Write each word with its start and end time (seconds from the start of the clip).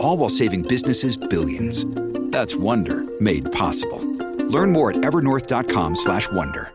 All 0.00 0.16
while 0.16 0.28
saving 0.28 0.62
businesses 0.62 1.16
billions. 1.16 1.84
That's 2.30 2.54
Wonder 2.54 3.04
made 3.20 3.50
possible. 3.52 4.00
Learn 4.48 4.72
more 4.72 4.90
at 4.90 4.98
evernorth.com/wonder. 4.98 6.72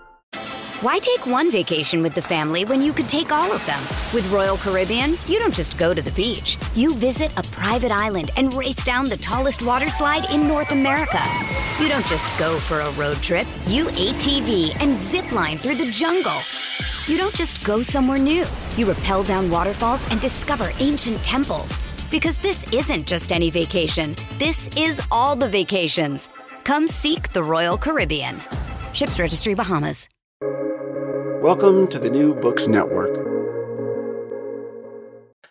Why 0.83 0.99
take 0.99 1.25
one 1.25 1.49
vacation 1.49 2.03
with 2.03 2.13
the 2.13 2.21
family 2.21 2.65
when 2.65 2.81
you 2.81 2.91
could 2.91 3.07
take 3.07 3.31
all 3.31 3.49
of 3.53 3.65
them? 3.65 3.79
With 4.13 4.29
Royal 4.29 4.57
Caribbean, 4.57 5.11
you 5.27 5.39
don't 5.39 5.53
just 5.53 5.77
go 5.77 5.93
to 5.93 6.01
the 6.01 6.11
beach. 6.11 6.57
You 6.75 6.93
visit 6.93 7.31
a 7.37 7.43
private 7.43 7.93
island 7.93 8.31
and 8.35 8.53
race 8.53 8.83
down 8.83 9.07
the 9.07 9.15
tallest 9.15 9.61
water 9.61 9.89
slide 9.89 10.29
in 10.29 10.45
North 10.45 10.71
America. 10.71 11.21
You 11.79 11.87
don't 11.87 12.05
just 12.07 12.27
go 12.37 12.59
for 12.59 12.81
a 12.81 12.91
road 12.99 13.15
trip. 13.21 13.47
You 13.65 13.85
ATV 13.85 14.75
and 14.81 14.99
zip 14.99 15.31
line 15.31 15.55
through 15.55 15.75
the 15.75 15.89
jungle. 15.89 16.37
You 17.07 17.17
don't 17.17 17.33
just 17.33 17.63
go 17.63 17.81
somewhere 17.81 18.19
new. 18.19 18.45
You 18.75 18.91
rappel 18.91 19.23
down 19.23 19.49
waterfalls 19.49 20.05
and 20.11 20.19
discover 20.19 20.73
ancient 20.79 21.23
temples. 21.23 21.79
Because 22.13 22.37
this 22.37 22.63
isn't 22.71 23.07
just 23.07 23.31
any 23.31 23.49
vacation. 23.49 24.15
This 24.37 24.69
is 24.77 25.01
all 25.11 25.35
the 25.35 25.49
vacations. 25.49 26.29
Come 26.63 26.87
seek 26.87 27.33
the 27.33 27.43
Royal 27.43 27.75
Caribbean. 27.75 28.39
Ships 28.93 29.17
Registry 29.17 29.55
Bahamas. 29.55 30.07
Welcome 31.41 31.87
to 31.87 31.97
the 31.97 32.11
New 32.11 32.35
Books 32.35 32.67
Network. 32.67 33.22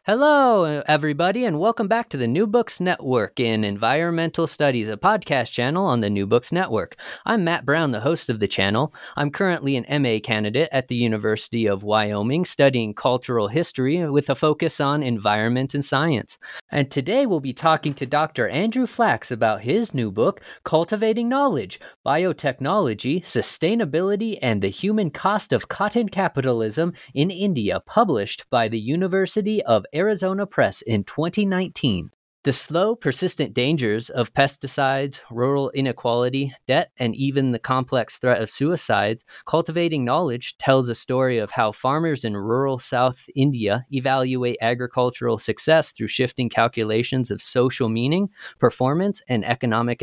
Hello, 0.04 0.82
everybody, 0.88 1.44
and 1.44 1.60
welcome 1.60 1.86
back 1.86 2.08
to 2.08 2.16
the 2.16 2.26
New 2.26 2.44
Books 2.44 2.80
Network 2.80 3.38
in 3.38 3.62
Environmental 3.62 4.48
Studies, 4.48 4.88
a 4.88 4.96
podcast 4.96 5.52
channel 5.52 5.86
on 5.86 6.00
the 6.00 6.10
New 6.10 6.26
Books 6.26 6.50
Network. 6.50 6.96
I'm 7.24 7.44
Matt 7.44 7.64
Brown, 7.64 7.92
the 7.92 8.00
host 8.00 8.28
of 8.28 8.40
the 8.40 8.48
channel. 8.48 8.92
I'm 9.14 9.30
currently 9.30 9.76
an 9.76 10.02
MA 10.02 10.18
candidate 10.18 10.68
at 10.72 10.88
the 10.88 10.96
University 10.96 11.66
of 11.66 11.84
Wyoming, 11.84 12.44
studying 12.44 12.94
cultural 12.94 13.46
history 13.46 14.04
with 14.10 14.28
a 14.28 14.34
focus 14.34 14.80
on 14.80 15.04
environment 15.04 15.72
and 15.72 15.84
science. 15.84 16.36
And 16.72 16.90
today 16.90 17.24
we'll 17.24 17.38
be 17.38 17.52
talking 17.52 17.94
to 17.94 18.04
Dr. 18.04 18.48
Andrew 18.48 18.88
Flax 18.88 19.30
about 19.30 19.62
his 19.62 19.94
new 19.94 20.10
book, 20.10 20.40
Cultivating 20.64 21.28
Knowledge 21.28 21.78
Biotechnology, 22.04 23.22
Sustainability, 23.22 24.36
and 24.42 24.62
the 24.62 24.68
Human 24.68 25.10
Cost 25.10 25.52
of 25.52 25.68
Cotton 25.68 26.08
Capitalism 26.08 26.92
in 27.14 27.30
India, 27.30 27.78
published 27.86 28.50
by 28.50 28.66
the 28.66 28.80
University 28.80 29.62
of 29.62 29.86
Arizona 29.94 30.46
Press 30.46 30.82
in 30.82 31.04
2019. 31.04 32.10
The 32.44 32.52
slow, 32.52 32.96
persistent 32.96 33.54
dangers 33.54 34.10
of 34.10 34.34
pesticides, 34.34 35.20
rural 35.30 35.70
inequality, 35.70 36.52
debt, 36.66 36.90
and 36.96 37.14
even 37.14 37.52
the 37.52 37.60
complex 37.60 38.18
threat 38.18 38.42
of 38.42 38.50
suicides, 38.50 39.24
Cultivating 39.46 40.04
Knowledge 40.04 40.58
tells 40.58 40.88
a 40.88 40.96
story 40.96 41.38
of 41.38 41.52
how 41.52 41.70
farmers 41.70 42.24
in 42.24 42.36
rural 42.36 42.80
South 42.80 43.26
India 43.36 43.86
evaluate 43.92 44.56
agricultural 44.60 45.38
success 45.38 45.92
through 45.92 46.08
shifting 46.08 46.48
calculations 46.48 47.30
of 47.30 47.40
social 47.40 47.88
meaning, 47.88 48.28
performance, 48.58 49.22
and 49.28 49.44
economic 49.44 50.02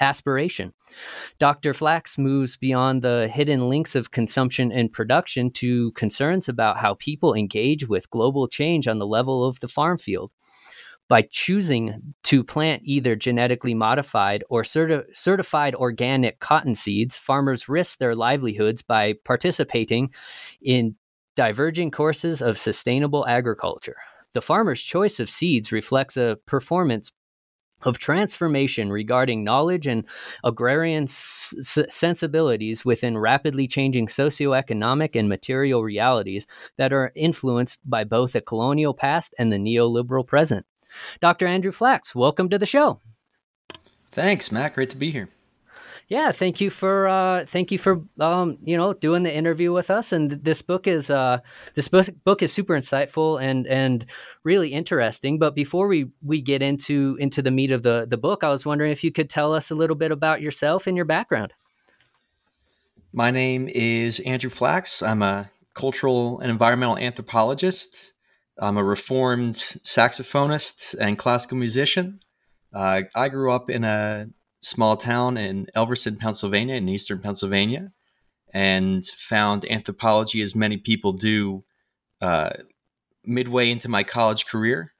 aspiration. 0.00 0.72
Dr. 1.38 1.74
Flax 1.74 2.18
moves 2.18 2.56
beyond 2.56 3.02
the 3.02 3.28
hidden 3.28 3.68
links 3.68 3.94
of 3.94 4.10
consumption 4.10 4.72
and 4.72 4.92
production 4.92 5.50
to 5.52 5.92
concerns 5.92 6.48
about 6.48 6.78
how 6.78 6.94
people 6.94 7.34
engage 7.34 7.88
with 7.88 8.10
global 8.10 8.48
change 8.48 8.86
on 8.86 8.98
the 8.98 9.06
level 9.06 9.44
of 9.44 9.60
the 9.60 9.68
farm 9.68 9.98
field. 9.98 10.32
By 11.08 11.22
choosing 11.22 12.14
to 12.24 12.42
plant 12.42 12.82
either 12.84 13.14
genetically 13.14 13.74
modified 13.74 14.42
or 14.48 14.62
certi- 14.62 15.04
certified 15.14 15.76
organic 15.76 16.40
cotton 16.40 16.74
seeds, 16.74 17.16
farmers 17.16 17.68
risk 17.68 17.98
their 17.98 18.16
livelihoods 18.16 18.82
by 18.82 19.14
participating 19.24 20.12
in 20.60 20.96
diverging 21.36 21.92
courses 21.92 22.42
of 22.42 22.58
sustainable 22.58 23.24
agriculture. 23.26 23.96
The 24.32 24.42
farmer's 24.42 24.82
choice 24.82 25.20
of 25.20 25.30
seeds 25.30 25.70
reflects 25.70 26.16
a 26.16 26.38
performance 26.44 27.12
of 27.86 27.98
transformation 27.98 28.90
regarding 28.90 29.44
knowledge 29.44 29.86
and 29.86 30.04
agrarian 30.44 31.04
s- 31.04 31.78
sensibilities 31.88 32.84
within 32.84 33.16
rapidly 33.16 33.66
changing 33.66 34.08
socioeconomic 34.08 35.18
and 35.18 35.28
material 35.28 35.82
realities 35.82 36.46
that 36.76 36.92
are 36.92 37.12
influenced 37.14 37.78
by 37.88 38.04
both 38.04 38.32
the 38.32 38.40
colonial 38.40 38.92
past 38.92 39.34
and 39.38 39.50
the 39.50 39.56
neoliberal 39.56 40.26
present. 40.26 40.66
Dr. 41.20 41.46
Andrew 41.46 41.72
Flax, 41.72 42.14
welcome 42.14 42.50
to 42.50 42.58
the 42.58 42.66
show. 42.66 42.98
Thanks, 44.10 44.50
Matt. 44.50 44.74
Great 44.74 44.90
to 44.90 44.96
be 44.96 45.10
here 45.10 45.28
yeah, 46.08 46.30
thank 46.30 46.60
you 46.60 46.70
for 46.70 47.08
uh, 47.08 47.44
thank 47.46 47.72
you 47.72 47.78
for 47.78 48.02
um, 48.20 48.58
you 48.62 48.76
know 48.76 48.92
doing 48.92 49.24
the 49.24 49.34
interview 49.34 49.72
with 49.72 49.90
us. 49.90 50.12
And 50.12 50.30
this 50.30 50.62
book 50.62 50.86
is 50.86 51.10
uh, 51.10 51.40
this 51.74 51.88
book, 51.88 52.06
book 52.24 52.42
is 52.42 52.52
super 52.52 52.74
insightful 52.74 53.42
and 53.42 53.66
and 53.66 54.06
really 54.44 54.68
interesting. 54.68 55.38
But 55.38 55.56
before 55.56 55.88
we 55.88 56.10
we 56.22 56.40
get 56.40 56.62
into 56.62 57.16
into 57.18 57.42
the 57.42 57.50
meat 57.50 57.72
of 57.72 57.82
the 57.82 58.06
the 58.08 58.16
book, 58.16 58.44
I 58.44 58.50
was 58.50 58.64
wondering 58.64 58.92
if 58.92 59.02
you 59.02 59.10
could 59.10 59.28
tell 59.28 59.52
us 59.52 59.72
a 59.72 59.74
little 59.74 59.96
bit 59.96 60.12
about 60.12 60.40
yourself 60.40 60.86
and 60.86 60.96
your 60.96 61.06
background. 61.06 61.52
My 63.12 63.32
name 63.32 63.68
is 63.74 64.20
Andrew 64.20 64.50
Flax. 64.50 65.02
I'm 65.02 65.22
a 65.22 65.50
cultural 65.74 66.38
and 66.38 66.50
environmental 66.50 66.98
anthropologist. 66.98 68.12
I'm 68.58 68.76
a 68.76 68.84
reformed 68.84 69.54
saxophonist 69.54 70.94
and 71.00 71.18
classical 71.18 71.56
musician. 71.56 72.20
Uh, 72.72 73.02
I 73.14 73.28
grew 73.28 73.52
up 73.52 73.70
in 73.70 73.84
a 73.84 74.28
small 74.60 74.96
town 74.96 75.36
in 75.36 75.66
Elverson, 75.76 76.18
Pennsylvania, 76.18 76.74
in 76.74 76.88
eastern 76.88 77.20
Pennsylvania, 77.20 77.92
and 78.52 79.04
found 79.04 79.70
anthropology, 79.70 80.40
as 80.42 80.54
many 80.54 80.76
people 80.76 81.12
do, 81.12 81.64
uh, 82.20 82.50
midway 83.24 83.70
into 83.70 83.88
my 83.88 84.02
college 84.02 84.46
career. 84.46 84.92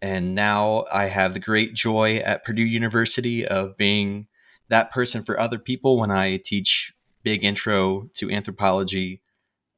And 0.00 0.34
now 0.34 0.84
I 0.92 1.06
have 1.06 1.34
the 1.34 1.40
great 1.40 1.74
joy 1.74 2.18
at 2.18 2.44
Purdue 2.44 2.62
University 2.62 3.46
of 3.46 3.76
being 3.76 4.28
that 4.68 4.92
person 4.92 5.22
for 5.22 5.40
other 5.40 5.58
people 5.58 5.98
when 5.98 6.10
I 6.10 6.36
teach 6.36 6.92
big 7.22 7.44
intro 7.44 8.08
to 8.14 8.30
anthropology 8.30 9.22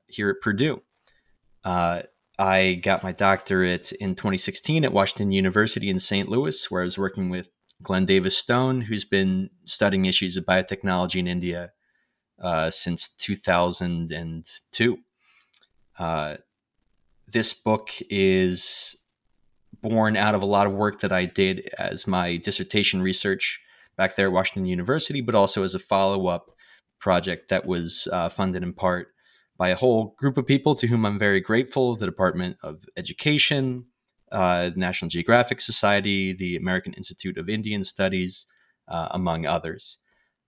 here 0.06 0.28
at 0.28 0.40
Purdue. 0.42 0.82
Uh, 1.64 2.02
I 2.38 2.74
got 2.74 3.02
my 3.02 3.12
doctorate 3.12 3.92
in 3.92 4.14
2016 4.14 4.84
at 4.84 4.92
Washington 4.92 5.30
University 5.30 5.90
in 5.90 5.98
St. 5.98 6.28
Louis, 6.28 6.70
where 6.70 6.82
I 6.82 6.84
was 6.84 6.98
working 6.98 7.28
with 7.30 7.50
Glenn 7.82 8.06
Davis 8.06 8.36
Stone, 8.36 8.82
who's 8.82 9.04
been 9.04 9.50
studying 9.64 10.04
issues 10.04 10.36
of 10.36 10.44
biotechnology 10.44 11.16
in 11.16 11.26
India 11.26 11.72
uh, 12.41 12.70
since 12.70 13.08
2002. 13.08 14.98
Uh, 15.98 16.36
this 17.28 17.54
book 17.54 17.91
is 18.09 18.97
born 19.82 20.16
out 20.16 20.34
of 20.34 20.42
a 20.42 20.47
lot 20.47 20.66
of 20.66 20.74
work 20.74 21.00
that 21.00 21.12
I 21.12 21.24
did 21.24 21.71
as 21.78 22.06
my 22.06 22.36
dissertation 22.36 23.03
research 23.03 23.60
back 23.97 24.16
there 24.16 24.27
at 24.27 24.32
Washington 24.32 24.66
University, 24.66 25.21
but 25.21 25.34
also 25.34 25.62
as 25.62 25.74
a 25.74 25.78
follow 25.78 26.27
up 26.27 26.50
project 26.98 27.48
that 27.48 27.66
was 27.66 28.09
uh, 28.12 28.28
funded 28.28 28.62
in 28.62 28.72
part 28.72 29.09
by 29.56 29.68
a 29.68 29.77
whole 29.77 30.15
group 30.18 30.38
of 30.38 30.47
people 30.47 30.74
to 30.74 30.86
whom 30.86 31.04
I'm 31.04 31.18
very 31.18 31.41
grateful 31.41 31.94
the 31.97 32.06
Department 32.06 32.56
of 32.62 32.84
Education, 32.97 33.84
uh, 34.32 34.71
National 34.77 35.09
Geographic 35.09 35.60
Society, 35.60 36.32
the 36.32 36.56
American 36.56 36.92
Institute 36.94 37.38
of 37.38 37.48
Indian 37.48 37.82
Studies, 37.82 38.47
uh, 38.88 39.09
among 39.10 39.47
others. 39.47 39.98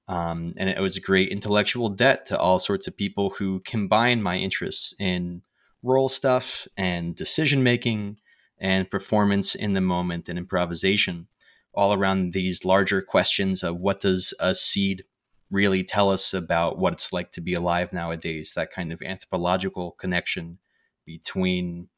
Um, 0.08 0.54
and 0.56 0.68
it 0.68 0.80
was 0.80 0.96
a 0.96 1.00
great 1.00 1.30
intellectual 1.30 1.88
debt 1.88 2.26
to 2.26 2.38
all 2.38 2.58
sorts 2.58 2.86
of 2.86 2.96
people 2.96 3.30
who 3.30 3.60
combine 3.60 4.22
my 4.22 4.36
interests 4.36 4.94
in 4.98 5.42
role 5.82 6.08
stuff 6.08 6.66
and 6.76 7.14
decision 7.16 7.62
making 7.62 8.18
and 8.58 8.90
performance 8.90 9.54
in 9.54 9.74
the 9.74 9.80
moment 9.80 10.28
and 10.28 10.38
improvisation 10.38 11.28
all 11.74 11.92
around 11.92 12.32
these 12.32 12.64
larger 12.64 13.00
questions 13.00 13.62
of 13.62 13.80
what 13.80 14.00
does 14.00 14.34
a 14.40 14.54
seed 14.54 15.04
really 15.50 15.84
tell 15.84 16.10
us 16.10 16.34
about 16.34 16.78
what 16.78 16.92
it's 16.92 17.12
like 17.12 17.32
to 17.32 17.40
be 17.40 17.54
alive 17.54 17.92
nowadays. 17.92 18.52
That 18.54 18.72
kind 18.72 18.92
of 18.92 19.02
anthropological 19.02 19.92
connection 19.92 20.58
between 21.04 21.88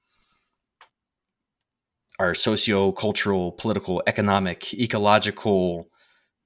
our 2.19 2.35
socio-cultural, 2.35 3.53
political, 3.53 4.03
economic, 4.07 4.73
ecological 4.75 5.89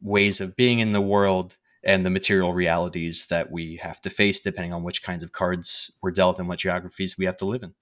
ways 0.00 0.40
of 0.40 0.56
being 0.56 0.78
in 0.78 0.92
the 0.92 1.00
world 1.00 1.56
and 1.84 2.04
the 2.04 2.10
material 2.10 2.52
realities 2.52 3.26
that 3.26 3.50
we 3.50 3.76
have 3.82 4.00
to 4.00 4.10
face 4.10 4.40
depending 4.40 4.72
on 4.72 4.82
which 4.82 5.02
kinds 5.02 5.22
of 5.22 5.32
cards 5.32 5.96
we're 6.02 6.10
dealt 6.10 6.38
and 6.38 6.48
what 6.48 6.58
geographies 6.58 7.16
we 7.18 7.24
have 7.24 7.36
to 7.36 7.46
live 7.46 7.62
in. 7.62 7.74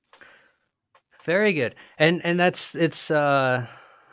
Very 1.24 1.52
good. 1.52 1.74
And 1.98 2.24
and 2.24 2.38
that's 2.38 2.74
it's 2.74 3.10
uh 3.10 3.66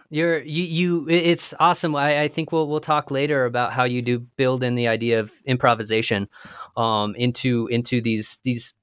you're 0.09 0.41
you 0.41 0.63
you 0.63 1.09
it's 1.09 1.53
awesome. 1.59 1.95
I, 1.95 2.21
I 2.23 2.27
think 2.27 2.51
we'll 2.51 2.67
we'll 2.67 2.79
talk 2.79 3.11
later 3.11 3.45
about 3.45 3.71
how 3.71 3.83
you 3.83 4.01
do 4.01 4.19
build 4.19 4.63
in 4.63 4.75
the 4.75 4.87
idea 4.87 5.19
of 5.19 5.31
improvisation 5.45 6.27
um 6.75 7.13
into 7.15 7.67
into 7.67 8.01
these 8.01 8.39
these 8.43 8.73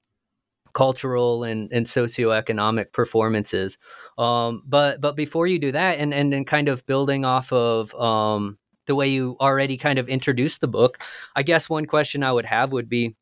cultural 0.73 1.43
and, 1.43 1.71
and 1.71 1.85
socioeconomic 1.85 2.91
performances. 2.91 3.77
Um, 4.17 4.63
but 4.65 5.01
but 5.01 5.15
before 5.15 5.47
you 5.47 5.59
do 5.59 5.71
that, 5.71 5.99
and 5.99 6.13
and 6.13 6.47
kind 6.47 6.69
of 6.69 6.85
building 6.85 7.25
off 7.25 7.51
of 7.51 7.93
um, 7.95 8.57
the 8.85 8.95
way 8.95 9.07
you 9.07 9.37
already 9.39 9.77
kind 9.77 9.99
of 9.99 10.09
introduced 10.09 10.61
the 10.61 10.67
book, 10.67 11.03
I 11.35 11.43
guess 11.43 11.69
one 11.69 11.85
question 11.85 12.23
I 12.23 12.31
would 12.31 12.45
have 12.45 12.71
would 12.71 12.89
be, 12.89 13.15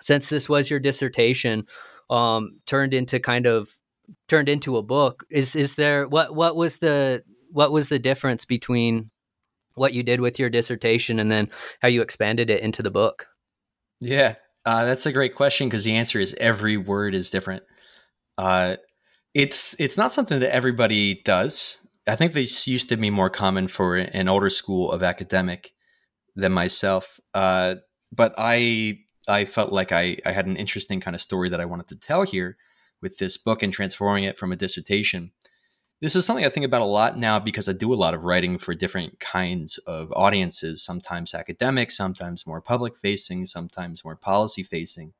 since 0.00 0.28
this 0.28 0.48
was 0.48 0.70
your 0.70 0.80
dissertation, 0.80 1.66
um, 2.08 2.60
turned 2.66 2.94
into 2.94 3.20
kind 3.20 3.46
of 3.46 3.76
turned 4.28 4.48
into 4.48 4.76
a 4.76 4.82
book, 4.82 5.24
is 5.30 5.56
is 5.56 5.74
there 5.74 6.08
what 6.08 6.34
what 6.34 6.56
was 6.56 6.78
the 6.78 7.22
what 7.50 7.72
was 7.72 7.88
the 7.88 7.98
difference 7.98 8.44
between 8.44 9.10
what 9.74 9.92
you 9.94 10.02
did 10.02 10.20
with 10.20 10.38
your 10.38 10.50
dissertation 10.50 11.18
and 11.18 11.30
then 11.30 11.48
how 11.80 11.88
you 11.88 12.02
expanded 12.02 12.50
it 12.50 12.60
into 12.60 12.82
the 12.82 12.90
book? 12.90 13.26
Yeah, 14.00 14.36
uh, 14.64 14.84
that's 14.84 15.06
a 15.06 15.12
great 15.12 15.34
question 15.34 15.68
because 15.68 15.84
the 15.84 15.96
answer 15.96 16.20
is 16.20 16.34
every 16.38 16.76
word 16.76 17.14
is 17.14 17.30
different. 17.30 17.62
Uh, 18.36 18.76
it's 19.34 19.74
it's 19.78 19.96
not 19.96 20.12
something 20.12 20.40
that 20.40 20.54
everybody 20.54 21.22
does. 21.24 21.78
I 22.06 22.16
think 22.16 22.32
this 22.32 22.66
used 22.66 22.88
to 22.88 22.96
be 22.96 23.10
more 23.10 23.30
common 23.30 23.68
for 23.68 23.96
an 23.96 24.28
older 24.28 24.50
school 24.50 24.90
of 24.90 25.02
academic 25.02 25.70
than 26.34 26.52
myself. 26.52 27.20
Uh, 27.34 27.76
but 28.12 28.34
I 28.36 28.98
I 29.28 29.44
felt 29.44 29.72
like 29.72 29.92
I, 29.92 30.16
I 30.26 30.32
had 30.32 30.46
an 30.46 30.56
interesting 30.56 31.00
kind 31.00 31.14
of 31.14 31.20
story 31.20 31.48
that 31.50 31.60
I 31.60 31.66
wanted 31.66 31.88
to 31.88 31.96
tell 31.96 32.22
here 32.22 32.56
with 33.00 33.18
this 33.18 33.36
book 33.36 33.62
and 33.62 33.72
transforming 33.72 34.24
it 34.24 34.38
from 34.38 34.52
a 34.52 34.56
dissertation 34.56 35.32
this 36.00 36.16
is 36.16 36.24
something 36.24 36.46
I 36.46 36.48
think 36.48 36.64
about 36.64 36.80
a 36.80 36.86
lot 36.86 37.18
now 37.18 37.38
because 37.38 37.68
I 37.68 37.72
do 37.72 37.92
a 37.92 37.94
lot 37.94 38.14
of 38.14 38.24
writing 38.24 38.58
for 38.58 38.74
different 38.74 39.20
kinds 39.20 39.76
of 39.78 40.10
audiences, 40.16 40.82
sometimes 40.82 41.34
academic, 41.34 41.90
sometimes 41.90 42.46
more 42.46 42.62
public 42.62 42.96
facing, 42.96 43.44
sometimes 43.44 44.04
more 44.04 44.16
policy 44.16 44.62
facing. 44.62 45.12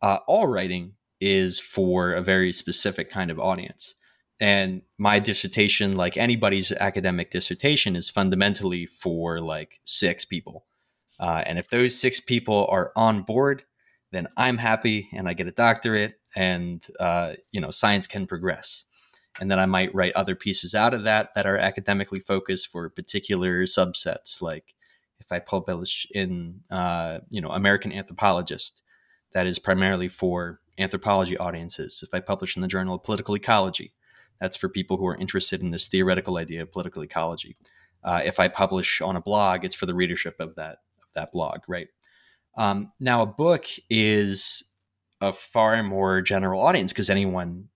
Uh, 0.00 0.18
all 0.28 0.46
writing 0.46 0.92
is 1.20 1.58
for 1.58 2.12
a 2.12 2.22
very 2.22 2.52
specific 2.52 3.10
kind 3.10 3.30
of 3.30 3.40
audience. 3.40 3.96
And 4.38 4.82
my 4.98 5.18
dissertation, 5.18 5.96
like 5.96 6.16
anybody's 6.16 6.70
academic 6.70 7.30
dissertation, 7.30 7.96
is 7.96 8.10
fundamentally 8.10 8.86
for 8.86 9.40
like 9.40 9.80
six 9.84 10.24
people. 10.24 10.66
Uh, 11.18 11.42
and 11.46 11.58
if 11.58 11.68
those 11.68 11.98
six 11.98 12.20
people 12.20 12.66
are 12.70 12.92
on 12.94 13.22
board, 13.22 13.64
then 14.12 14.28
I'm 14.36 14.58
happy 14.58 15.08
and 15.12 15.28
I 15.28 15.32
get 15.32 15.48
a 15.48 15.52
doctorate 15.52 16.20
and, 16.36 16.86
uh, 17.00 17.32
you 17.50 17.60
know, 17.60 17.70
science 17.70 18.06
can 18.06 18.26
progress 18.26 18.84
and 19.40 19.50
then 19.50 19.58
I 19.58 19.66
might 19.66 19.94
write 19.94 20.12
other 20.14 20.34
pieces 20.34 20.74
out 20.74 20.94
of 20.94 21.04
that 21.04 21.34
that 21.34 21.46
are 21.46 21.58
academically 21.58 22.20
focused 22.20 22.70
for 22.70 22.88
particular 22.88 23.62
subsets. 23.62 24.40
Like 24.40 24.74
if 25.20 25.30
I 25.32 25.38
publish 25.38 26.06
in, 26.10 26.60
uh, 26.70 27.18
you 27.30 27.40
know, 27.40 27.50
American 27.50 27.92
Anthropologist, 27.92 28.82
that 29.32 29.46
is 29.46 29.58
primarily 29.58 30.08
for 30.08 30.60
anthropology 30.78 31.36
audiences. 31.36 32.02
If 32.02 32.14
I 32.14 32.20
publish 32.20 32.56
in 32.56 32.62
the 32.62 32.68
Journal 32.68 32.94
of 32.94 33.04
Political 33.04 33.36
Ecology, 33.36 33.92
that's 34.40 34.56
for 34.56 34.68
people 34.68 34.96
who 34.96 35.06
are 35.06 35.16
interested 35.16 35.62
in 35.62 35.70
this 35.70 35.88
theoretical 35.88 36.36
idea 36.36 36.62
of 36.62 36.72
political 36.72 37.02
ecology. 37.02 37.56
Uh, 38.04 38.20
if 38.24 38.38
I 38.38 38.48
publish 38.48 39.00
on 39.00 39.16
a 39.16 39.20
blog, 39.20 39.64
it's 39.64 39.74
for 39.74 39.86
the 39.86 39.94
readership 39.94 40.36
of 40.38 40.54
that 40.56 40.78
of 41.00 41.08
that 41.14 41.32
blog, 41.32 41.60
right? 41.66 41.88
Um, 42.56 42.92
now, 43.00 43.22
a 43.22 43.26
book 43.26 43.66
is 43.90 44.64
a 45.20 45.32
far 45.32 45.82
more 45.82 46.22
general 46.22 46.60
audience 46.60 46.92
because 46.92 47.10
anyone 47.10 47.68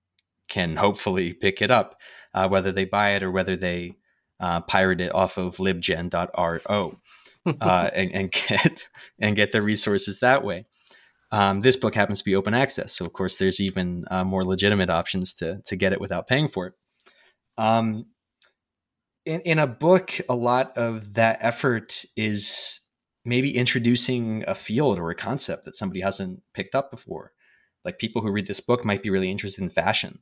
can 0.51 0.77
hopefully 0.77 1.33
pick 1.33 1.63
it 1.63 1.71
up, 1.71 1.99
uh, 2.35 2.49
whether 2.49 2.73
they 2.73 2.85
buy 2.85 3.15
it 3.15 3.23
or 3.23 3.31
whether 3.31 3.57
they 3.57 3.95
uh, 4.39 4.61
pirate 4.61 5.01
it 5.01 5.15
off 5.15 5.39
of 5.39 5.57
libgen.ro 5.57 7.01
uh, 7.61 7.91
and, 7.95 8.13
and, 8.13 8.33
get 8.33 8.89
and 9.19 9.37
get 9.37 9.53
the 9.53 9.63
resources 9.63 10.21
that 10.21 10.45
way. 10.45 10.67
Um, 11.33 11.61
this 11.61 11.77
book 11.77 11.95
happens 11.95 12.19
to 12.19 12.25
be 12.25 12.35
open 12.35 12.55
access, 12.55 12.93
so 12.93 13.05
of 13.05 13.13
course 13.13 13.39
there's 13.39 13.61
even 13.61 14.05
uh, 14.11 14.25
more 14.25 14.45
legitimate 14.45 14.91
options 14.91 15.33
to 15.35 15.63
to 15.67 15.77
get 15.77 15.93
it 15.93 16.01
without 16.01 16.27
paying 16.27 16.49
for 16.49 16.67
it. 16.67 16.73
Um, 17.57 18.07
in, 19.25 19.41
in 19.43 19.59
a 19.59 19.67
book, 19.67 20.19
a 20.29 20.35
lot 20.35 20.77
of 20.77 21.15
that 21.15 21.39
effort 21.41 22.05
is 22.17 22.81
maybe 23.25 23.57
introducing 23.57 24.45
a 24.49 24.55
field 24.55 24.99
or 24.99 25.11
a 25.11 25.15
concept 25.15 25.65
that 25.67 25.77
somebody 25.77 26.01
hasn't 26.01 26.43
picked 26.55 26.75
up 26.75 26.91
before. 26.91 27.33
Like 27.85 27.99
people 27.99 28.23
who 28.23 28.33
read 28.33 28.47
this 28.47 28.61
book 28.61 28.85
might 28.85 29.03
be 29.03 29.11
really 29.11 29.31
interested 29.31 29.63
in 29.63 29.71
fashion, 29.71 30.21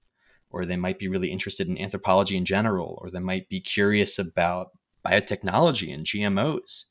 or 0.51 0.65
they 0.65 0.77
might 0.77 0.99
be 0.99 1.09
really 1.09 1.31
interested 1.31 1.69
in 1.69 1.79
anthropology 1.79 2.37
in 2.37 2.45
general, 2.45 2.99
or 3.03 3.11
they 3.11 3.19
might 3.19 3.49
be 3.49 3.61
curious 3.61 4.19
about 4.19 4.71
biotechnology 5.05 5.93
and 5.93 6.07
GMOs 6.07 6.85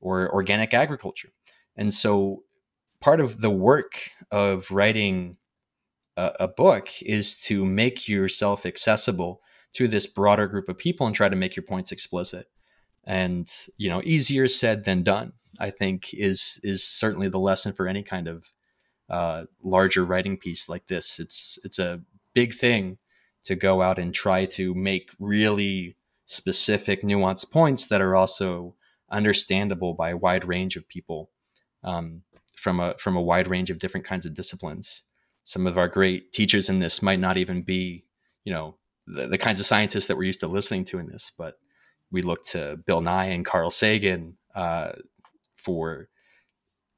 or 0.00 0.32
organic 0.32 0.72
agriculture. 0.72 1.30
And 1.76 1.92
so 1.92 2.42
part 3.00 3.20
of 3.20 3.40
the 3.40 3.50
work 3.50 4.10
of 4.30 4.70
writing 4.70 5.36
a, 6.16 6.32
a, 6.40 6.48
book 6.48 6.88
is 7.02 7.38
to 7.38 7.64
make 7.64 8.08
yourself 8.08 8.66
accessible 8.66 9.40
to 9.72 9.88
this 9.88 10.06
broader 10.06 10.46
group 10.46 10.68
of 10.68 10.78
people 10.78 11.06
and 11.06 11.14
try 11.14 11.28
to 11.28 11.36
make 11.36 11.56
your 11.56 11.62
points 11.62 11.92
explicit. 11.92 12.46
And, 13.04 13.48
you 13.76 13.88
know, 13.88 14.02
easier 14.04 14.48
said 14.48 14.84
than 14.84 15.02
done, 15.02 15.32
I 15.58 15.70
think 15.70 16.12
is 16.12 16.60
is 16.62 16.84
certainly 16.84 17.28
the 17.28 17.38
lesson 17.38 17.72
for 17.72 17.86
any 17.86 18.02
kind 18.02 18.28
of 18.28 18.52
uh, 19.08 19.44
larger 19.62 20.04
writing 20.04 20.36
piece 20.36 20.68
like 20.68 20.86
this. 20.86 21.18
It's 21.18 21.58
it's 21.64 21.78
a 21.78 22.00
big 22.34 22.54
thing 22.54 22.98
to 23.44 23.54
go 23.54 23.82
out 23.82 23.98
and 23.98 24.14
try 24.14 24.44
to 24.44 24.74
make 24.74 25.10
really 25.18 25.96
specific, 26.26 27.02
nuanced 27.02 27.50
points 27.50 27.86
that 27.86 28.00
are 28.00 28.14
also 28.14 28.74
understandable 29.10 29.94
by 29.94 30.10
a 30.10 30.16
wide 30.16 30.46
range 30.46 30.76
of 30.76 30.88
people 30.88 31.30
um, 31.82 32.22
from 32.56 32.78
a 32.78 32.94
from 32.98 33.16
a 33.16 33.22
wide 33.22 33.48
range 33.48 33.70
of 33.70 33.78
different 33.78 34.06
kinds 34.06 34.26
of 34.26 34.34
disciplines. 34.34 35.02
Some 35.42 35.66
of 35.66 35.78
our 35.78 35.88
great 35.88 36.32
teachers 36.32 36.68
in 36.68 36.78
this 36.78 37.02
might 37.02 37.18
not 37.18 37.36
even 37.36 37.62
be, 37.62 38.04
you 38.44 38.52
know, 38.52 38.76
the, 39.06 39.26
the 39.26 39.38
kinds 39.38 39.58
of 39.58 39.66
scientists 39.66 40.06
that 40.06 40.16
we're 40.16 40.24
used 40.24 40.40
to 40.40 40.46
listening 40.46 40.84
to 40.84 40.98
in 40.98 41.06
this, 41.06 41.32
but 41.36 41.58
we 42.10 42.22
look 42.22 42.44
to 42.44 42.76
Bill 42.86 43.00
Nye 43.00 43.26
and 43.26 43.44
Carl 43.44 43.70
Sagan 43.70 44.36
uh, 44.54 44.92
for 45.56 46.08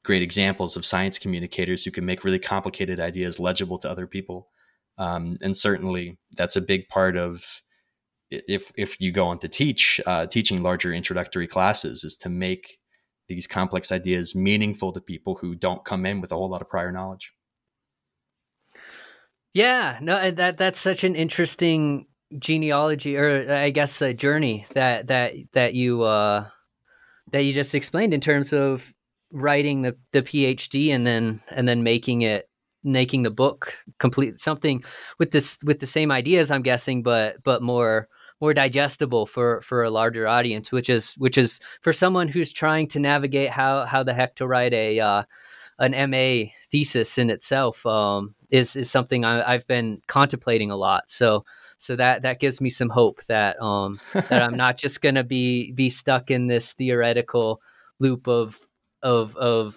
great 0.02 0.22
examples 0.22 0.76
of 0.76 0.84
science 0.84 1.18
communicators 1.18 1.84
who 1.84 1.90
can 1.90 2.04
make 2.04 2.24
really 2.24 2.38
complicated 2.38 2.98
ideas 2.98 3.38
legible 3.38 3.78
to 3.78 3.90
other 3.90 4.06
people. 4.06 4.48
Um, 4.98 5.38
and 5.40 5.56
certainly 5.56 6.18
that's 6.36 6.56
a 6.56 6.60
big 6.60 6.88
part 6.88 7.16
of 7.16 7.62
if 8.30 8.72
if 8.76 9.00
you 9.00 9.12
go 9.12 9.26
on 9.26 9.38
to 9.40 9.48
teach 9.48 10.00
uh, 10.06 10.26
teaching 10.26 10.62
larger 10.62 10.92
introductory 10.92 11.46
classes 11.46 12.04
is 12.04 12.16
to 12.16 12.28
make 12.28 12.78
these 13.28 13.46
complex 13.46 13.92
ideas 13.92 14.34
meaningful 14.34 14.92
to 14.92 15.00
people 15.00 15.36
who 15.36 15.54
don't 15.54 15.84
come 15.84 16.06
in 16.06 16.20
with 16.20 16.32
a 16.32 16.34
whole 16.34 16.50
lot 16.50 16.62
of 16.62 16.68
prior 16.68 16.92
knowledge. 16.92 17.32
Yeah, 19.54 19.98
no, 20.00 20.30
that 20.30 20.56
that's 20.56 20.80
such 20.80 21.04
an 21.04 21.14
interesting 21.14 22.06
genealogy, 22.38 23.16
or 23.16 23.50
I 23.52 23.70
guess 23.70 24.00
a 24.00 24.14
journey 24.14 24.66
that 24.74 25.08
that 25.08 25.34
that 25.52 25.74
you 25.74 26.02
uh, 26.02 26.48
that 27.32 27.44
you 27.44 27.52
just 27.52 27.74
explained 27.74 28.14
in 28.14 28.20
terms 28.20 28.52
of 28.52 28.92
writing 29.30 29.82
the 29.82 29.96
the 30.12 30.22
PhD 30.22 30.88
and 30.90 31.06
then 31.06 31.40
and 31.50 31.68
then 31.68 31.82
making 31.82 32.22
it 32.22 32.48
making 32.84 33.22
the 33.22 33.30
book 33.30 33.76
complete 33.98 34.40
something 34.40 34.82
with 35.18 35.30
this 35.30 35.58
with 35.64 35.78
the 35.80 35.86
same 35.86 36.10
ideas 36.10 36.50
i'm 36.50 36.62
guessing 36.62 37.02
but 37.02 37.42
but 37.42 37.62
more 37.62 38.08
more 38.40 38.52
digestible 38.52 39.24
for 39.24 39.60
for 39.62 39.84
a 39.84 39.90
larger 39.90 40.26
audience 40.26 40.72
which 40.72 40.90
is 40.90 41.14
which 41.14 41.38
is 41.38 41.60
for 41.80 41.92
someone 41.92 42.28
who's 42.28 42.52
trying 42.52 42.86
to 42.88 42.98
navigate 42.98 43.50
how 43.50 43.84
how 43.84 44.02
the 44.02 44.14
heck 44.14 44.34
to 44.34 44.46
write 44.46 44.72
a 44.72 44.98
uh, 44.98 45.22
an 45.78 46.10
ma 46.10 46.50
thesis 46.70 47.18
in 47.18 47.30
itself 47.30 47.84
um, 47.86 48.34
is 48.50 48.76
is 48.76 48.90
something 48.90 49.24
I, 49.24 49.52
have 49.52 49.66
been 49.66 50.00
contemplating 50.06 50.70
a 50.70 50.76
lot. 50.76 51.10
So 51.10 51.44
so 51.82 51.96
that 51.96 52.22
that 52.22 52.38
gives 52.38 52.60
me 52.60 52.70
some 52.70 52.90
hope 52.90 53.24
that 53.24 53.60
um 53.60 53.98
that 54.12 54.42
i'm 54.42 54.56
not 54.56 54.76
just 54.76 55.02
gonna 55.02 55.24
be 55.24 55.72
be 55.72 55.90
stuck 55.90 56.30
in 56.30 56.46
this 56.46 56.72
theoretical 56.74 57.60
loop 57.98 58.28
of 58.28 58.56
of 59.02 59.36
of 59.36 59.76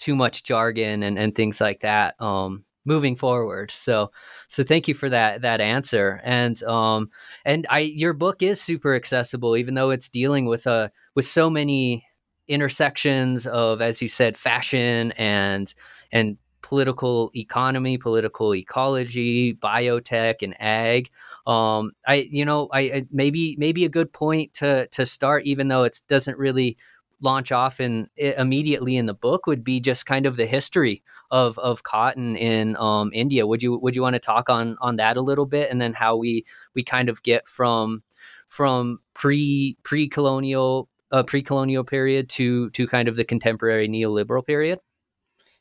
too 0.00 0.16
much 0.16 0.42
jargon 0.42 1.02
and, 1.02 1.18
and 1.18 1.34
things 1.34 1.60
like 1.60 1.80
that 1.80 2.20
um, 2.20 2.64
moving 2.84 3.14
forward. 3.14 3.70
So 3.70 4.10
so 4.48 4.64
thank 4.64 4.88
you 4.88 4.94
for 4.94 5.08
that 5.10 5.42
that 5.42 5.60
answer. 5.60 6.20
And 6.24 6.60
um 6.64 7.10
and 7.44 7.66
I 7.70 7.80
your 7.80 8.14
book 8.14 8.42
is 8.42 8.60
super 8.60 8.94
accessible, 8.94 9.56
even 9.56 9.74
though 9.74 9.90
it's 9.90 10.08
dealing 10.08 10.46
with 10.46 10.66
a 10.66 10.72
uh, 10.72 10.88
with 11.14 11.26
so 11.26 11.50
many 11.50 12.04
intersections 12.48 13.46
of, 13.46 13.80
as 13.80 14.02
you 14.02 14.08
said, 14.08 14.36
fashion 14.36 15.12
and 15.12 15.72
and 16.10 16.36
political 16.62 17.30
economy, 17.34 17.96
political 17.96 18.54
ecology, 18.54 19.54
biotech, 19.54 20.42
and 20.42 20.54
ag. 20.60 21.10
Um, 21.46 21.92
I, 22.06 22.28
you 22.30 22.44
know, 22.44 22.68
I, 22.72 22.80
I 22.80 23.06
maybe 23.10 23.56
maybe 23.58 23.84
a 23.84 23.88
good 23.88 24.12
point 24.12 24.54
to 24.54 24.86
to 24.88 25.06
start, 25.06 25.44
even 25.44 25.68
though 25.68 25.84
it 25.84 26.00
doesn't 26.08 26.38
really 26.38 26.76
launch 27.20 27.52
off 27.52 27.80
in 27.80 28.08
immediately 28.16 28.96
in 28.96 29.06
the 29.06 29.14
book 29.14 29.46
would 29.46 29.62
be 29.62 29.80
just 29.80 30.06
kind 30.06 30.26
of 30.26 30.36
the 30.36 30.46
history 30.46 31.02
of 31.30 31.58
of 31.58 31.82
cotton 31.82 32.36
in 32.36 32.76
um, 32.76 33.10
India. 33.12 33.46
Would 33.46 33.62
you 33.62 33.78
would 33.78 33.94
you 33.94 34.02
want 34.02 34.14
to 34.14 34.20
talk 34.20 34.48
on 34.50 34.76
on 34.80 34.96
that 34.96 35.16
a 35.16 35.22
little 35.22 35.46
bit, 35.46 35.70
and 35.70 35.80
then 35.80 35.92
how 35.92 36.16
we 36.16 36.44
we 36.74 36.82
kind 36.82 37.08
of 37.08 37.22
get 37.22 37.46
from 37.46 38.02
from 38.46 38.98
pre 39.14 39.76
pre 39.82 40.08
colonial 40.08 40.88
uh, 41.12 41.22
pre 41.22 41.42
colonial 41.42 41.84
period 41.84 42.28
to 42.30 42.70
to 42.70 42.86
kind 42.86 43.08
of 43.08 43.16
the 43.16 43.24
contemporary 43.24 43.88
neoliberal 43.88 44.44
period? 44.44 44.80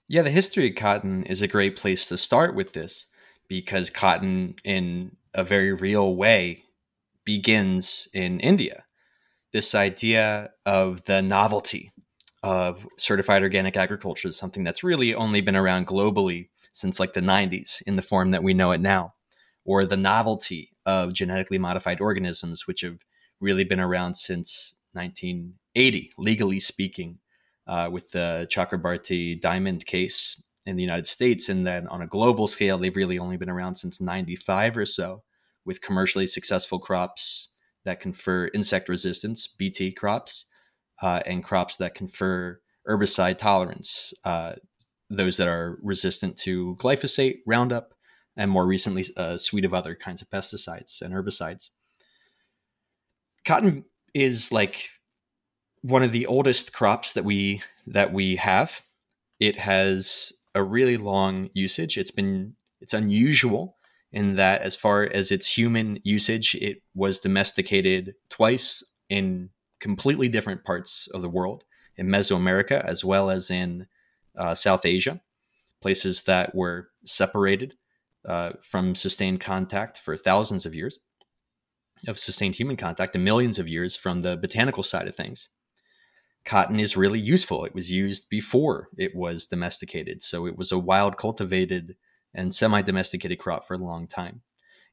Yeah, 0.08 0.24
the 0.24 0.32
history 0.32 0.70
of 0.70 0.76
cotton 0.76 1.24
is 1.26 1.42
a 1.42 1.48
great 1.48 1.76
place 1.76 2.08
to 2.08 2.18
start 2.18 2.56
with 2.56 2.74
this 2.74 3.06
because 3.48 3.90
cotton, 3.90 4.56
in 4.64 5.16
a 5.36 5.44
very 5.44 5.72
real 5.72 6.16
way, 6.16 6.64
begins 7.26 8.08
in 8.12 8.40
India 8.40 8.86
this 9.52 9.74
idea 9.74 10.52
of 10.66 11.04
the 11.06 11.22
novelty 11.22 11.92
of 12.44 12.88
certified 12.98 13.44
organic 13.44 13.76
agriculture 13.76 14.28
is 14.28 14.38
something 14.38 14.64
that's 14.64 14.84
really 14.84 15.14
only 15.14 15.42
been 15.42 15.56
around 15.56 15.88
globally 15.88 16.50
since 16.72 17.00
like 17.00 17.14
the 17.14 17.22
90s 17.22 17.82
in 17.86 17.96
the 17.96 18.02
form 18.02 18.32
that 18.32 18.44
we 18.44 18.54
know 18.54 18.72
it 18.72 18.80
now, 18.80 19.14
or 19.66 19.86
the 19.86 19.98
novelty 19.98 20.72
of 20.86 21.14
genetically 21.14 21.58
modified 21.58 22.00
organisms, 22.00 22.68
which 22.68 22.82
have 22.82 23.00
really 23.40 23.64
been 23.64 23.80
around 23.80 24.14
since 24.14 24.76
1980, 24.94 26.12
legally 26.18 26.60
speaking, 26.60 27.20
uh, 27.68 27.90
with 27.92 28.12
the 28.12 28.48
Chakrabarty 28.52 29.40
diamond 29.40 29.86
case 29.86 30.42
in 30.66 30.76
the 30.76 30.84
United 30.84 31.08
States. 31.08 31.50
And 31.50 31.66
then 31.66 31.88
on 31.88 32.02
a 32.02 32.08
global 32.08 32.48
scale, 32.48 32.78
they've 32.78 32.96
really 32.96 33.20
only 33.20 33.38
been 33.38 33.50
around 33.50 33.76
since 33.76 34.00
95 34.00 34.78
or 34.78 34.86
so, 34.86 35.24
with 35.66 35.82
commercially 35.82 36.28
successful 36.28 36.80
crops 36.80 37.49
that 37.86 38.00
confer 38.00 38.50
insect 38.54 38.90
resistance, 38.90 39.48
BT 39.48 39.92
crops, 39.92 40.46
uh, 41.02 41.22
and 41.26 41.44
crops 41.44 41.78
that 41.78 41.96
confer 41.96 42.60
herbicide 42.88 43.38
tolerance, 43.38 44.14
uh, 44.24 44.54
those 45.10 45.38
that 45.38 45.48
are 45.48 45.78
resistant 45.82 46.38
to 46.38 46.76
glyphosate, 46.80 47.40
Roundup, 47.46 47.94
and 48.38 48.52
more 48.52 48.66
recently 48.66 49.06
a 49.18 49.38
suite 49.38 49.66
of 49.66 49.74
other 49.74 49.96
kinds 49.96 50.22
of 50.22 50.30
pesticides 50.30 51.02
and 51.02 51.14
herbicides. 51.14 51.70
Cotton 53.46 53.86
is 54.14 54.52
like 54.52 54.90
one 55.82 56.04
of 56.04 56.12
the 56.12 56.26
oldest 56.26 56.74
crops 56.74 57.14
that 57.14 57.26
we 57.26 57.62
that 57.88 58.14
we 58.14 58.36
have. 58.36 58.82
It 59.40 59.58
has 59.58 60.34
a 60.54 60.64
really 60.64 60.98
long 60.98 61.50
usage. 61.54 61.98
It's 61.98 62.12
been 62.12 62.56
it's 62.82 62.94
unusual 62.94 63.78
in 64.12 64.36
that 64.36 64.62
as 64.62 64.76
far 64.76 65.04
as 65.04 65.32
its 65.32 65.58
human 65.58 66.00
usage, 66.04 66.56
it 66.56 66.82
was 66.96 67.20
domesticated 67.20 68.16
twice 68.30 68.84
in 69.10 69.50
completely 69.80 70.28
different 70.28 70.64
parts 70.64 71.08
of 71.14 71.22
the 71.22 71.30
world, 71.30 71.64
in 71.96 72.08
Mesoamerica 72.08 72.84
as 72.84 73.04
well 73.04 73.30
as 73.30 73.52
in 73.52 73.88
uh, 74.38 74.56
South 74.56 74.86
Asia, 74.86 75.22
places 75.82 76.24
that 76.24 76.56
were 76.56 76.90
separated 77.06 77.76
uh, 78.26 78.52
from 78.62 78.96
sustained 78.96 79.40
contact 79.40 79.98
for 79.98 80.18
thousands 80.18 80.66
of 80.66 80.76
years, 80.76 81.00
of 82.08 82.18
sustained 82.18 82.56
human 82.56 82.78
contact, 82.78 83.16
and 83.16 83.24
millions 83.24 83.60
of 83.60 83.70
years 83.70 83.96
from 83.96 84.22
the 84.22 84.38
botanical 84.38 84.84
side 84.84 85.08
of 85.08 85.16
things. 85.16 85.50
Cotton 86.46 86.80
is 86.80 86.98
really 86.98 87.20
useful. 87.20 87.66
It 87.66 87.76
was 87.76 87.92
used 87.92 88.30
before 88.30 88.90
it 88.98 89.16
was 89.16 89.46
domesticated. 89.46 90.24
So 90.24 90.48
it 90.48 90.58
was 90.58 90.72
a 90.72 90.80
wild 90.80 91.18
cultivated 91.18 91.96
and 92.34 92.54
semi 92.54 92.82
domesticated 92.82 93.40
crop 93.40 93.66
for 93.66 93.76
a 93.76 93.78
long 93.78 94.08
time. 94.08 94.42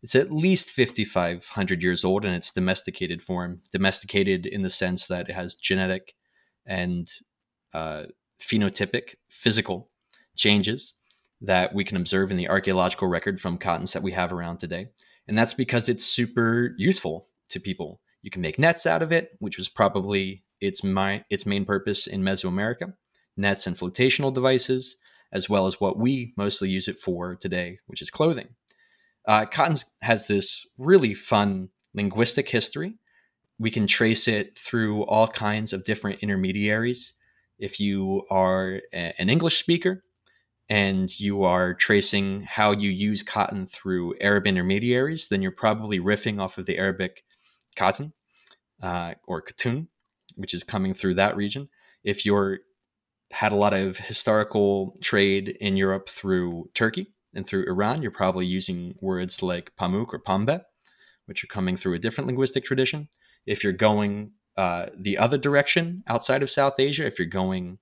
It's 0.03 0.15
at 0.15 0.31
least 0.31 0.71
5,500 0.71 1.83
years 1.83 2.05
old 2.05 2.25
in 2.25 2.33
its 2.33 2.53
domesticated 2.53 3.23
form, 3.23 3.63
domesticated 3.73 4.47
in 4.47 4.63
the 4.63 4.71
sense 4.71 5.07
that 5.07 5.29
it 5.29 5.35
has 5.35 5.55
genetic 5.55 6.15
and 6.67 7.11
uh, 7.73 8.05
phenotypic 8.41 9.15
physical 9.29 9.91
changes 10.37 10.95
that 11.41 11.75
we 11.75 11.85
can 11.85 11.97
observe 11.97 12.31
in 12.31 12.37
the 12.37 12.49
archaeological 12.49 13.09
record 13.09 13.41
from 13.41 13.59
cottons 13.59 13.93
that 13.93 14.03
we 14.03 14.13
have 14.13 14.33
around 14.33 14.59
today. 14.59 14.89
And 15.29 15.37
that's 15.37 15.55
because 15.55 15.89
it's 15.89 16.05
super 16.05 16.75
useful 16.79 17.29
to 17.51 17.61
people. 17.61 18.01
You 18.23 18.31
can 18.31 18.43
make 18.43 18.59
nets 18.59 18.87
out 18.87 19.03
of 19.03 19.13
it, 19.13 19.31
which 19.41 19.57
was 19.57 19.69
probably 19.69 20.45
its, 20.61 20.85
my, 20.85 21.25
its 21.31 21.47
main 21.47 21.65
purpose 21.65 22.07
in 22.07 22.23
Mesoamerica 22.23 22.95
nets 23.37 23.67
and 23.67 23.77
flotational 23.77 24.33
devices 24.33 24.97
as 25.33 25.49
well 25.49 25.67
as 25.67 25.81
what 25.81 25.99
we 25.99 26.33
mostly 26.37 26.71
use 26.71 26.89
it 26.89 26.99
for 26.99 27.35
today, 27.35 27.79
which 27.87 28.03
is 28.03 28.11
clothing. 28.11 28.49
Uh, 29.27 29.45
cotton 29.45 29.77
has 30.03 30.29
this 30.29 30.67
really 30.79 31.15
fun 31.15 31.69
linguistic 31.95 32.49
history. 32.49 32.95
We 33.59 33.71
can 33.71 33.87
trace 33.87 34.29
it 34.29 34.57
through 34.57 35.05
all 35.05 35.27
kinds 35.27 35.73
of 35.73 35.85
different 35.85 36.21
intermediaries. 36.21 37.15
If 37.59 37.81
you 37.81 38.27
are 38.31 38.83
a, 38.93 39.15
an 39.19 39.31
English 39.31 39.59
speaker 39.59 40.05
and 40.69 41.19
you 41.19 41.43
are 41.45 41.75
tracing 41.75 42.43
how 42.43 42.73
you 42.73 42.91
use 42.91 43.23
cotton 43.23 43.67
through 43.67 44.15
Arab 44.21 44.47
intermediaries, 44.47 45.29
then 45.29 45.43
you're 45.43 45.53
probably 45.53 45.99
riffing 45.99 46.41
off 46.41 46.59
of 46.59 46.67
the 46.67 46.77
Arabic 46.79 47.25
cotton 47.77 48.13
uh, 48.83 49.15
or 49.27 49.43
katun, 49.43 49.89
which 50.35 50.55
is 50.55 50.65
coming 50.65 50.93
through 50.93 51.15
that 51.15 51.37
region. 51.37 51.69
If 52.05 52.27
you're 52.27 52.61
had 53.33 53.53
a 53.53 53.57
lot 53.57 53.73
of 53.73 53.97
historical 53.99 54.97
trade 55.03 55.57
in 55.61 55.77
Europe 55.77 56.09
through 56.09 56.71
Turkey 56.75 57.13
and 57.35 57.47
through 57.47 57.67
Iran. 57.67 58.03
You're 58.03 58.11
probably 58.11 58.47
using 58.47 58.95
words 59.01 59.43
like 59.43 59.73
pamuk 59.79 60.13
or 60.13 60.19
pambe, 60.19 60.61
which 61.27 61.43
are 61.43 61.49
coming 61.49 61.77
through 61.77 61.95
a 61.95 61.99
different 61.99 62.27
linguistic 62.27 62.65
tradition. 62.65 63.09
If 63.47 63.63
you're 63.63 63.73
going 63.73 64.33
uh, 64.57 64.87
the 64.99 65.19
other 65.19 65.39
direction 65.39 66.03
outside 66.07 66.43
of 66.43 66.51
South 66.51 66.79
Asia, 66.79 67.07
if 67.07 67.19
you're 67.19 67.27
going 67.27 67.79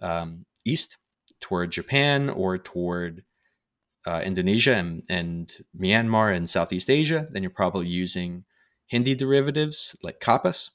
um, 0.00 0.44
east 0.64 0.98
toward 1.40 1.70
Japan 1.70 2.28
or 2.28 2.58
toward 2.58 3.24
uh, 4.06 4.20
Indonesia 4.24 4.74
and, 4.74 5.02
and, 5.08 5.52
Myanmar 5.78 6.34
and 6.34 6.50
Southeast 6.50 6.90
Asia, 6.90 7.28
then 7.30 7.42
you're 7.42 7.50
probably 7.50 7.88
using 7.88 8.44
Hindi 8.86 9.14
derivatives 9.14 9.96
like 10.02 10.20
kapas. 10.20 10.70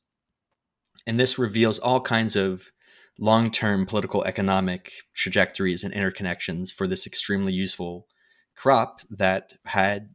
And 1.06 1.20
this 1.20 1.38
reveals 1.38 1.78
all 1.78 2.02
kinds 2.02 2.36
of 2.36 2.72
long 3.20 3.50
term 3.52 3.86
political 3.86 4.24
economic 4.26 4.92
trajectories 5.14 5.84
and 5.84 5.94
interconnections 5.94 6.72
for 6.72 6.88
this 6.88 7.08
extremely 7.08 7.54
useful 7.54 8.08
crop 8.56 9.02
that 9.10 9.54
had 9.66 10.10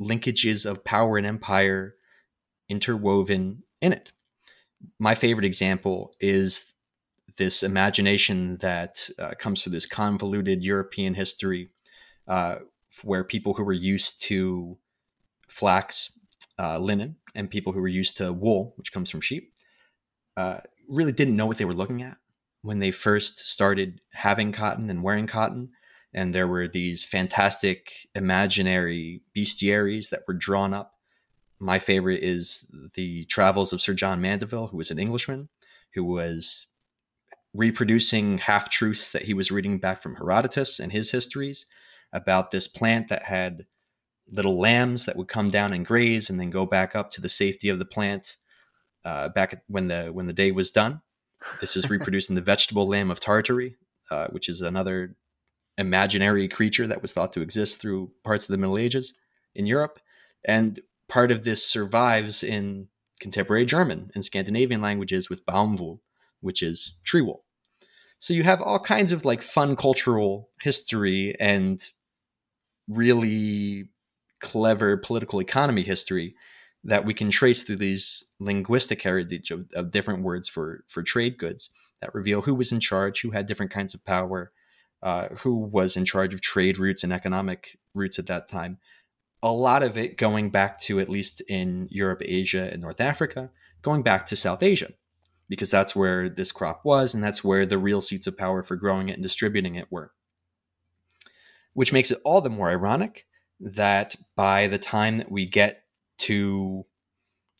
linkages 0.00 0.66
of 0.66 0.84
power 0.84 1.16
and 1.16 1.26
empire 1.26 1.94
interwoven 2.68 3.62
in 3.80 3.92
it. 3.92 4.12
My 4.98 5.14
favorite 5.14 5.46
example 5.46 6.14
is 6.20 6.72
this 7.36 7.62
imagination 7.62 8.56
that 8.58 9.08
uh, 9.18 9.32
comes 9.38 9.62
through 9.62 9.72
this 9.72 9.86
convoluted 9.86 10.64
European 10.64 11.14
history 11.14 11.70
uh, 12.28 12.56
where 13.02 13.24
people 13.24 13.54
who 13.54 13.64
were 13.64 13.72
used 13.72 14.22
to 14.22 14.78
flax, 15.48 16.18
uh, 16.58 16.78
linen, 16.78 17.16
and 17.34 17.50
people 17.50 17.72
who 17.72 17.80
were 17.80 17.88
used 17.88 18.16
to 18.16 18.32
wool, 18.32 18.74
which 18.76 18.92
comes 18.92 19.10
from 19.10 19.20
sheep, 19.20 19.52
uh, 20.36 20.58
really 20.88 21.12
didn't 21.12 21.36
know 21.36 21.46
what 21.46 21.58
they 21.58 21.64
were 21.64 21.74
looking 21.74 22.02
at 22.02 22.16
when 22.62 22.78
they 22.78 22.90
first 22.90 23.38
started 23.38 24.00
having 24.12 24.52
cotton 24.52 24.90
and 24.90 25.02
wearing 25.02 25.26
cotton. 25.26 25.70
And 26.12 26.34
there 26.34 26.48
were 26.48 26.66
these 26.66 27.04
fantastic 27.04 27.92
imaginary 28.14 29.22
bestiaries 29.36 30.10
that 30.10 30.22
were 30.26 30.34
drawn 30.34 30.72
up. 30.72 30.94
My 31.58 31.78
favorite 31.78 32.22
is 32.22 32.70
the 32.94 33.24
travels 33.26 33.72
of 33.72 33.80
Sir 33.80 33.94
John 33.94 34.20
Mandeville, 34.20 34.68
who 34.68 34.76
was 34.76 34.90
an 34.90 34.98
Englishman, 34.98 35.48
who 35.94 36.04
was 36.04 36.66
reproducing 37.54 38.38
half 38.38 38.70
truths 38.70 39.10
that 39.10 39.22
he 39.22 39.34
was 39.34 39.50
reading 39.50 39.78
back 39.78 40.00
from 40.00 40.16
Herodotus 40.16 40.78
and 40.78 40.92
his 40.92 41.10
histories 41.10 41.66
about 42.12 42.50
this 42.50 42.68
plant 42.68 43.08
that 43.08 43.24
had 43.24 43.66
little 44.30 44.58
lambs 44.58 45.04
that 45.04 45.16
would 45.16 45.28
come 45.28 45.48
down 45.48 45.72
and 45.72 45.86
graze 45.86 46.28
and 46.28 46.38
then 46.38 46.50
go 46.50 46.66
back 46.66 46.94
up 46.96 47.10
to 47.10 47.20
the 47.20 47.28
safety 47.28 47.68
of 47.68 47.78
the 47.78 47.84
plant 47.84 48.36
uh, 49.06 49.28
back 49.28 49.62
when 49.68 49.86
the 49.86 50.08
when 50.08 50.26
the 50.26 50.32
day 50.32 50.50
was 50.50 50.72
done. 50.72 51.00
This 51.60 51.76
is 51.76 51.88
reproducing 51.90 52.34
the 52.34 52.42
vegetable 52.42 52.86
lamb 52.86 53.10
of 53.10 53.20
Tartary, 53.20 53.76
uh, 54.10 54.26
which 54.28 54.48
is 54.48 54.60
another 54.60 55.16
imaginary 55.78 56.48
creature 56.48 56.86
that 56.88 57.02
was 57.02 57.12
thought 57.12 57.32
to 57.34 57.40
exist 57.40 57.80
through 57.80 58.10
parts 58.24 58.44
of 58.44 58.48
the 58.48 58.58
Middle 58.58 58.78
Ages 58.78 59.14
in 59.54 59.66
Europe, 59.66 60.00
and 60.44 60.80
part 61.08 61.30
of 61.30 61.44
this 61.44 61.64
survives 61.64 62.42
in 62.42 62.88
contemporary 63.20 63.64
German 63.64 64.10
and 64.14 64.24
Scandinavian 64.24 64.82
languages 64.82 65.30
with 65.30 65.46
Baumwoll, 65.46 66.00
which 66.40 66.62
is 66.62 66.98
tree 67.04 67.22
wool. 67.22 67.44
So 68.18 68.34
you 68.34 68.42
have 68.42 68.60
all 68.60 68.80
kinds 68.80 69.12
of 69.12 69.24
like 69.24 69.42
fun 69.42 69.76
cultural 69.76 70.50
history 70.62 71.36
and 71.38 71.82
really 72.88 73.88
clever 74.40 74.96
political 74.96 75.40
economy 75.40 75.82
history 75.82 76.34
that 76.86 77.04
we 77.04 77.12
can 77.12 77.30
trace 77.30 77.64
through 77.64 77.76
these 77.76 78.24
linguistic 78.38 79.02
heritage 79.02 79.50
of, 79.50 79.64
of 79.74 79.90
different 79.90 80.22
words 80.22 80.48
for 80.48 80.84
for 80.86 81.02
trade 81.02 81.36
goods 81.36 81.70
that 82.00 82.14
reveal 82.14 82.42
who 82.42 82.54
was 82.54 82.72
in 82.72 82.80
charge, 82.80 83.20
who 83.20 83.30
had 83.32 83.46
different 83.46 83.72
kinds 83.72 83.94
of 83.94 84.04
power, 84.04 84.52
uh, 85.02 85.28
who 85.40 85.56
was 85.56 85.96
in 85.96 86.04
charge 86.04 86.32
of 86.32 86.40
trade 86.40 86.78
routes 86.78 87.02
and 87.02 87.12
economic 87.12 87.78
routes 87.94 88.18
at 88.18 88.26
that 88.26 88.48
time. 88.48 88.78
A 89.42 89.52
lot 89.52 89.82
of 89.82 89.96
it 89.96 90.16
going 90.16 90.50
back 90.50 90.78
to 90.80 91.00
at 91.00 91.08
least 91.08 91.42
in 91.48 91.88
Europe, 91.90 92.22
Asia, 92.24 92.70
and 92.72 92.82
North 92.82 93.00
Africa, 93.00 93.50
going 93.82 94.02
back 94.02 94.26
to 94.26 94.36
South 94.36 94.62
Asia, 94.62 94.92
because 95.48 95.70
that's 95.70 95.96
where 95.96 96.28
this 96.28 96.52
crop 96.52 96.84
was, 96.84 97.14
and 97.14 97.22
that's 97.22 97.42
where 97.42 97.66
the 97.66 97.78
real 97.78 98.00
seats 98.00 98.26
of 98.26 98.38
power 98.38 98.62
for 98.62 98.76
growing 98.76 99.08
it 99.08 99.14
and 99.14 99.22
distributing 99.22 99.74
it 99.74 99.88
were. 99.90 100.12
Which 101.72 101.92
makes 101.92 102.10
it 102.10 102.20
all 102.24 102.40
the 102.40 102.50
more 102.50 102.70
ironic 102.70 103.26
that 103.60 104.16
by 104.36 104.66
the 104.68 104.78
time 104.78 105.18
that 105.18 105.30
we 105.30 105.46
get 105.46 105.85
to 106.18 106.84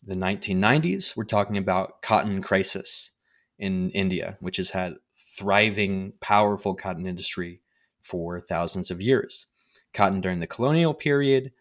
the 0.05 0.15
1990s, 0.15 1.17
we're 1.17 1.25
talking 1.25 1.59
about 1.59 2.03
cotton 2.03 2.43
crisis 2.43 3.11
in 3.59 3.91
India, 3.91 4.37
which 4.41 4.57
has 4.57 4.71
had 4.71 4.95
thriving, 5.37 6.13
powerful 6.21 6.75
cotton 6.75 7.07
industry 7.07 7.61
for 8.01 8.41
thousands 8.41 8.91
of 8.91 9.03
years. 9.03 9.47
Cotton 9.93 10.21
during 10.21 10.41
the 10.41 10.47
colonial 10.47 10.95
period 10.95 11.53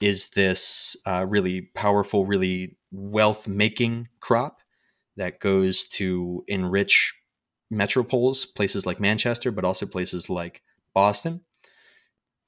is 0.00 0.30
this 0.30 0.96
uh, 1.06 1.24
really 1.28 1.62
powerful, 1.74 2.26
really 2.26 2.76
wealth 2.92 3.48
making 3.48 4.08
crop 4.20 4.60
that 5.16 5.40
goes 5.40 5.86
to 5.86 6.44
enrich 6.48 7.14
metropoles, 7.72 8.46
places 8.54 8.84
like 8.84 9.00
Manchester, 9.00 9.50
but 9.50 9.64
also 9.64 9.86
places 9.86 10.28
like 10.28 10.62
Boston. 10.94 11.40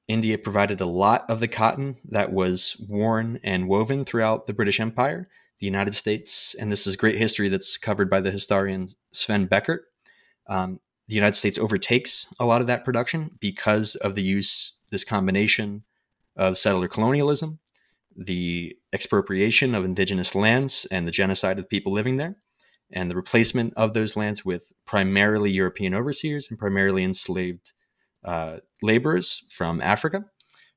India 0.09 0.38
provided 0.38 0.81
a 0.81 0.87
lot 0.87 1.29
of 1.29 1.38
the 1.38 1.49
cotton 1.49 1.97
that 2.09 2.33
was 2.33 2.83
worn 2.88 3.38
and 3.45 3.69
woven 3.69 4.05
throughout 4.07 4.47
the 4.47 4.55
British 4.55 4.81
Empire. 4.81 5.29
The 5.61 5.67
United 5.67 5.95
States, 5.95 6.55
and 6.59 6.73
this 6.73 6.87
is 6.87 6.97
great 6.97 7.17
history 7.17 7.49
that's 7.49 7.77
covered 7.77 8.09
by 8.09 8.21
the 8.21 8.31
historian 8.31 8.88
Sven 9.12 9.47
Beckert. 9.47 9.81
Um, 10.49 10.81
the 11.09 11.15
United 11.15 11.35
States 11.35 11.59
overtakes 11.59 12.33
a 12.41 12.47
lot 12.47 12.61
of 12.61 12.67
that 12.69 12.85
production 12.85 13.33
because 13.41 13.97
of 13.97 14.15
the 14.15 14.23
use, 14.23 14.75
this 14.91 15.05
combination 15.05 15.85
of 16.37 16.57
settler 16.57 16.88
colonialism, 16.88 17.59
the 18.17 18.77
expropriation 18.93 19.75
of 19.75 19.85
indigenous 19.85 20.35
lands, 20.35 20.87
and 20.91 21.07
the 21.07 21.12
genocide 21.12 21.59
of 21.59 21.69
people 21.69 21.93
living 21.93 22.17
there, 22.17 22.37
and 22.91 23.11
the 23.11 23.17
replacement 23.17 23.75
of 23.75 23.95
those 23.95 24.17
lands 24.17 24.45
with 24.45 24.73
primarily 24.87 25.50
European 25.50 25.95
overseers 25.95 26.49
and 26.49 26.59
primarily 26.59 27.05
enslaved 27.05 27.73
uh, 28.25 28.58
laborers 28.82 29.44
from 29.48 29.80
Africa 29.80 30.25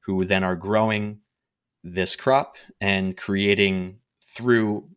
who 0.06 0.26
then 0.26 0.44
are 0.44 0.56
growing 0.56 1.20
this 1.84 2.16
crop 2.16 2.56
and 2.80 3.18
creating 3.18 4.00
through 4.24 4.88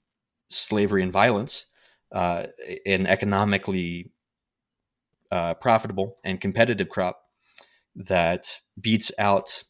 slavery 0.48 1.02
and 1.02 1.12
violence 1.12 1.66
uh, 2.12 2.44
an 2.86 3.06
economically 3.06 4.10
uh, 5.30 5.54
profitable 5.54 6.18
and 6.24 6.40
competitive 6.40 6.88
crop 6.88 7.22
that 7.96 8.60
beats 8.80 9.10
out 9.18 9.64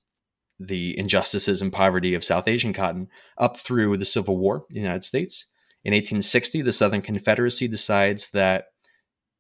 the 0.61 0.99
injustices 0.99 1.63
and 1.63 1.73
poverty 1.73 2.15
of 2.15 2.25
South 2.25 2.47
Asian 2.47 2.73
cotton 2.73 3.09
up 3.39 3.57
through 3.57 3.97
the 3.97 4.05
Civil 4.05 4.39
War 4.39 4.65
in 4.71 4.75
the 4.75 4.81
United 4.81 5.05
States. 5.05 5.47
In 5.85 5.93
1860, 5.93 6.63
the 6.63 6.73
Southern 6.73 7.03
Confederacy 7.03 7.69
decides 7.69 8.31
that 8.31 8.67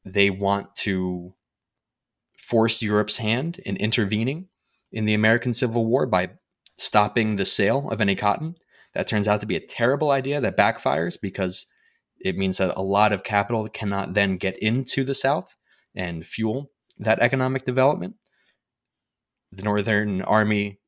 they 0.04 0.28
want 0.30 0.74
to 0.76 1.34
forced 2.54 2.82
Europe's 2.82 3.16
hand 3.16 3.58
in 3.66 3.76
intervening 3.78 4.46
in 4.92 5.06
the 5.06 5.14
American 5.14 5.52
Civil 5.52 5.86
War 5.86 6.06
by 6.06 6.30
stopping 6.76 7.34
the 7.34 7.44
sale 7.44 7.90
of 7.90 8.00
any 8.00 8.14
cotton. 8.14 8.54
That 8.94 9.08
turns 9.08 9.26
out 9.26 9.40
to 9.40 9.46
be 9.46 9.56
a 9.56 9.66
terrible 9.66 10.12
idea 10.12 10.40
that 10.40 10.56
backfires 10.56 11.20
because 11.20 11.66
it 12.20 12.38
means 12.38 12.58
that 12.58 12.76
a 12.76 12.80
lot 12.80 13.12
of 13.12 13.24
capital 13.24 13.68
cannot 13.68 14.14
then 14.14 14.36
get 14.36 14.56
into 14.58 15.02
the 15.02 15.14
South 15.14 15.56
and 15.96 16.24
fuel 16.24 16.70
that 17.00 17.18
economic 17.18 17.64
development. 17.64 18.14
The 19.50 19.64
Northern 19.64 20.22
Army 20.22 20.78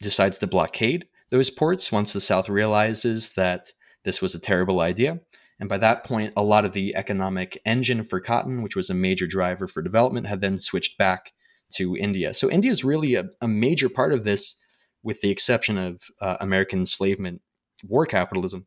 decides 0.00 0.38
to 0.38 0.46
blockade 0.46 1.06
those 1.28 1.50
ports 1.50 1.92
once 1.92 2.14
the 2.14 2.22
South 2.22 2.48
realizes 2.48 3.34
that 3.34 3.74
this 4.04 4.22
was 4.22 4.34
a 4.34 4.40
terrible 4.40 4.80
idea. 4.80 5.20
And 5.60 5.68
by 5.68 5.78
that 5.78 6.04
point, 6.04 6.32
a 6.36 6.42
lot 6.42 6.64
of 6.64 6.72
the 6.72 6.96
economic 6.96 7.60
engine 7.66 8.02
for 8.02 8.18
cotton, 8.18 8.62
which 8.62 8.74
was 8.74 8.88
a 8.88 8.94
major 8.94 9.26
driver 9.26 9.68
for 9.68 9.82
development, 9.82 10.26
had 10.26 10.40
then 10.40 10.58
switched 10.58 10.96
back 10.96 11.32
to 11.74 11.96
India. 11.96 12.32
So 12.32 12.50
India 12.50 12.70
is 12.70 12.82
really 12.82 13.14
a, 13.14 13.26
a, 13.40 13.46
major 13.46 13.88
part 13.88 14.12
of 14.12 14.24
this, 14.24 14.56
with 15.02 15.20
the 15.20 15.30
exception 15.30 15.78
of 15.78 16.02
uh, 16.20 16.38
American 16.40 16.80
enslavement, 16.80 17.42
war 17.86 18.06
capitalism. 18.06 18.66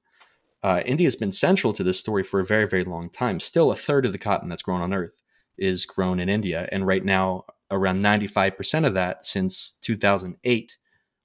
Uh, 0.62 0.82
India 0.86 1.08
has 1.08 1.16
been 1.16 1.32
central 1.32 1.74
to 1.74 1.84
this 1.84 2.00
story 2.00 2.24
for 2.24 2.40
a 2.40 2.46
very, 2.46 2.68
very 2.68 2.86
long 2.86 3.10
time. 3.10 3.40
Still, 3.40 3.72
a 3.72 3.76
third 3.76 4.06
of 4.06 4.14
the 4.14 4.18
cotton 4.20 4.48
that's 4.48 4.62
grown 4.62 4.82
on 4.82 4.94
Earth 4.94 5.22
is 5.58 5.86
grown 5.86 6.20
in 6.20 6.30
India. 6.30 6.70
And 6.72 6.88
right 6.88 7.04
now, 7.04 7.46
around 7.70 8.02
95% 8.02 8.86
of 8.86 8.94
that 8.94 9.26
since 9.26 9.72
2008 9.82 10.78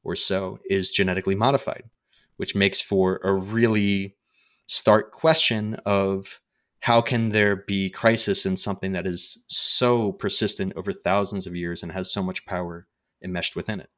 or 0.03 0.17
so 0.17 0.59
is 0.69 0.91
genetically 0.91 1.35
modified, 1.35 1.85
which 2.37 2.55
makes 2.55 2.81
for 2.81 3.21
a 3.23 3.33
really 3.33 4.17
stark 4.69 5.11
question 5.13 5.75
of 5.85 6.41
how 6.81 7.01
can 7.01 7.31
there 7.31 7.57
be 7.57 7.91
crisis 7.91 8.47
in 8.47 8.57
something 8.57 8.93
that 8.93 9.07
is 9.07 9.45
so 9.49 10.13
persistent 10.13 10.73
over 10.77 10.93
thousands 10.93 11.47
of 11.47 11.57
years 11.57 11.83
and 11.83 11.91
has 11.91 12.13
so 12.13 12.23
much 12.23 12.47
power 12.47 12.87
enmeshed 13.23 13.57
within 13.57 13.81
it? 13.81 13.91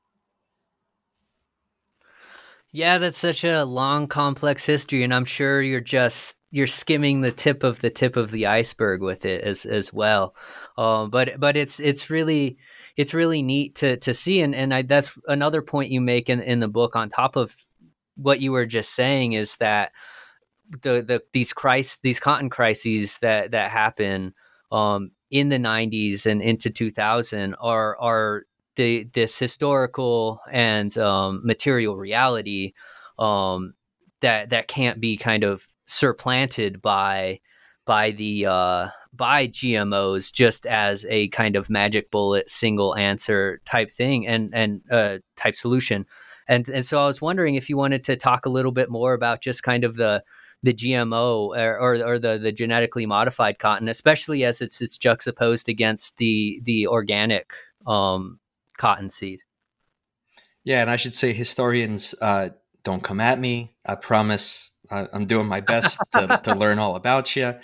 Yeah, 2.73 2.99
that's 2.99 3.19
such 3.19 3.45
a 3.45 3.65
long, 3.65 4.07
complex 4.07 4.65
history, 4.65 5.03
and 5.03 5.13
I'm 5.13 5.25
sure 5.25 5.61
you're 5.61 5.81
just 5.81 6.37
you're 6.53 6.67
skimming 6.67 7.21
the 7.21 7.31
tip 7.31 7.63
of 7.63 7.81
the 7.81 7.91
tip 7.91 8.17
of 8.17 8.31
the 8.31 8.47
iceberg 8.47 9.03
with 9.03 9.25
it 9.25 9.43
as 9.43 9.67
as 9.67 9.93
well. 9.93 10.35
Um, 10.79 11.11
but 11.11 11.41
but 11.41 11.57
it's 11.57 11.81
it's 11.81 12.11
really 12.11 12.59
it's 12.97 13.13
really 13.13 13.43
neat 13.43 13.75
to 13.77 13.97
to 13.99 14.15
see, 14.15 14.41
and 14.41 14.55
and 14.55 14.73
I, 14.73 14.83
that's 14.83 15.11
another 15.27 15.63
point 15.63 15.91
you 15.91 16.01
make 16.01 16.31
in 16.31 16.41
in 16.41 16.61
the 16.61 16.69
book. 16.69 16.95
On 16.95 17.09
top 17.09 17.35
of 17.35 17.55
what 18.17 18.41
you 18.41 18.53
were 18.53 18.67
just 18.67 18.95
saying, 18.95 19.33
is 19.33 19.57
that 19.57 19.91
the 20.71 21.03
the 21.03 21.23
these 21.33 21.53
crisis 21.53 21.99
these 22.03 22.21
cotton 22.21 22.49
crises 22.49 23.19
that 23.19 23.51
that 23.51 23.71
happen 23.71 24.35
um, 24.73 25.11
in 25.31 25.49
the 25.49 25.59
90s 25.59 26.27
and 26.27 26.41
into 26.41 26.71
2000 26.71 27.55
are 27.61 27.99
are 27.99 28.45
the 28.77 29.05
this 29.13 29.39
historical 29.39 30.41
and 30.51 30.97
um, 30.99 31.41
material 31.45 31.97
reality 31.97 32.73
um, 33.19 33.75
that 34.21 34.51
that 34.51 34.69
can't 34.69 35.01
be 35.01 35.17
kind 35.17 35.45
of 35.45 35.67
supplanted 35.87 36.81
by 36.81 37.41
by 37.85 38.13
the 38.13 38.47
uh, 38.47 38.89
by 39.13 39.49
GMOs 39.49 40.33
just 40.33 40.67
as 40.67 41.05
a 41.09 41.29
kind 41.29 41.57
of 41.57 41.69
magic 41.69 42.11
bullet 42.11 42.49
single 42.49 42.97
answer 42.97 43.61
type 43.65 43.91
thing 43.91 44.27
and 44.27 44.55
and 44.55 44.83
uh, 44.91 45.19
type 45.37 45.57
solution. 45.57 46.07
And 46.47 46.69
and 46.69 46.87
so 46.87 47.03
I 47.03 47.07
was 47.07 47.21
wondering 47.21 47.57
if 47.57 47.69
you 47.69 47.77
wanted 47.77 48.05
to 48.05 48.17
talk 48.17 48.47
a 48.47 48.51
little 48.51 48.73
bit 48.73 48.91
more 48.91 49.13
about 49.13 49.43
just 49.43 49.63
kind 49.63 49.85
of 49.85 49.97
the 49.97 50.23
the 50.63 50.75
GMO 50.75 51.57
or, 51.57 51.79
or, 51.79 52.05
or, 52.05 52.19
the, 52.19 52.39
the 52.39 52.53
genetically 52.53 53.07
modified 53.07 53.59
cotton, 53.59 53.89
especially 53.89 54.45
as 54.45 54.61
it's 54.61 54.83
it's 54.83 54.99
juxtaposed 54.99 55.69
against 55.69 56.19
the 56.19 56.61
the 56.65 56.87
organic 56.87 57.53
um, 57.87 58.41
cotton 58.77 59.11
seed. 59.11 59.41
Yeah, 60.65 60.83
and 60.83 60.91
I 60.91 60.97
should 60.97 61.15
say 61.15 61.33
historians 61.33 62.15
uh, 62.21 62.51
don't 62.85 63.03
come 63.03 63.21
at 63.21 63.39
me. 63.39 63.75
I 63.87 63.95
promise 63.95 64.73
I, 64.91 65.07
am 65.13 65.27
doing 65.27 65.47
my 65.47 65.61
best 65.61 66.01
to, 66.13 66.41
to, 66.45 66.55
learn 66.55 66.79
all 66.79 66.97
about 66.97 67.35
you. 67.37 67.55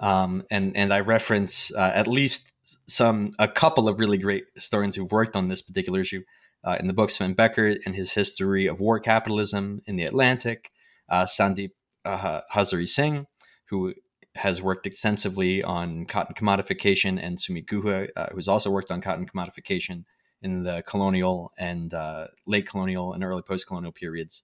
Um, 0.00 0.44
and 0.50 0.76
and 0.76 0.92
I 0.92 1.00
reference 1.00 1.74
uh, 1.74 1.92
at 1.94 2.06
least 2.06 2.52
some 2.86 3.32
a 3.38 3.48
couple 3.48 3.88
of 3.88 3.98
really 3.98 4.18
great 4.18 4.44
historians 4.54 4.96
who've 4.96 5.12
worked 5.12 5.36
on 5.36 5.48
this 5.48 5.60
particular 5.60 6.00
issue 6.00 6.22
uh, 6.64 6.76
in 6.80 6.86
the 6.86 6.92
book. 6.92 7.10
Sven 7.10 7.34
Beckert 7.34 7.78
and 7.84 7.94
his 7.94 8.14
history 8.14 8.66
of 8.66 8.80
war 8.80 8.98
capitalism 9.00 9.82
in 9.86 9.96
the 9.96 10.04
Atlantic. 10.04 10.70
Uh, 11.08 11.24
Sandip 11.24 11.70
uh, 12.08 12.40
Hazareesingh, 12.54 13.26
who 13.66 13.94
has 14.34 14.62
worked 14.62 14.86
extensively 14.86 15.62
on 15.62 16.06
cotton 16.06 16.34
commodification, 16.34 17.18
and 17.20 17.38
Sumit 17.38 17.66
Guha, 17.66 18.08
uh, 18.16 18.26
who's 18.32 18.48
also 18.48 18.70
worked 18.70 18.90
on 18.90 19.00
cotton 19.00 19.26
commodification 19.26 20.04
in 20.42 20.62
the 20.62 20.82
colonial 20.86 21.52
and 21.58 21.92
uh, 21.92 22.28
late 22.46 22.68
colonial 22.68 23.12
and 23.12 23.24
early 23.24 23.42
post 23.42 23.66
colonial 23.66 23.92
periods. 23.92 24.42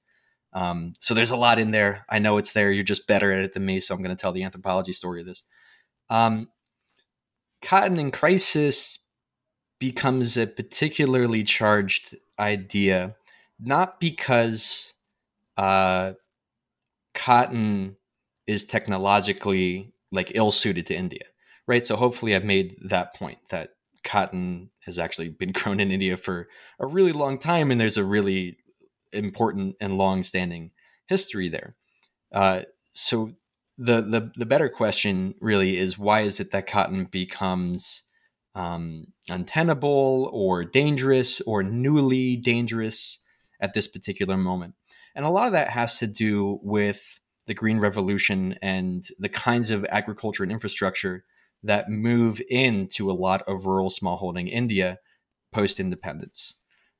Um, 0.52 0.92
so 1.00 1.14
there's 1.14 1.30
a 1.30 1.36
lot 1.36 1.58
in 1.58 1.70
there. 1.70 2.04
I 2.08 2.18
know 2.18 2.36
it's 2.38 2.52
there. 2.52 2.70
You're 2.70 2.84
just 2.84 3.06
better 3.06 3.32
at 3.32 3.44
it 3.44 3.52
than 3.52 3.64
me, 3.64 3.80
so 3.80 3.94
I'm 3.94 4.02
going 4.02 4.16
to 4.16 4.20
tell 4.20 4.32
the 4.32 4.44
anthropology 4.44 4.92
story 4.92 5.20
of 5.20 5.26
this. 5.26 5.44
Um, 6.10 6.48
cotton 7.62 7.98
in 7.98 8.10
crisis 8.10 8.98
becomes 9.78 10.36
a 10.36 10.46
particularly 10.46 11.42
charged 11.42 12.16
idea, 12.38 13.16
not 13.58 14.00
because 14.00 14.94
uh, 15.56 16.12
cotton 17.14 17.96
is 18.46 18.64
technologically 18.64 19.94
like 20.12 20.32
ill 20.34 20.50
suited 20.50 20.86
to 20.86 20.94
India, 20.94 21.24
right? 21.66 21.84
So 21.84 21.96
hopefully 21.96 22.34
I've 22.34 22.44
made 22.44 22.76
that 22.88 23.14
point 23.14 23.38
that 23.50 23.70
cotton 24.04 24.70
has 24.84 24.98
actually 24.98 25.30
been 25.30 25.52
grown 25.52 25.80
in 25.80 25.90
India 25.90 26.16
for 26.16 26.48
a 26.78 26.86
really 26.86 27.12
long 27.12 27.38
time, 27.38 27.70
and 27.70 27.80
there's 27.80 27.96
a 27.96 28.04
really 28.04 28.58
important 29.12 29.76
and 29.80 29.96
long 29.96 30.22
standing 30.22 30.70
history 31.06 31.48
there. 31.48 31.76
Uh, 32.32 32.62
so 32.92 33.32
the, 33.78 34.02
the 34.02 34.32
the 34.36 34.46
better 34.46 34.68
question 34.68 35.34
really 35.40 35.76
is 35.76 35.98
why 35.98 36.20
is 36.20 36.38
it 36.38 36.52
that 36.52 36.66
cotton 36.66 37.06
becomes 37.06 38.02
um, 38.54 39.06
untenable 39.28 40.30
or 40.32 40.64
dangerous 40.64 41.40
or 41.40 41.62
newly 41.62 42.36
dangerous 42.36 43.18
at 43.60 43.74
this 43.74 43.88
particular 43.88 44.36
moment? 44.36 44.74
And 45.14 45.24
a 45.24 45.30
lot 45.30 45.46
of 45.46 45.52
that 45.52 45.70
has 45.70 45.98
to 45.98 46.06
do 46.06 46.58
with 46.62 47.20
the 47.46 47.54
Green 47.54 47.78
Revolution 47.78 48.56
and 48.62 49.06
the 49.18 49.28
kinds 49.28 49.70
of 49.70 49.84
agriculture 49.88 50.42
and 50.42 50.52
infrastructure 50.52 51.24
that 51.62 51.88
move 51.88 52.40
into 52.48 53.10
a 53.10 53.12
lot 53.12 53.42
of 53.46 53.66
rural 53.66 53.90
smallholding 53.90 54.50
India 54.50 54.98
post 55.52 55.78
independence, 55.78 56.56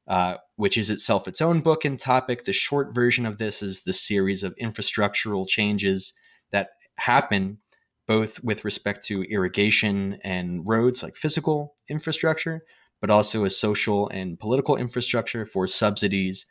uh, 0.07 0.37
which 0.57 0.79
is 0.79 0.91
itself 0.91 1.27
its 1.27 1.41
own 1.41 1.61
book 1.61 1.85
and 1.85 1.99
topic. 1.99 2.45
The 2.45 2.53
short 2.53 2.95
version 2.95 3.27
of 3.27 3.39
this 3.39 3.63
is 3.63 3.83
the 3.83 3.93
series 3.93 4.43
of 4.43 4.55
infrastructural 4.63 5.49
changes 5.49 6.15
that 6.53 6.71
happen 6.97 7.59
both 8.07 8.43
with 8.45 8.65
respect 8.65 9.05
to 9.07 9.23
irrigation 9.25 10.19
and 10.23 10.63
roads, 10.67 11.03
like 11.03 11.17
physical 11.17 11.77
infrastructure, 11.89 12.63
but 13.01 13.11
also 13.11 13.45
a 13.45 13.51
social 13.51 14.09
and 14.11 14.39
political 14.39 14.77
infrastructure 14.77 15.47
for 15.47 15.67
subsidies 15.67 16.47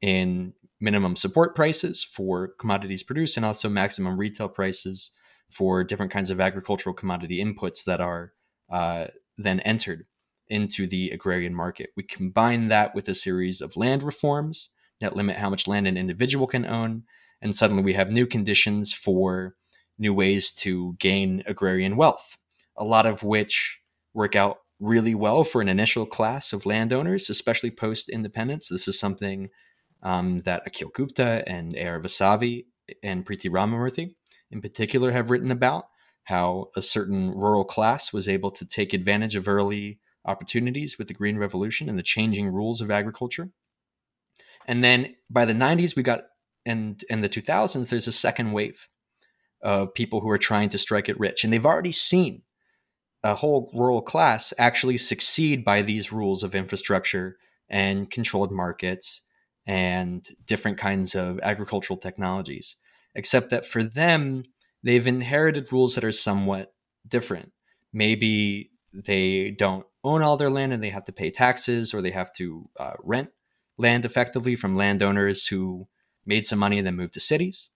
in 0.00 0.52
minimum 0.80 1.16
support 1.16 1.56
prices 1.56 2.04
for 2.04 2.48
commodities 2.60 3.02
produced 3.02 3.36
and 3.36 3.44
also 3.44 3.68
maximum 3.68 4.16
retail 4.16 4.48
prices 4.48 5.10
for 5.50 5.82
different 5.82 6.12
kinds 6.12 6.30
of 6.30 6.40
agricultural 6.40 6.94
commodity 6.94 7.42
inputs 7.42 7.84
that 7.84 8.00
are 8.00 8.32
uh, 8.70 9.06
then 9.36 9.60
entered 9.60 10.06
into 10.48 10.86
the 10.86 11.10
agrarian 11.10 11.54
market. 11.54 11.90
We 11.96 12.02
combine 12.02 12.68
that 12.68 12.94
with 12.94 13.08
a 13.08 13.14
series 13.14 13.60
of 13.60 13.76
land 13.76 14.02
reforms 14.02 14.70
that 15.00 15.16
limit 15.16 15.36
how 15.36 15.50
much 15.50 15.66
land 15.66 15.86
an 15.86 15.96
individual 15.96 16.46
can 16.46 16.64
own, 16.64 17.04
and 17.40 17.54
suddenly 17.54 17.82
we 17.82 17.94
have 17.94 18.10
new 18.10 18.26
conditions 18.26 18.92
for 18.92 19.54
new 19.98 20.12
ways 20.14 20.52
to 20.52 20.96
gain 20.98 21.42
agrarian 21.46 21.96
wealth, 21.96 22.36
a 22.76 22.84
lot 22.84 23.06
of 23.06 23.22
which 23.22 23.80
work 24.14 24.36
out 24.36 24.58
really 24.80 25.14
well 25.14 25.44
for 25.44 25.60
an 25.60 25.68
initial 25.68 26.06
class 26.06 26.52
of 26.52 26.66
landowners, 26.66 27.28
especially 27.28 27.70
post 27.70 28.08
independence. 28.08 28.68
This 28.68 28.88
is 28.88 28.98
something 28.98 29.50
um, 30.02 30.42
that 30.42 30.66
Akhil 30.66 30.92
Gupta 30.92 31.42
and 31.46 31.74
A.R. 31.74 32.00
Vasavi 32.00 32.66
and 33.02 33.26
Priti 33.26 33.50
Ramamurthy 33.50 34.14
in 34.50 34.60
particular 34.60 35.12
have 35.12 35.30
written 35.30 35.50
about 35.50 35.86
how 36.24 36.66
a 36.76 36.82
certain 36.82 37.30
rural 37.30 37.64
class 37.64 38.12
was 38.12 38.28
able 38.28 38.50
to 38.50 38.66
take 38.66 38.92
advantage 38.92 39.34
of 39.34 39.48
early 39.48 39.98
opportunities 40.24 40.98
with 40.98 41.08
the 41.08 41.14
Green 41.14 41.38
Revolution 41.38 41.88
and 41.88 41.98
the 41.98 42.02
changing 42.02 42.48
rules 42.48 42.80
of 42.80 42.90
agriculture. 42.90 43.50
And 44.66 44.84
then 44.84 45.16
by 45.30 45.46
the 45.46 45.54
90s, 45.54 45.96
we 45.96 46.02
got, 46.02 46.24
and 46.66 47.02
in 47.08 47.22
the 47.22 47.28
2000s, 47.28 47.88
there's 47.88 48.06
a 48.06 48.12
second 48.12 48.52
wave 48.52 48.88
of 49.62 49.94
people 49.94 50.20
who 50.20 50.28
are 50.28 50.38
trying 50.38 50.68
to 50.68 50.78
strike 50.78 51.08
it 51.08 51.18
rich. 51.18 51.44
And 51.44 51.52
they've 51.52 51.64
already 51.64 51.92
seen 51.92 52.42
a 53.24 53.34
whole 53.34 53.70
rural 53.74 54.02
class 54.02 54.52
actually 54.58 54.98
succeed 54.98 55.64
by 55.64 55.82
these 55.82 56.12
rules 56.12 56.42
of 56.42 56.54
infrastructure 56.54 57.38
and 57.68 58.10
controlled 58.10 58.52
markets 58.52 59.22
and 59.68 60.26
different 60.46 60.78
kinds 60.78 61.14
of 61.14 61.38
agricultural 61.42 61.98
technologies, 61.98 62.76
except 63.14 63.50
that 63.50 63.66
for 63.66 63.84
them, 63.84 64.44
they've 64.82 65.06
inherited 65.06 65.70
rules 65.70 65.94
that 65.94 66.04
are 66.04 66.10
somewhat 66.10 66.72
different. 67.06 67.52
Maybe 67.92 68.70
they 68.94 69.50
don't 69.50 69.86
own 70.02 70.22
all 70.22 70.38
their 70.38 70.48
land 70.48 70.72
and 70.72 70.82
they 70.82 70.88
have 70.88 71.04
to 71.04 71.12
pay 71.12 71.30
taxes 71.30 71.92
or 71.92 72.00
they 72.00 72.12
have 72.12 72.34
to 72.36 72.70
uh, 72.80 72.94
rent 73.00 73.28
land 73.76 74.06
effectively 74.06 74.56
from 74.56 74.74
landowners 74.74 75.46
who 75.46 75.86
made 76.24 76.46
some 76.46 76.58
money 76.58 76.78
and 76.78 76.86
then 76.86 76.96
moved 76.96 77.14
to 77.14 77.20
cities. 77.20 77.68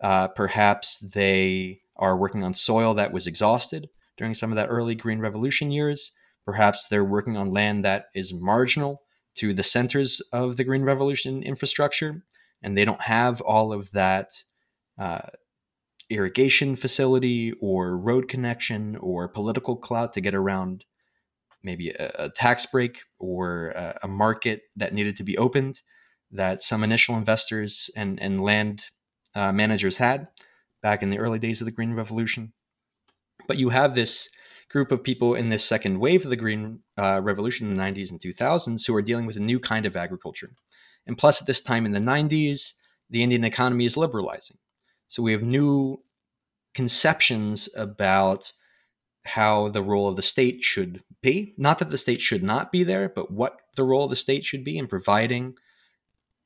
Uh, 0.00 0.28
perhaps 0.28 0.98
they 0.98 1.80
are 1.96 2.16
working 2.16 2.44
on 2.44 2.52
soil 2.52 2.92
that 2.94 3.12
was 3.12 3.26
exhausted 3.26 3.88
during 4.18 4.34
some 4.34 4.52
of 4.52 4.56
that 4.56 4.68
early 4.68 4.94
Green 4.94 5.20
Revolution 5.20 5.70
years. 5.70 6.12
Perhaps 6.44 6.88
they're 6.88 7.04
working 7.04 7.38
on 7.38 7.52
land 7.52 7.84
that 7.84 8.06
is 8.14 8.34
marginal 8.34 9.02
to 9.36 9.54
the 9.54 9.62
centers 9.62 10.20
of 10.32 10.56
the 10.56 10.64
Green 10.64 10.82
Revolution 10.82 11.42
infrastructure, 11.42 12.24
and 12.62 12.76
they 12.76 12.84
don't 12.84 13.02
have 13.02 13.40
all 13.40 13.72
of 13.72 13.90
that 13.92 14.44
uh, 14.98 15.20
irrigation 16.10 16.76
facility 16.76 17.52
or 17.60 17.96
road 17.96 18.28
connection 18.28 18.96
or 18.96 19.28
political 19.28 19.76
clout 19.76 20.12
to 20.12 20.20
get 20.20 20.34
around 20.34 20.84
maybe 21.62 21.90
a, 21.90 22.12
a 22.18 22.30
tax 22.30 22.66
break 22.66 23.02
or 23.18 23.70
a, 23.70 23.98
a, 24.02 24.08
market 24.08 24.62
that 24.76 24.92
needed 24.92 25.16
to 25.16 25.22
be 25.22 25.38
opened 25.38 25.82
that 26.30 26.62
some 26.62 26.82
initial 26.82 27.16
investors 27.16 27.90
and, 27.96 28.20
and 28.20 28.40
land 28.40 28.86
uh, 29.34 29.52
managers 29.52 29.98
had 29.98 30.28
back 30.82 31.02
in 31.02 31.10
the 31.10 31.18
early 31.18 31.38
days 31.38 31.60
of 31.60 31.64
the 31.64 31.72
Green 31.72 31.92
Revolution. 31.92 32.52
But 33.46 33.58
you 33.58 33.70
have 33.70 33.94
this 33.94 34.28
group 34.70 34.92
of 34.92 35.02
people 35.02 35.34
in 35.34 35.50
this 35.50 35.64
second 35.64 35.98
wave 35.98 36.24
of 36.24 36.30
the 36.30 36.36
Green 36.36 36.80
uh, 36.96 37.20
Revolution 37.22 37.68
in 37.68 37.76
the 37.76 37.82
90s 37.82 38.10
and 38.10 38.20
2000s 38.20 38.86
who 38.86 38.94
are 38.94 39.02
dealing 39.02 39.26
with 39.26 39.36
a 39.36 39.40
new 39.40 39.58
kind 39.58 39.84
of 39.84 39.96
agriculture. 39.96 40.52
And 41.06 41.18
plus, 41.18 41.40
at 41.40 41.46
this 41.46 41.60
time 41.60 41.86
in 41.86 41.92
the 41.92 41.98
90s, 41.98 42.74
the 43.08 43.22
Indian 43.22 43.44
economy 43.44 43.84
is 43.84 43.96
liberalizing. 43.96 44.58
So 45.08 45.22
we 45.22 45.32
have 45.32 45.42
new 45.42 46.02
conceptions 46.74 47.68
about 47.76 48.52
how 49.24 49.68
the 49.68 49.82
role 49.82 50.08
of 50.08 50.16
the 50.16 50.22
state 50.22 50.64
should 50.64 51.02
be. 51.20 51.54
Not 51.58 51.78
that 51.80 51.90
the 51.90 51.98
state 51.98 52.20
should 52.20 52.42
not 52.42 52.70
be 52.70 52.84
there, 52.84 53.08
but 53.08 53.30
what 53.30 53.58
the 53.74 53.84
role 53.84 54.04
of 54.04 54.10
the 54.10 54.16
state 54.16 54.44
should 54.44 54.64
be 54.64 54.78
in 54.78 54.86
providing 54.86 55.54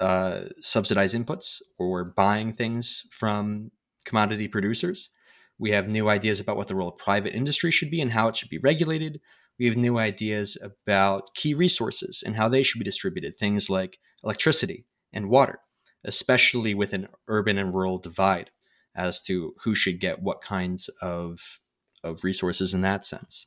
uh, 0.01 0.47
subsidized 0.61 1.15
inputs 1.15 1.61
or 1.79 2.05
buying 2.05 2.53
things 2.53 3.07
from 3.11 3.71
commodity 4.05 4.49
producers. 4.49 5.11
We 5.59 5.71
have 5.71 5.89
new 5.89 6.09
ideas 6.09 6.41
about 6.41 6.57
what 6.57 6.69
the 6.69 6.75
role 6.75 6.89
of 6.89 6.99
private 6.99 7.35
industry 7.35 7.71
should 7.71 7.91
be 7.91 8.01
and 8.01 8.13
how 8.13 8.29
it 8.29 8.37
should 8.37 8.49
be 8.49 8.59
regulated. 8.59 9.21
We 9.59 9.67
have 9.67 9.77
new 9.77 9.99
ideas 9.99 10.59
about 10.61 11.35
key 11.35 11.55
resources 11.55 12.23
and 12.25 12.37
how 12.37 12.49
they 12.49 12.63
should 12.63 12.79
be 12.79 12.85
distributed, 12.85 13.39
things 13.39 13.71
like 13.71 13.99
electricity 14.25 14.87
and 15.13 15.31
water, 15.31 15.61
especially 16.05 16.75
with 16.75 16.93
an 16.93 17.09
urban 17.29 17.59
and 17.59 17.73
rural 17.73 17.99
divide 17.99 18.51
as 18.97 19.21
to 19.23 19.55
who 19.63 19.75
should 19.75 20.01
get 20.01 20.23
what 20.23 20.43
kinds 20.43 20.89
of, 21.01 21.61
of 22.03 22.25
resources 22.25 22.75
in 22.75 22.81
that 22.81 23.07
sense. 23.07 23.47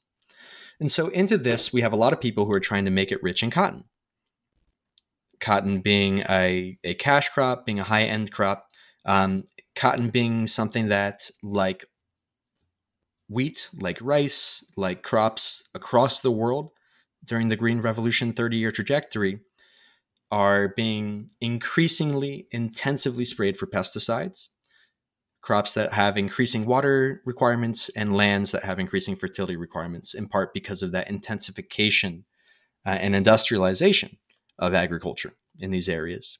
And 0.80 0.92
so, 0.92 1.08
into 1.08 1.38
this, 1.38 1.74
we 1.74 1.82
have 1.82 1.94
a 1.94 1.98
lot 1.98 2.14
of 2.14 2.22
people 2.22 2.46
who 2.46 2.52
are 2.52 2.60
trying 2.60 2.86
to 2.86 2.92
make 2.92 3.12
it 3.12 3.24
rich 3.24 3.42
in 3.42 3.50
cotton. 3.50 3.86
Cotton 5.40 5.82
being 5.82 6.20
a, 6.30 6.78
a 6.84 6.94
cash 6.96 7.30
crop, 7.30 7.66
being 7.66 7.80
a 7.80 7.84
high 7.84 8.04
end 8.04 8.32
crop, 8.32 8.68
um, 9.06 9.44
cotton 9.76 10.10
being 10.10 10.46
something 10.46 10.90
that, 10.90 11.30
like 11.42 11.86
wheat, 13.30 13.70
like 13.80 13.98
rice, 14.02 14.66
like 14.76 15.04
crops 15.04 15.70
across 15.74 16.22
the 16.22 16.32
world 16.32 16.72
during 17.26 17.50
the 17.50 17.56
Green 17.56 17.82
Revolution 17.82 18.34
30 18.34 18.58
year 18.58 18.72
trajectory 18.72 19.40
are 20.32 20.70
being 20.70 21.30
increasingly 21.40 22.48
intensively 22.52 23.26
sprayed 23.26 23.58
for 23.58 23.68
pesticides. 23.68 24.50
Crops 25.42 25.74
that 25.76 25.94
have 25.94 26.18
increasing 26.18 26.66
water 26.66 27.22
requirements 27.26 27.90
and 27.90 28.16
lands 28.16 28.52
that 28.52 28.64
have 28.64 28.80
increasing 28.80 29.16
fertility 29.16 29.56
requirements, 29.56 30.14
in 30.14 30.28
part 30.28 30.54
because 30.54 30.84
of 30.84 30.92
that 30.92 31.10
intensification 31.10 32.26
uh, 32.86 32.90
and 32.90 33.16
industrialization 33.16 34.18
of 34.60 34.74
agriculture 34.74 35.34
in 35.60 35.72
these 35.72 35.88
areas. 35.88 36.40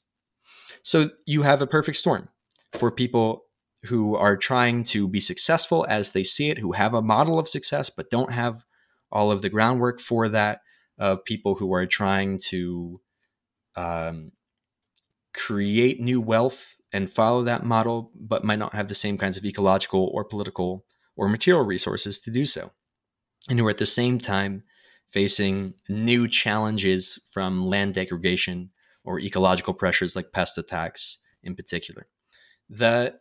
So 0.82 1.10
you 1.26 1.42
have 1.42 1.62
a 1.62 1.66
perfect 1.66 1.96
storm 1.96 2.28
for 2.72 2.90
people 2.90 3.44
who 3.84 4.16
are 4.16 4.36
trying 4.36 4.82
to 4.82 5.08
be 5.08 5.20
successful 5.20 5.86
as 5.88 6.12
they 6.12 6.24
see 6.24 6.50
it, 6.50 6.58
who 6.58 6.72
have 6.72 6.94
a 6.94 7.02
model 7.02 7.38
of 7.38 7.48
success 7.48 7.90
but 7.90 8.10
don't 8.10 8.32
have 8.32 8.64
all 9.10 9.30
of 9.30 9.42
the 9.42 9.48
groundwork 9.48 10.00
for 10.00 10.28
that, 10.28 10.60
of 10.98 11.24
people 11.24 11.54
who 11.54 11.72
are 11.72 11.86
trying 11.86 12.38
to 12.38 13.00
um, 13.76 14.32
create 15.32 16.00
new 16.00 16.20
wealth 16.20 16.76
and 16.92 17.10
follow 17.10 17.44
that 17.44 17.64
model, 17.64 18.10
but 18.14 18.44
might 18.44 18.58
not 18.58 18.74
have 18.74 18.88
the 18.88 18.94
same 18.94 19.16
kinds 19.16 19.36
of 19.36 19.44
ecological 19.44 20.10
or 20.12 20.24
political 20.24 20.84
or 21.16 21.28
material 21.28 21.64
resources 21.64 22.18
to 22.18 22.30
do 22.30 22.44
so, 22.44 22.72
and 23.48 23.58
who 23.58 23.66
are 23.66 23.70
at 23.70 23.78
the 23.78 23.86
same 23.86 24.18
time 24.18 24.64
facing 25.08 25.74
new 25.88 26.26
challenges 26.26 27.18
from 27.30 27.66
land 27.66 27.94
degradation 27.94 28.70
or 29.04 29.20
ecological 29.20 29.72
pressures 29.72 30.16
like 30.16 30.32
pest 30.32 30.58
attacks 30.58 31.18
in 31.42 31.54
particular. 31.54 32.08
The 32.68 33.14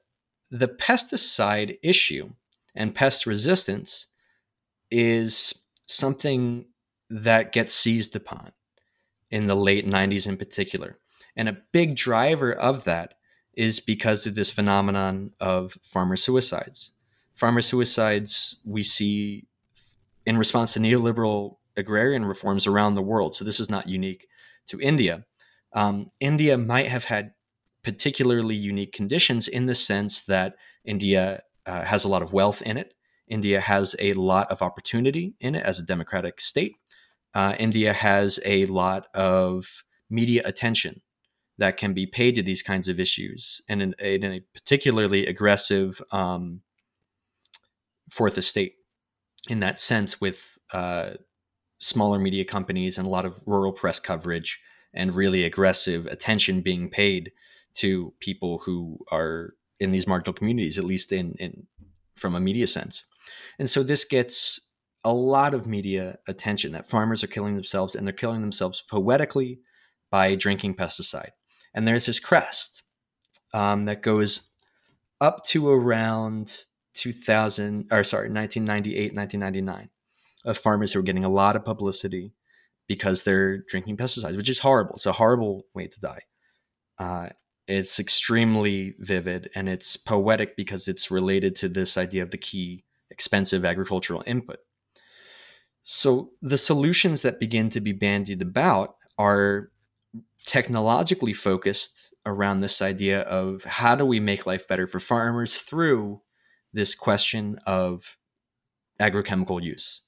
the 0.49 0.67
pesticide 0.67 1.77
issue 1.83 2.29
and 2.75 2.95
pest 2.95 3.25
resistance 3.25 4.07
is 4.89 5.65
something 5.87 6.65
that 7.09 7.51
gets 7.51 7.73
seized 7.73 8.15
upon 8.15 8.51
in 9.29 9.45
the 9.45 9.55
late 9.55 9.85
90s 9.85 10.27
in 10.27 10.37
particular. 10.37 10.97
And 11.35 11.49
a 11.49 11.57
big 11.71 11.95
driver 11.95 12.51
of 12.51 12.83
that 12.85 13.15
is 13.53 13.79
because 13.79 14.27
of 14.27 14.35
this 14.35 14.51
phenomenon 14.51 15.31
of 15.39 15.77
farmer 15.83 16.15
suicides. 16.15 16.91
Farmer 17.33 17.61
suicides 17.61 18.59
we 18.63 18.83
see 18.83 19.47
in 20.25 20.37
response 20.37 20.73
to 20.73 20.79
neoliberal 20.79 21.57
agrarian 21.75 22.25
reforms 22.25 22.67
around 22.67 22.95
the 22.95 23.01
world. 23.01 23.35
So 23.35 23.45
this 23.45 23.59
is 23.59 23.69
not 23.69 23.87
unique 23.87 24.27
to 24.67 24.79
India. 24.79 25.25
Um, 25.73 26.11
India 26.19 26.57
might 26.57 26.87
have 26.87 27.05
had 27.05 27.33
particularly 27.83 28.55
unique 28.55 28.91
conditions 28.91 29.47
in 29.47 29.65
the 29.65 29.75
sense 29.75 30.21
that 30.21 30.55
India 30.85 31.41
uh, 31.65 31.83
has 31.83 32.03
a 32.03 32.09
lot 32.09 32.21
of 32.21 32.33
wealth 32.33 32.61
in 32.61 32.77
it. 32.77 32.93
India 33.27 33.59
has 33.59 33.95
a 33.99 34.13
lot 34.13 34.49
of 34.51 34.61
opportunity 34.61 35.35
in 35.39 35.55
it 35.55 35.63
as 35.63 35.79
a 35.79 35.85
democratic 35.85 36.39
state. 36.39 36.75
Uh, 37.33 37.53
India 37.59 37.93
has 37.93 38.39
a 38.45 38.65
lot 38.65 39.07
of 39.13 39.83
media 40.09 40.41
attention 40.45 41.01
that 41.57 41.77
can 41.77 41.93
be 41.93 42.05
paid 42.05 42.35
to 42.35 42.43
these 42.43 42.61
kinds 42.61 42.87
of 42.87 42.99
issues, 42.99 43.61
and 43.67 43.81
in, 43.81 43.93
in 43.99 44.23
a 44.23 44.41
particularly 44.53 45.25
aggressive 45.25 46.01
um, 46.11 46.61
fourth 48.09 48.37
estate 48.37 48.75
in 49.49 49.59
that 49.61 49.79
sense, 49.79 50.19
with 50.21 50.57
uh, 50.73 51.11
smaller 51.79 52.19
media 52.19 52.45
companies 52.45 52.97
and 52.97 53.07
a 53.07 53.09
lot 53.09 53.25
of 53.25 53.39
rural 53.45 53.71
press 53.71 53.99
coverage 53.99 54.59
and 54.93 55.15
really 55.15 55.43
aggressive 55.43 56.05
attention 56.07 56.61
being 56.61 56.89
paid 56.89 57.31
to 57.77 58.13
people 58.19 58.59
who 58.59 58.99
are 59.11 59.53
in 59.79 59.91
these 59.91 60.07
marginal 60.07 60.33
communities, 60.33 60.77
at 60.77 60.83
least 60.83 61.11
in, 61.11 61.33
in 61.33 61.67
from 62.15 62.35
a 62.35 62.39
media 62.39 62.67
sense. 62.67 63.03
And 63.59 63.69
so 63.69 63.83
this 63.83 64.03
gets 64.03 64.59
a 65.03 65.13
lot 65.13 65.53
of 65.53 65.67
media 65.67 66.17
attention 66.27 66.71
that 66.71 66.89
farmers 66.89 67.23
are 67.23 67.27
killing 67.27 67.55
themselves 67.55 67.95
and 67.95 68.05
they're 68.05 68.13
killing 68.13 68.41
themselves 68.41 68.83
poetically 68.89 69.59
by 70.09 70.35
drinking 70.35 70.75
pesticide. 70.75 71.31
And 71.73 71.87
there's 71.87 72.07
this 72.07 72.19
crest 72.19 72.83
um, 73.53 73.83
that 73.83 74.01
goes 74.01 74.49
up 75.21 75.43
to 75.45 75.69
around 75.69 76.65
2000 76.95 77.87
or 77.91 78.03
sorry 78.03 78.29
1998 78.29 79.15
1999 79.15 79.89
of 80.45 80.57
farmers 80.57 80.93
who 80.93 80.99
are 80.99 81.03
getting 81.03 81.23
a 81.23 81.29
lot 81.29 81.55
of 81.55 81.63
publicity 81.63 82.33
because 82.87 83.23
they're 83.23 83.59
drinking 83.69 83.97
pesticides 83.97 84.35
which 84.35 84.49
is 84.49 84.59
horrible 84.59 84.95
it's 84.95 85.05
a 85.05 85.13
horrible 85.13 85.65
way 85.75 85.87
to 85.87 85.99
die 85.99 86.21
uh, 86.99 87.29
it's 87.67 87.99
extremely 87.99 88.95
vivid 88.99 89.49
and 89.55 89.67
it's 89.67 89.97
poetic 89.97 90.55
because 90.55 90.87
it's 90.87 91.11
related 91.11 91.55
to 91.55 91.69
this 91.69 91.97
idea 91.97 92.23
of 92.23 92.31
the 92.31 92.37
key 92.37 92.83
expensive 93.09 93.65
agricultural 93.65 94.23
input 94.25 94.59
so 95.83 96.31
the 96.41 96.57
solutions 96.57 97.21
that 97.21 97.39
begin 97.39 97.69
to 97.69 97.79
be 97.79 97.93
bandied 97.93 98.41
about 98.41 98.97
are 99.17 99.71
technologically 100.45 101.33
focused 101.33 102.13
around 102.25 102.59
this 102.59 102.81
idea 102.81 103.21
of 103.21 103.63
how 103.63 103.95
do 103.95 104.05
we 104.05 104.19
make 104.19 104.45
life 104.45 104.67
better 104.67 104.85
for 104.85 104.99
farmers 104.99 105.61
through 105.61 106.21
this 106.73 106.93
question 106.93 107.57
of 107.65 108.17
agrochemical 108.99 109.63
use. 109.63 110.01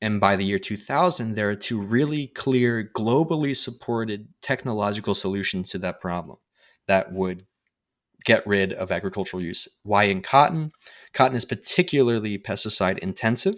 And 0.00 0.20
by 0.20 0.36
the 0.36 0.44
year 0.44 0.58
2000, 0.58 1.34
there 1.34 1.50
are 1.50 1.56
two 1.56 1.80
really 1.80 2.28
clear, 2.28 2.88
globally 2.96 3.56
supported 3.56 4.28
technological 4.42 5.14
solutions 5.14 5.70
to 5.70 5.78
that 5.78 6.00
problem 6.00 6.38
that 6.86 7.12
would 7.12 7.46
get 8.24 8.46
rid 8.46 8.72
of 8.72 8.92
agricultural 8.92 9.42
use. 9.42 9.66
Why 9.82 10.04
in 10.04 10.22
cotton? 10.22 10.72
Cotton 11.12 11.36
is 11.36 11.44
particularly 11.44 12.38
pesticide 12.38 12.98
intensive, 12.98 13.56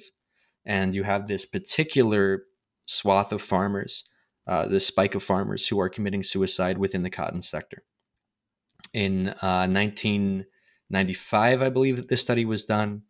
and 0.64 0.94
you 0.94 1.02
have 1.02 1.26
this 1.26 1.44
particular 1.44 2.44
swath 2.86 3.32
of 3.32 3.42
farmers, 3.42 4.04
uh, 4.46 4.66
this 4.66 4.86
spike 4.86 5.14
of 5.14 5.22
farmers 5.22 5.68
who 5.68 5.78
are 5.78 5.88
committing 5.88 6.22
suicide 6.22 6.78
within 6.78 7.02
the 7.02 7.10
cotton 7.10 7.42
sector. 7.42 7.84
In 8.92 9.28
uh, 9.42 9.66
19 9.66 10.46
95, 10.90 11.62
I 11.62 11.68
believe 11.68 11.96
that 11.96 12.08
this 12.08 12.20
study 12.20 12.44
was 12.44 12.64
done. 12.64 13.02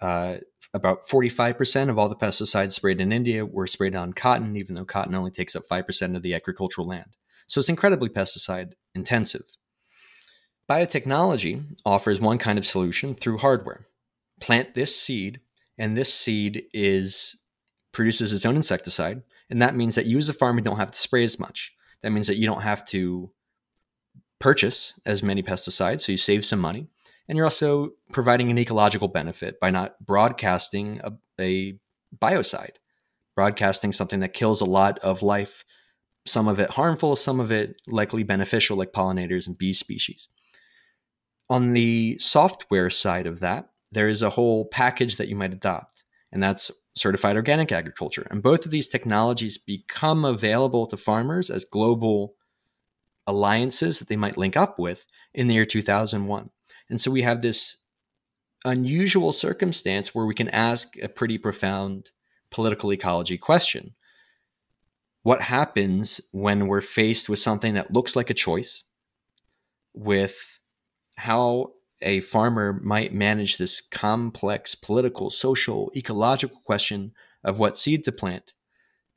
Uh, 0.00 0.36
about 0.74 1.06
45% 1.08 1.88
of 1.88 1.98
all 1.98 2.08
the 2.08 2.16
pesticides 2.16 2.72
sprayed 2.72 3.00
in 3.00 3.12
India 3.12 3.44
were 3.44 3.66
sprayed 3.66 3.96
on 3.96 4.12
cotton, 4.12 4.56
even 4.56 4.74
though 4.74 4.84
cotton 4.84 5.14
only 5.14 5.30
takes 5.30 5.56
up 5.56 5.64
5% 5.70 6.16
of 6.16 6.22
the 6.22 6.34
agricultural 6.34 6.86
land. 6.86 7.16
So 7.46 7.58
it's 7.58 7.70
incredibly 7.70 8.10
pesticide 8.10 8.72
intensive. 8.94 9.44
Biotechnology 10.68 11.64
offers 11.86 12.20
one 12.20 12.36
kind 12.36 12.58
of 12.58 12.66
solution 12.66 13.14
through 13.14 13.38
hardware. 13.38 13.86
Plant 14.40 14.74
this 14.74 14.94
seed, 14.94 15.40
and 15.78 15.96
this 15.96 16.12
seed 16.12 16.64
is 16.74 17.36
produces 17.92 18.32
its 18.32 18.44
own 18.44 18.54
insecticide, 18.54 19.22
and 19.48 19.62
that 19.62 19.74
means 19.74 19.94
that 19.94 20.06
you 20.06 20.18
as 20.18 20.28
a 20.28 20.34
farmer 20.34 20.60
don't 20.60 20.76
have 20.76 20.90
to 20.90 20.98
spray 20.98 21.24
as 21.24 21.40
much. 21.40 21.72
That 22.02 22.10
means 22.10 22.26
that 22.26 22.36
you 22.36 22.46
don't 22.46 22.60
have 22.60 22.84
to 22.86 23.32
purchase 24.38 25.00
as 25.06 25.22
many 25.22 25.42
pesticides, 25.42 26.00
so 26.00 26.12
you 26.12 26.18
save 26.18 26.44
some 26.44 26.60
money 26.60 26.88
and 27.28 27.36
you're 27.36 27.46
also 27.46 27.90
providing 28.12 28.50
an 28.50 28.58
ecological 28.58 29.08
benefit 29.08 29.60
by 29.60 29.70
not 29.70 29.94
broadcasting 30.04 31.00
a, 31.04 31.12
a 31.40 31.78
biocide, 32.16 32.76
broadcasting 33.36 33.92
something 33.92 34.20
that 34.20 34.32
kills 34.32 34.60
a 34.60 34.66
lot 34.66 34.98
of 35.00 35.22
life, 35.22 35.64
some 36.26 36.48
of 36.48 36.58
it 36.58 36.70
harmful, 36.70 37.16
some 37.16 37.38
of 37.38 37.52
it 37.52 37.80
likely 37.86 38.22
beneficial, 38.22 38.78
like 38.78 38.92
pollinators 38.92 39.46
and 39.46 39.58
bee 39.58 39.72
species. 39.72 40.28
On 41.50 41.72
the 41.72 42.18
software 42.18 42.90
side 42.90 43.26
of 43.26 43.40
that, 43.40 43.70
there 43.92 44.08
is 44.08 44.22
a 44.22 44.30
whole 44.30 44.66
package 44.66 45.16
that 45.16 45.28
you 45.28 45.36
might 45.36 45.52
adopt, 45.52 46.04
and 46.32 46.42
that's 46.42 46.70
certified 46.94 47.36
organic 47.36 47.72
agriculture. 47.72 48.26
And 48.30 48.42
both 48.42 48.64
of 48.64 48.70
these 48.70 48.88
technologies 48.88 49.56
become 49.56 50.24
available 50.24 50.86
to 50.86 50.96
farmers 50.96 51.48
as 51.48 51.64
global 51.64 52.34
alliances 53.26 53.98
that 53.98 54.08
they 54.08 54.16
might 54.16 54.36
link 54.36 54.56
up 54.56 54.78
with 54.78 55.06
in 55.34 55.46
the 55.46 55.54
year 55.54 55.64
2001. 55.64 56.50
And 56.90 57.00
so 57.00 57.10
we 57.10 57.22
have 57.22 57.42
this 57.42 57.78
unusual 58.64 59.32
circumstance 59.32 60.14
where 60.14 60.26
we 60.26 60.34
can 60.34 60.48
ask 60.48 60.96
a 61.02 61.08
pretty 61.08 61.38
profound 61.38 62.10
political 62.50 62.92
ecology 62.92 63.38
question. 63.38 63.94
What 65.22 65.42
happens 65.42 66.20
when 66.32 66.66
we're 66.66 66.80
faced 66.80 67.28
with 67.28 67.38
something 67.38 67.74
that 67.74 67.92
looks 67.92 68.16
like 68.16 68.30
a 68.30 68.34
choice, 68.34 68.84
with 69.92 70.58
how 71.16 71.72
a 72.00 72.20
farmer 72.20 72.80
might 72.82 73.12
manage 73.12 73.58
this 73.58 73.80
complex 73.80 74.74
political, 74.74 75.30
social, 75.30 75.90
ecological 75.96 76.60
question 76.64 77.12
of 77.44 77.58
what 77.58 77.76
seed 77.76 78.04
to 78.04 78.12
plant? 78.12 78.54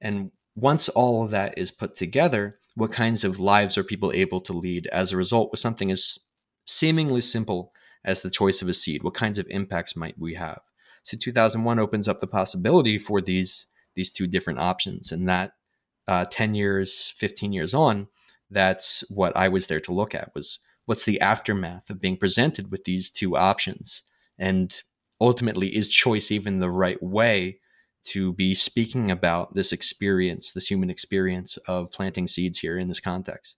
And 0.01 0.31
once 0.55 0.89
all 0.89 1.23
of 1.23 1.31
that 1.31 1.57
is 1.57 1.71
put 1.71 1.95
together, 1.95 2.59
what 2.75 2.91
kinds 2.91 3.23
of 3.23 3.39
lives 3.39 3.77
are 3.77 3.83
people 3.83 4.11
able 4.13 4.41
to 4.41 4.53
lead 4.53 4.87
as 4.87 5.11
a 5.11 5.17
result 5.17 5.51
with 5.51 5.59
something 5.59 5.91
as 5.91 6.17
seemingly 6.65 7.21
simple 7.21 7.73
as 8.03 8.21
the 8.21 8.29
choice 8.29 8.61
of 8.61 8.67
a 8.67 8.73
seed? 8.73 9.03
What 9.03 9.13
kinds 9.13 9.39
of 9.39 9.47
impacts 9.49 9.95
might 9.95 10.17
we 10.17 10.35
have? 10.35 10.61
So 11.03 11.17
2001 11.17 11.79
opens 11.79 12.07
up 12.07 12.19
the 12.19 12.27
possibility 12.27 12.97
for 12.99 13.21
these 13.21 13.67
these 13.95 14.11
two 14.11 14.25
different 14.25 14.59
options, 14.59 15.11
and 15.11 15.27
that 15.27 15.51
uh, 16.07 16.25
10 16.31 16.55
years, 16.55 17.13
15 17.17 17.51
years 17.51 17.73
on, 17.73 18.07
that's 18.49 19.03
what 19.09 19.35
I 19.35 19.49
was 19.49 19.67
there 19.67 19.81
to 19.81 19.93
look 19.93 20.15
at 20.15 20.31
was 20.33 20.59
what's 20.85 21.05
the 21.05 21.19
aftermath 21.19 21.89
of 21.89 21.99
being 21.99 22.17
presented 22.17 22.71
with 22.71 22.85
these 22.85 23.09
two 23.09 23.35
options, 23.35 24.03
and 24.37 24.81
ultimately 25.19 25.75
is 25.75 25.91
choice 25.91 26.31
even 26.31 26.59
the 26.59 26.69
right 26.69 27.01
way 27.01 27.59
to 28.03 28.33
be 28.33 28.53
speaking 28.53 29.11
about 29.11 29.53
this 29.53 29.71
experience, 29.71 30.51
this 30.51 30.67
human 30.67 30.89
experience 30.89 31.57
of 31.67 31.91
planting 31.91 32.27
seeds 32.27 32.59
here 32.59 32.77
in 32.77 32.87
this 32.87 32.99
context? 32.99 33.57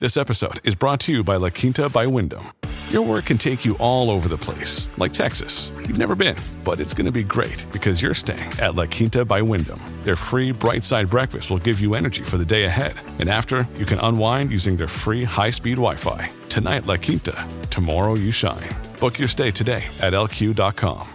This 0.00 0.16
episode 0.16 0.64
is 0.64 0.76
brought 0.76 1.00
to 1.00 1.12
you 1.12 1.24
by 1.24 1.38
La 1.38 1.50
Quinta 1.50 1.88
by 1.88 2.06
Wyndham. 2.06 2.52
Your 2.90 3.04
work 3.04 3.24
can 3.24 3.36
take 3.36 3.64
you 3.64 3.76
all 3.80 4.12
over 4.12 4.28
the 4.28 4.38
place, 4.38 4.88
like 4.96 5.12
Texas. 5.12 5.72
You've 5.88 5.98
never 5.98 6.14
been, 6.14 6.36
but 6.62 6.78
it's 6.78 6.94
going 6.94 7.06
to 7.06 7.10
be 7.10 7.24
great 7.24 7.66
because 7.72 8.00
you're 8.00 8.14
staying 8.14 8.48
at 8.60 8.76
La 8.76 8.86
Quinta 8.86 9.24
by 9.24 9.42
Wyndham. 9.42 9.80
Their 10.04 10.14
free 10.14 10.52
bright 10.52 10.84
side 10.84 11.10
breakfast 11.10 11.50
will 11.50 11.58
give 11.58 11.80
you 11.80 11.96
energy 11.96 12.22
for 12.22 12.38
the 12.38 12.44
day 12.44 12.66
ahead. 12.66 12.94
And 13.18 13.28
after, 13.28 13.66
you 13.74 13.84
can 13.84 13.98
unwind 13.98 14.52
using 14.52 14.76
their 14.76 14.86
free 14.86 15.24
high 15.24 15.50
speed 15.50 15.78
Wi 15.78 15.96
Fi. 15.96 16.28
Tonight, 16.48 16.86
La 16.86 16.96
Quinta. 16.96 17.48
Tomorrow, 17.68 18.14
you 18.14 18.30
shine. 18.30 18.70
Book 19.00 19.18
your 19.18 19.26
stay 19.26 19.50
today 19.50 19.82
at 20.00 20.12
lq.com. 20.12 21.08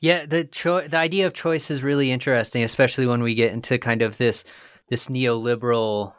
Yeah, 0.00 0.26
the 0.26 0.44
cho- 0.44 0.86
the 0.86 0.98
idea 0.98 1.26
of 1.26 1.32
choice 1.32 1.70
is 1.70 1.82
really 1.82 2.12
interesting, 2.12 2.62
especially 2.64 3.06
when 3.06 3.22
we 3.22 3.34
get 3.34 3.54
into 3.54 3.78
kind 3.78 4.02
of 4.02 4.18
this 4.18 4.44
this 4.88 5.08
neoliberal 5.08 6.14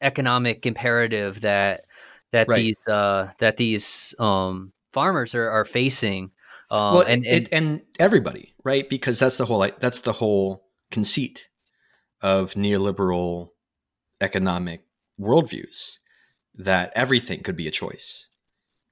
economic 0.00 0.66
imperative 0.66 1.42
that 1.42 1.84
that 2.32 2.48
right. 2.48 2.56
these 2.56 2.86
uh, 2.86 3.30
that 3.38 3.56
these 3.56 4.14
um, 4.18 4.72
farmers 4.92 5.34
are, 5.34 5.50
are 5.50 5.64
facing. 5.64 6.30
Um, 6.70 6.94
well, 6.94 7.02
and, 7.02 7.26
and, 7.26 7.48
and 7.50 7.80
everybody, 7.98 8.54
right? 8.62 8.88
Because 8.88 9.18
that's 9.18 9.36
the 9.36 9.46
whole 9.46 9.68
that's 9.80 10.00
the 10.00 10.12
whole 10.12 10.64
conceit 10.90 11.48
of 12.22 12.54
neoliberal 12.54 13.48
economic 14.20 14.84
worldviews 15.18 15.98
that 16.54 16.92
everything 16.94 17.42
could 17.42 17.56
be 17.56 17.66
a 17.66 17.70
choice. 17.70 18.28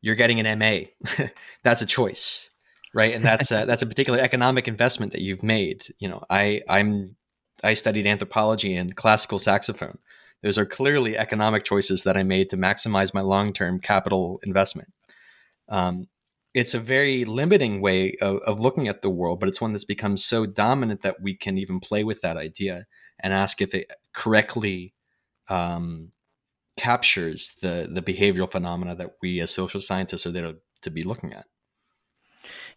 You're 0.00 0.14
getting 0.14 0.40
an 0.40 0.58
MA, 0.58 1.26
that's 1.62 1.82
a 1.82 1.86
choice, 1.86 2.50
right? 2.94 3.14
And 3.14 3.24
that's 3.24 3.50
a, 3.50 3.64
that's 3.66 3.82
a 3.82 3.86
particular 3.86 4.18
economic 4.18 4.68
investment 4.68 5.12
that 5.12 5.22
you've 5.22 5.42
made. 5.42 5.86
You 5.98 6.08
know, 6.08 6.24
I 6.30 6.62
I'm 6.68 7.16
I 7.62 7.74
studied 7.74 8.06
anthropology 8.06 8.76
and 8.76 8.94
classical 8.94 9.38
saxophone. 9.38 9.98
Those 10.42 10.58
are 10.58 10.66
clearly 10.66 11.18
economic 11.18 11.64
choices 11.64 12.04
that 12.04 12.16
I 12.16 12.22
made 12.22 12.50
to 12.50 12.56
maximize 12.56 13.12
my 13.12 13.20
long 13.20 13.52
term 13.52 13.80
capital 13.80 14.40
investment. 14.44 14.92
Um, 15.68 16.08
it's 16.54 16.74
a 16.74 16.80
very 16.80 17.24
limiting 17.24 17.80
way 17.80 18.14
of, 18.20 18.38
of, 18.38 18.58
looking 18.58 18.88
at 18.88 19.02
the 19.02 19.10
world, 19.10 19.38
but 19.38 19.48
it's 19.48 19.60
one 19.60 19.72
that's 19.72 19.84
become 19.84 20.16
so 20.16 20.46
dominant 20.46 21.02
that 21.02 21.20
we 21.20 21.34
can 21.34 21.58
even 21.58 21.78
play 21.78 22.04
with 22.04 22.22
that 22.22 22.36
idea 22.36 22.86
and 23.20 23.34
ask 23.34 23.60
if 23.60 23.74
it 23.74 23.90
correctly 24.14 24.94
um, 25.48 26.12
captures 26.76 27.56
the 27.60 27.88
the 27.90 28.00
behavioral 28.00 28.50
phenomena 28.50 28.94
that 28.94 29.10
we 29.20 29.40
as 29.40 29.50
social 29.50 29.80
scientists 29.80 30.26
are 30.26 30.30
there 30.30 30.52
to, 30.52 30.56
to 30.82 30.90
be 30.90 31.02
looking 31.02 31.32
at. 31.32 31.44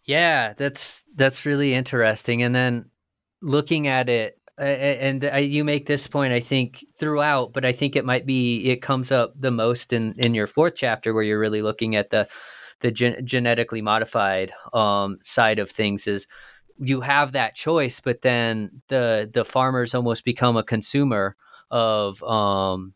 Yeah, 0.04 0.52
that's 0.54 1.04
that's 1.14 1.46
really 1.46 1.72
interesting. 1.72 2.42
And 2.42 2.54
then 2.54 2.90
looking 3.40 3.86
at 3.86 4.08
it 4.08 4.38
and 4.62 5.44
you 5.44 5.64
make 5.64 5.86
this 5.86 6.06
point, 6.06 6.32
I 6.32 6.40
think, 6.40 6.84
throughout, 6.96 7.52
but 7.52 7.64
I 7.64 7.72
think 7.72 7.96
it 7.96 8.04
might 8.04 8.26
be 8.26 8.70
it 8.70 8.82
comes 8.82 9.10
up 9.10 9.34
the 9.38 9.50
most 9.50 9.92
in 9.92 10.14
in 10.18 10.34
your 10.34 10.46
fourth 10.46 10.74
chapter 10.76 11.12
where 11.12 11.22
you're 11.22 11.38
really 11.38 11.62
looking 11.62 11.96
at 11.96 12.10
the 12.10 12.28
the 12.80 12.90
gen- 12.90 13.24
genetically 13.24 13.82
modified 13.82 14.52
um, 14.72 15.18
side 15.22 15.58
of 15.58 15.70
things. 15.70 16.06
Is 16.06 16.26
you 16.78 17.00
have 17.00 17.32
that 17.32 17.54
choice, 17.54 18.00
but 18.00 18.22
then 18.22 18.82
the 18.88 19.30
the 19.32 19.44
farmers 19.44 19.94
almost 19.94 20.24
become 20.24 20.56
a 20.56 20.64
consumer 20.64 21.36
of 21.70 22.22
um 22.22 22.94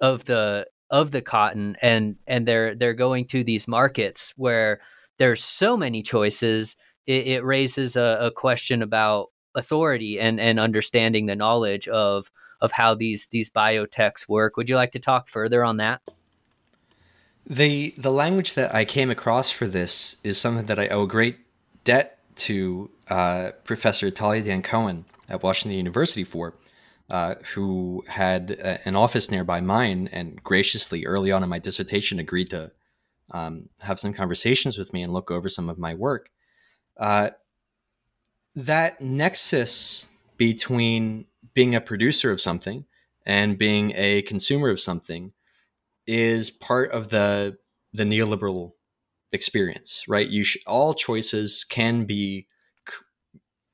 of 0.00 0.24
the 0.24 0.66
of 0.90 1.10
the 1.10 1.22
cotton, 1.22 1.76
and 1.80 2.16
and 2.26 2.46
they're 2.46 2.74
they're 2.74 2.94
going 2.94 3.26
to 3.28 3.44
these 3.44 3.68
markets 3.68 4.32
where 4.36 4.80
there's 5.18 5.42
so 5.42 5.76
many 5.76 6.02
choices. 6.02 6.76
It, 7.06 7.26
it 7.26 7.44
raises 7.44 7.96
a, 7.96 8.18
a 8.20 8.30
question 8.30 8.82
about 8.82 9.28
authority 9.58 10.20
and 10.20 10.40
and 10.40 10.58
understanding 10.58 11.26
the 11.26 11.36
knowledge 11.36 11.88
of 11.88 12.30
of 12.60 12.72
how 12.72 12.94
these 12.94 13.26
these 13.28 13.50
biotechs 13.50 14.28
work. 14.28 14.56
Would 14.56 14.68
you 14.68 14.76
like 14.76 14.92
to 14.92 14.98
talk 14.98 15.28
further 15.28 15.64
on 15.64 15.76
that? 15.78 16.00
The 17.46 17.94
the 17.96 18.12
language 18.12 18.54
that 18.54 18.74
I 18.74 18.84
came 18.84 19.10
across 19.10 19.50
for 19.50 19.66
this 19.66 20.16
is 20.22 20.38
something 20.38 20.66
that 20.66 20.78
I 20.78 20.88
owe 20.88 21.06
great 21.06 21.38
debt 21.84 22.18
to 22.36 22.90
uh, 23.08 23.50
Professor 23.64 24.10
Talia 24.10 24.42
Dan 24.42 24.62
Cohen 24.62 25.04
at 25.28 25.42
Washington 25.42 25.76
University 25.76 26.24
for, 26.24 26.54
uh, 27.10 27.34
who 27.54 28.04
had 28.06 28.50
a, 28.52 28.86
an 28.86 28.96
office 28.96 29.30
nearby 29.30 29.60
mine 29.60 30.08
and 30.12 30.42
graciously 30.42 31.06
early 31.06 31.32
on 31.32 31.42
in 31.42 31.48
my 31.48 31.58
dissertation 31.58 32.18
agreed 32.18 32.50
to 32.50 32.70
um, 33.30 33.68
have 33.80 33.98
some 34.00 34.12
conversations 34.12 34.78
with 34.78 34.92
me 34.92 35.02
and 35.02 35.12
look 35.12 35.30
over 35.30 35.48
some 35.48 35.68
of 35.68 35.78
my 35.78 35.94
work. 35.94 36.30
Uh, 36.98 37.30
that 38.58 39.00
nexus 39.00 40.06
between 40.36 41.26
being 41.54 41.74
a 41.74 41.80
producer 41.80 42.32
of 42.32 42.40
something 42.40 42.84
and 43.24 43.56
being 43.56 43.92
a 43.94 44.22
consumer 44.22 44.68
of 44.68 44.80
something 44.80 45.32
is 46.06 46.50
part 46.50 46.90
of 46.90 47.10
the 47.10 47.56
the 47.92 48.04
neoliberal 48.04 48.72
experience, 49.32 50.04
right? 50.08 50.28
You 50.28 50.42
sh- 50.44 50.58
all 50.66 50.92
choices 50.92 51.64
can 51.64 52.04
be 52.04 52.46
c- 52.88 52.94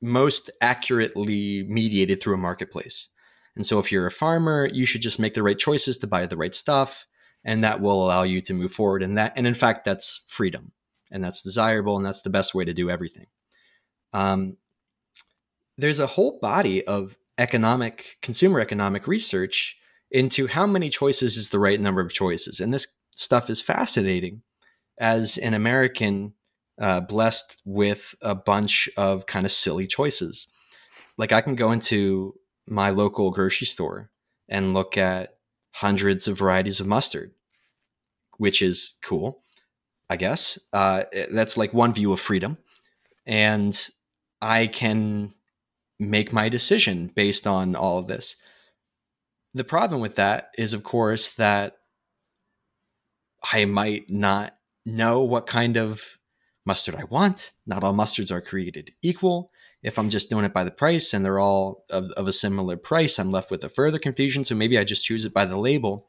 most 0.01 0.51
accurately 0.61 1.65
mediated 1.67 2.21
through 2.21 2.35
a 2.35 2.37
marketplace. 2.37 3.09
And 3.55 3.65
so 3.65 3.79
if 3.79 3.91
you're 3.91 4.05
a 4.05 4.11
farmer, 4.11 4.69
you 4.71 4.85
should 4.85 5.01
just 5.01 5.19
make 5.19 5.33
the 5.33 5.43
right 5.43 5.57
choices 5.57 5.97
to 5.99 6.07
buy 6.07 6.25
the 6.25 6.37
right 6.37 6.53
stuff 6.53 7.07
and 7.43 7.63
that 7.63 7.81
will 7.81 8.05
allow 8.05 8.23
you 8.23 8.41
to 8.41 8.53
move 8.53 8.73
forward 8.73 9.03
and 9.03 9.17
that 9.17 9.33
and 9.35 9.47
in 9.47 9.53
fact 9.53 9.83
that's 9.83 10.23
freedom 10.27 10.71
and 11.11 11.23
that's 11.23 11.41
desirable 11.41 11.97
and 11.97 12.05
that's 12.05 12.21
the 12.21 12.29
best 12.29 12.53
way 12.53 12.65
to 12.65 12.73
do 12.73 12.89
everything. 12.89 13.27
Um, 14.13 14.57
there's 15.77 15.99
a 15.99 16.07
whole 16.07 16.39
body 16.41 16.85
of 16.85 17.17
economic 17.37 18.17
consumer 18.21 18.59
economic 18.59 19.07
research 19.07 19.77
into 20.11 20.47
how 20.47 20.65
many 20.65 20.89
choices 20.89 21.35
is 21.37 21.49
the 21.49 21.59
right 21.59 21.79
number 21.79 22.01
of 22.01 22.13
choices. 22.13 22.59
And 22.59 22.73
this 22.73 22.87
stuff 23.15 23.49
is 23.49 23.61
fascinating 23.61 24.41
as 24.97 25.37
an 25.37 25.53
american 25.53 26.33
uh, 26.81 26.99
blessed 27.01 27.57
with 27.65 28.15
a 28.21 28.35
bunch 28.35 28.89
of 28.97 29.25
kind 29.25 29.45
of 29.45 29.51
silly 29.51 29.87
choices. 29.87 30.47
Like 31.17 31.31
i 31.31 31.41
can 31.41 31.55
go 31.55 31.71
into 31.71 32.35
my 32.67 32.89
local 32.89 33.31
grocery 33.31 33.67
store 33.67 34.11
and 34.49 34.73
look 34.73 34.97
at 34.97 35.37
hundreds 35.73 36.27
of 36.27 36.37
varieties 36.39 36.79
of 36.79 36.87
mustard 36.87 37.31
which 38.37 38.61
is 38.61 38.97
cool 39.03 39.43
i 40.09 40.15
guess. 40.15 40.59
Uh, 40.71 41.03
that's 41.31 41.57
like 41.57 41.73
one 41.73 41.93
view 41.93 42.13
of 42.13 42.19
freedom. 42.19 42.57
And 43.25 43.77
i 44.41 44.67
can 44.67 45.33
make 45.99 46.33
my 46.33 46.49
decision 46.49 47.11
based 47.15 47.47
on 47.47 47.75
all 47.75 47.97
of 47.97 48.07
this. 48.07 48.35
The 49.53 49.63
problem 49.63 50.01
with 50.01 50.15
that 50.15 50.49
is, 50.57 50.73
of 50.73 50.83
course, 50.83 51.31
that 51.33 51.77
I 53.53 53.65
might 53.65 54.09
not 54.09 54.55
know 54.85 55.21
what 55.21 55.47
kind 55.47 55.77
of 55.77 56.17
mustard 56.65 56.95
I 56.95 57.05
want. 57.05 57.53
Not 57.65 57.83
all 57.83 57.93
mustards 57.93 58.31
are 58.31 58.41
created 58.41 58.93
equal. 59.01 59.51
If 59.83 59.99
I'm 59.99 60.09
just 60.09 60.29
doing 60.29 60.45
it 60.45 60.53
by 60.53 60.63
the 60.63 60.71
price 60.71 61.13
and 61.13 61.23
they're 61.23 61.39
all 61.39 61.85
of, 61.89 62.05
of 62.17 62.27
a 62.27 62.33
similar 62.33 62.75
price, 62.75 63.19
I'm 63.19 63.29
left 63.29 63.51
with 63.51 63.63
a 63.63 63.69
further 63.69 63.99
confusion. 63.99 64.43
So 64.43 64.55
maybe 64.55 64.77
I 64.77 64.83
just 64.83 65.05
choose 65.05 65.25
it 65.25 65.33
by 65.33 65.45
the 65.45 65.57
label. 65.57 66.07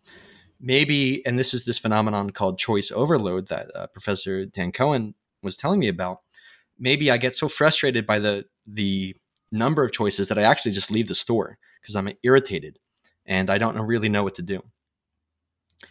Maybe, 0.58 1.24
and 1.26 1.38
this 1.38 1.52
is 1.52 1.66
this 1.66 1.78
phenomenon 1.78 2.30
called 2.30 2.58
choice 2.58 2.90
overload 2.90 3.48
that 3.48 3.70
uh, 3.76 3.86
Professor 3.88 4.46
Dan 4.46 4.72
Cohen 4.72 5.14
was 5.42 5.58
telling 5.58 5.78
me 5.78 5.88
about. 5.88 6.22
Maybe 6.78 7.10
I 7.10 7.18
get 7.18 7.36
so 7.36 7.48
frustrated 7.48 8.06
by 8.06 8.18
the 8.18 8.46
the 8.66 9.14
number 9.52 9.84
of 9.84 9.92
choices 9.92 10.28
that 10.28 10.38
I 10.38 10.42
actually 10.42 10.72
just 10.72 10.90
leave 10.90 11.08
the 11.08 11.14
store 11.14 11.58
because 11.80 11.96
I'm 11.96 12.12
irritated 12.22 12.78
and 13.24 13.50
I 13.50 13.58
don't 13.58 13.78
really 13.78 14.08
know 14.08 14.22
what 14.22 14.34
to 14.36 14.42
do. 14.42 14.62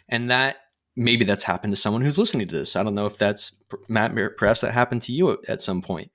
And 0.10 0.32
that 0.32 0.58
maybe 0.96 1.26
that's 1.26 1.44
happened 1.44 1.74
to 1.74 1.80
someone 1.80 2.02
who's 2.02 2.18
listening 2.18 2.48
to 2.48 2.56
this. 2.56 2.76
I 2.76 2.84
don't 2.84 2.96
know 2.96 3.06
if 3.06 3.18
that's 3.18 3.52
Matt, 3.88 4.16
perhaps 4.38 4.62
that 4.62 4.74
happened 4.74 5.02
to 5.04 5.14
you 5.14 5.38
at 5.48 5.62
some 5.62 5.82
point. 5.82 6.12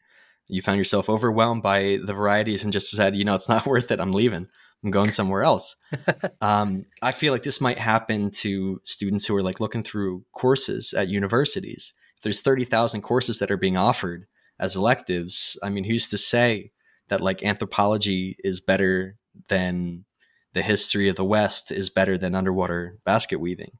You 0.48 0.62
found 0.62 0.78
yourself 0.78 1.08
overwhelmed 1.08 1.62
by 1.62 1.98
the 2.04 2.14
varieties 2.14 2.64
and 2.64 2.72
just 2.72 2.90
said, 2.90 3.14
you 3.14 3.24
know, 3.24 3.34
it's 3.34 3.48
not 3.48 3.66
worth 3.66 3.90
it. 3.90 4.00
I'm 4.00 4.12
leaving. 4.12 4.48
I'm 4.82 4.90
going 4.90 5.10
somewhere 5.10 5.42
else. 5.42 5.76
um, 6.40 6.86
I 7.02 7.12
feel 7.12 7.32
like 7.32 7.42
this 7.42 7.60
might 7.60 7.78
happen 7.78 8.30
to 8.38 8.80
students 8.82 9.26
who 9.26 9.36
are 9.36 9.42
like 9.42 9.60
looking 9.60 9.82
through 9.82 10.24
courses 10.32 10.94
at 10.94 11.08
universities. 11.08 11.92
If 12.16 12.22
there's 12.22 12.40
30,000 12.40 13.02
courses 13.02 13.38
that 13.38 13.50
are 13.50 13.58
being 13.58 13.76
offered 13.76 14.26
as 14.58 14.76
electives, 14.76 15.58
I 15.62 15.70
mean, 15.70 15.84
who's 15.84 16.08
to 16.08 16.18
say 16.18 16.72
that 17.10 17.20
like 17.20 17.42
anthropology 17.42 18.36
is 18.42 18.60
better 18.60 19.16
than 19.48 20.04
the 20.54 20.62
history 20.62 21.08
of 21.08 21.16
the 21.16 21.24
West 21.24 21.70
is 21.70 21.90
better 21.90 22.16
than 22.16 22.34
underwater 22.34 22.98
basket 23.04 23.38
weaving. 23.38 23.72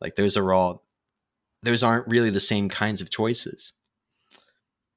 Like 0.00 0.16
those 0.16 0.36
are 0.36 0.52
all 0.52 0.84
those 1.62 1.82
aren't 1.82 2.06
really 2.06 2.30
the 2.30 2.40
same 2.40 2.68
kinds 2.68 3.00
of 3.00 3.10
choices. 3.10 3.72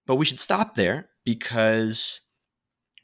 But 0.06 0.16
we 0.18 0.26
should 0.26 0.40
stop 0.40 0.76
there 0.76 1.10
because 1.26 2.22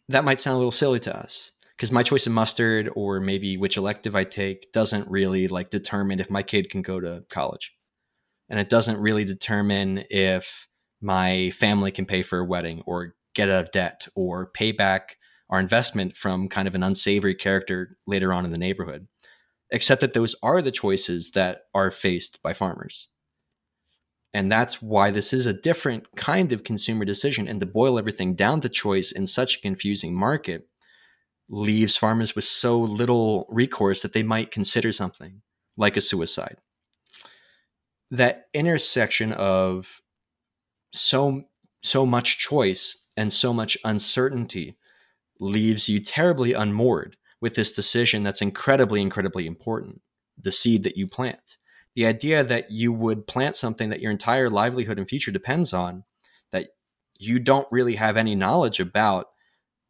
that 0.09 0.25
might 0.25 0.41
sound 0.41 0.55
a 0.55 0.57
little 0.57 0.71
silly 0.71 0.99
to 1.01 1.17
us. 1.17 1.51
Because 1.75 1.91
my 1.91 2.03
choice 2.03 2.27
of 2.27 2.33
mustard 2.33 2.89
or 2.95 3.19
maybe 3.19 3.57
which 3.57 3.77
elective 3.77 4.15
I 4.15 4.25
take 4.25 4.71
doesn't 4.73 5.09
really 5.09 5.47
like 5.47 5.69
determine 5.69 6.19
if 6.19 6.29
my 6.29 6.43
kid 6.43 6.69
can 6.69 6.81
go 6.81 6.99
to 6.99 7.23
college. 7.29 7.73
And 8.49 8.59
it 8.59 8.69
doesn't 8.69 8.99
really 8.99 9.25
determine 9.25 10.03
if 10.09 10.67
my 11.01 11.49
family 11.51 11.91
can 11.91 12.05
pay 12.05 12.21
for 12.21 12.39
a 12.39 12.45
wedding 12.45 12.83
or 12.85 13.15
get 13.33 13.49
out 13.49 13.63
of 13.63 13.71
debt 13.71 14.07
or 14.15 14.47
pay 14.47 14.71
back 14.71 15.17
our 15.49 15.59
investment 15.59 16.15
from 16.15 16.49
kind 16.49 16.67
of 16.67 16.75
an 16.75 16.83
unsavory 16.83 17.35
character 17.35 17.97
later 18.07 18.33
on 18.33 18.45
in 18.45 18.51
the 18.51 18.57
neighborhood. 18.57 19.07
except 19.73 20.01
that 20.01 20.13
those 20.13 20.35
are 20.43 20.61
the 20.61 20.71
choices 20.71 21.31
that 21.31 21.63
are 21.73 21.91
faced 21.91 22.41
by 22.43 22.53
farmers. 22.53 23.09
And 24.31 24.51
that's 24.51 24.81
why 24.81 25.09
this 25.11 25.33
is 25.33 25.47
a 25.47 25.53
different 25.53 26.05
kind 26.15 26.51
of 26.51 26.63
consumer 26.63 27.05
decision. 27.05 27.47
And 27.47 27.59
to 27.59 27.65
boil 27.65 27.99
everything 27.99 28.35
down 28.35 28.61
to 28.61 28.69
choice 28.69 29.11
in 29.11 29.27
such 29.27 29.57
a 29.57 29.61
confusing 29.61 30.13
market 30.15 30.67
leaves 31.49 31.97
farmers 31.97 32.35
with 32.35 32.45
so 32.45 32.79
little 32.79 33.47
recourse 33.49 34.01
that 34.03 34.13
they 34.13 34.23
might 34.23 34.51
consider 34.51 34.91
something 34.91 35.41
like 35.75 35.97
a 35.97 36.01
suicide. 36.01 36.57
That 38.11 38.47
intersection 38.53 39.33
of 39.33 40.01
so 40.93 41.45
so 41.83 42.05
much 42.05 42.37
choice 42.37 42.95
and 43.15 43.31
so 43.31 43.53
much 43.53 43.77
uncertainty 43.83 44.77
leaves 45.39 45.89
you 45.89 45.99
terribly 45.99 46.53
unmoored 46.53 47.17
with 47.41 47.55
this 47.55 47.73
decision 47.73 48.23
that's 48.23 48.41
incredibly 48.41 49.01
incredibly 49.01 49.45
important 49.45 50.01
the 50.41 50.51
seed 50.51 50.83
that 50.83 50.97
you 50.97 51.07
plant. 51.07 51.57
The 51.95 52.05
idea 52.05 52.43
that 52.43 52.71
you 52.71 52.91
would 52.91 53.27
plant 53.27 53.55
something 53.55 53.89
that 53.89 54.01
your 54.01 54.11
entire 54.11 54.49
livelihood 54.49 54.97
and 54.97 55.07
future 55.07 55.31
depends 55.31 55.73
on 55.73 56.03
that 56.51 56.69
you 57.19 57.39
don't 57.39 57.67
really 57.71 57.95
have 57.95 58.17
any 58.17 58.35
knowledge 58.35 58.79
about 58.79 59.27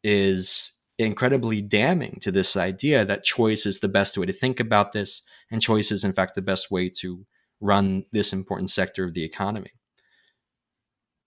is 0.02 0.72
incredibly 0.98 1.62
damning 1.62 2.18
to 2.20 2.30
this 2.30 2.56
idea 2.56 3.04
that 3.04 3.24
choice 3.24 3.66
is 3.66 3.80
the 3.80 3.88
best 3.88 4.18
way 4.18 4.26
to 4.26 4.32
think 4.32 4.60
about 4.60 4.92
this 4.92 5.22
and 5.50 5.62
choice 5.62 5.90
is 5.90 6.04
in 6.04 6.12
fact 6.12 6.34
the 6.34 6.42
best 6.42 6.70
way 6.70 6.88
to 6.88 7.26
run 7.60 8.04
this 8.12 8.32
important 8.32 8.70
sector 8.70 9.04
of 9.04 9.14
the 9.14 9.24
economy 9.24 9.72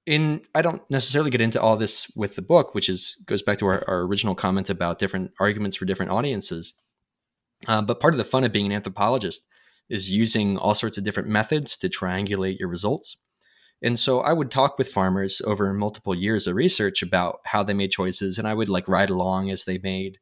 in 0.07 0.41
i 0.55 0.61
don't 0.63 0.81
necessarily 0.89 1.29
get 1.29 1.41
into 1.41 1.61
all 1.61 1.77
this 1.77 2.11
with 2.15 2.35
the 2.35 2.41
book 2.41 2.73
which 2.73 2.89
is 2.89 3.21
goes 3.27 3.43
back 3.43 3.59
to 3.59 3.67
our, 3.67 3.83
our 3.87 4.01
original 4.01 4.33
comment 4.33 4.69
about 4.69 4.97
different 4.97 5.29
arguments 5.39 5.77
for 5.77 5.85
different 5.85 6.11
audiences 6.11 6.73
uh, 7.67 7.81
but 7.81 7.99
part 7.99 8.13
of 8.13 8.17
the 8.17 8.23
fun 8.23 8.43
of 8.43 8.51
being 8.51 8.67
an 8.67 8.71
anthropologist 8.71 9.47
is 9.89 10.11
using 10.11 10.57
all 10.57 10.73
sorts 10.73 10.97
of 10.97 11.03
different 11.03 11.29
methods 11.29 11.77
to 11.77 11.89
triangulate 11.89 12.59
your 12.59 12.69
results. 12.69 13.17
And 13.81 13.97
so 13.97 14.21
I 14.21 14.33
would 14.33 14.51
talk 14.51 14.77
with 14.77 14.89
farmers 14.89 15.41
over 15.45 15.71
multiple 15.73 16.15
years 16.15 16.47
of 16.47 16.55
research 16.55 17.01
about 17.01 17.39
how 17.45 17.63
they 17.63 17.73
made 17.73 17.91
choices, 17.91 18.37
and 18.37 18.47
I 18.47 18.53
would 18.53 18.69
like 18.69 18.87
ride 18.87 19.09
along 19.09 19.51
as 19.51 19.63
they 19.63 19.77
made 19.77 20.17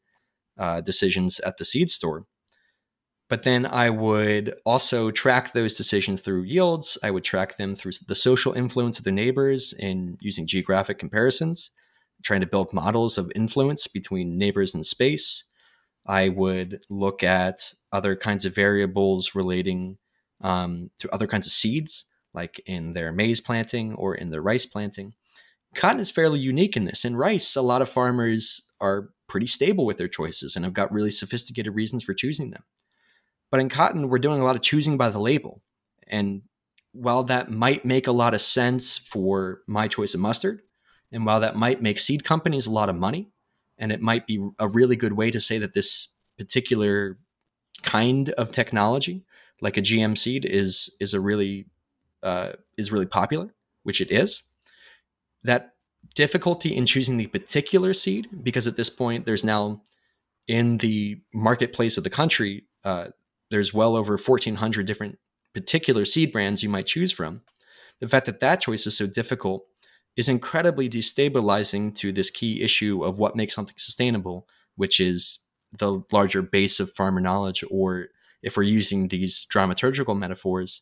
uh, 0.57 0.81
decisions 0.81 1.39
at 1.39 1.57
the 1.57 1.65
seed 1.65 1.89
store. 1.89 2.25
But 3.27 3.43
then 3.43 3.65
I 3.65 3.89
would 3.89 4.55
also 4.65 5.09
track 5.09 5.51
those 5.53 5.75
decisions 5.75 6.21
through 6.21 6.43
yields. 6.43 6.97
I 7.01 7.09
would 7.09 7.23
track 7.23 7.57
them 7.57 7.73
through 7.73 7.93
the 8.07 8.13
social 8.15 8.53
influence 8.53 8.99
of 8.99 9.03
their 9.03 9.13
neighbors 9.13 9.73
and 9.73 10.17
using 10.21 10.45
geographic 10.45 10.99
comparisons, 10.99 11.71
trying 12.23 12.41
to 12.41 12.47
build 12.47 12.71
models 12.71 13.17
of 13.17 13.31
influence 13.35 13.87
between 13.87 14.37
neighbors 14.37 14.75
and 14.75 14.85
space. 14.85 15.43
I 16.05 16.29
would 16.29 16.85
look 16.87 17.23
at 17.23 17.73
other 17.91 18.15
kinds 18.15 18.45
of 18.45 18.53
variables 18.53 19.33
relating 19.33 19.97
um, 20.41 20.91
to 20.99 21.09
other 21.11 21.25
kinds 21.25 21.47
of 21.47 21.53
seeds, 21.53 22.05
like 22.35 22.61
in 22.67 22.93
their 22.93 23.11
maize 23.11 23.41
planting 23.41 23.95
or 23.95 24.13
in 24.13 24.29
their 24.29 24.41
rice 24.41 24.67
planting. 24.67 25.13
Cotton 25.73 25.99
is 25.99 26.11
fairly 26.11 26.39
unique 26.39 26.77
in 26.77 26.85
this. 26.85 27.03
In 27.05 27.15
rice, 27.15 27.55
a 27.55 27.61
lot 27.61 27.81
of 27.81 27.89
farmers 27.89 28.61
are 28.79 29.09
pretty 29.27 29.47
stable 29.47 29.85
with 29.85 29.97
their 29.97 30.07
choices 30.07 30.55
and 30.55 30.63
have 30.63 30.73
got 30.73 30.91
really 30.91 31.09
sophisticated 31.09 31.73
reasons 31.73 32.03
for 32.03 32.13
choosing 32.13 32.51
them. 32.51 32.63
But 33.51 33.59
in 33.59 33.69
cotton, 33.69 34.09
we're 34.09 34.19
doing 34.19 34.41
a 34.41 34.43
lot 34.43 34.55
of 34.55 34.61
choosing 34.61 34.97
by 34.97 35.09
the 35.09 35.19
label. 35.19 35.61
And 36.07 36.43
while 36.91 37.23
that 37.23 37.51
might 37.51 37.85
make 37.85 38.07
a 38.07 38.11
lot 38.11 38.33
of 38.33 38.41
sense 38.41 38.97
for 38.97 39.61
my 39.67 39.87
choice 39.87 40.13
of 40.13 40.19
mustard, 40.19 40.61
and 41.11 41.25
while 41.25 41.39
that 41.39 41.55
might 41.55 41.81
make 41.81 41.99
seed 41.99 42.23
companies 42.23 42.67
a 42.67 42.71
lot 42.71 42.89
of 42.89 42.95
money, 42.95 43.29
and 43.77 43.91
it 43.91 44.01
might 44.01 44.25
be 44.25 44.39
a 44.59 44.67
really 44.67 44.95
good 44.95 45.13
way 45.13 45.31
to 45.31 45.39
say 45.39 45.57
that 45.59 45.73
this 45.73 46.09
particular 46.37 47.17
kind 47.83 48.29
of 48.31 48.51
technology, 48.51 49.23
like 49.61 49.77
a 49.77 49.81
GM 49.81 50.17
seed, 50.17 50.45
is 50.45 50.95
is 50.99 51.13
a 51.13 51.19
really 51.19 51.67
uh, 52.23 52.53
is 52.77 52.91
really 52.91 53.05
popular, 53.05 53.53
which 53.83 54.01
it 54.01 54.11
is. 54.11 54.43
That 55.43 55.75
difficulty 56.15 56.75
in 56.75 56.85
choosing 56.85 57.17
the 57.17 57.27
particular 57.27 57.93
seed, 57.93 58.27
because 58.43 58.67
at 58.67 58.77
this 58.77 58.89
point 58.89 59.25
there's 59.25 59.43
now 59.43 59.81
in 60.47 60.77
the 60.77 61.19
marketplace 61.33 61.97
of 61.97 62.03
the 62.03 62.09
country, 62.09 62.65
uh, 62.83 63.07
there's 63.55 63.73
well 63.73 63.95
over 63.95 64.17
1,400 64.17 64.85
different 64.85 65.17
particular 65.53 66.03
seed 66.03 66.33
brands 66.33 66.61
you 66.61 66.67
might 66.67 66.85
choose 66.85 67.13
from. 67.13 67.41
The 68.01 68.07
fact 68.09 68.25
that 68.25 68.41
that 68.41 68.59
choice 68.59 68.85
is 68.85 68.97
so 68.97 69.07
difficult 69.07 69.65
is 70.17 70.27
incredibly 70.27 70.89
destabilizing 70.89 71.95
to 71.95 72.11
this 72.11 72.29
key 72.29 72.61
issue 72.61 73.05
of 73.05 73.17
what 73.17 73.37
makes 73.37 73.55
something 73.55 73.77
sustainable, 73.77 74.45
which 74.75 74.99
is 74.99 75.39
the 75.71 76.03
larger 76.11 76.41
base 76.41 76.81
of 76.81 76.91
farmer 76.91 77.21
knowledge. 77.21 77.63
Or 77.71 78.07
if 78.43 78.57
we're 78.57 78.63
using 78.63 79.07
these 79.07 79.45
dramaturgical 79.49 80.19
metaphors, 80.19 80.81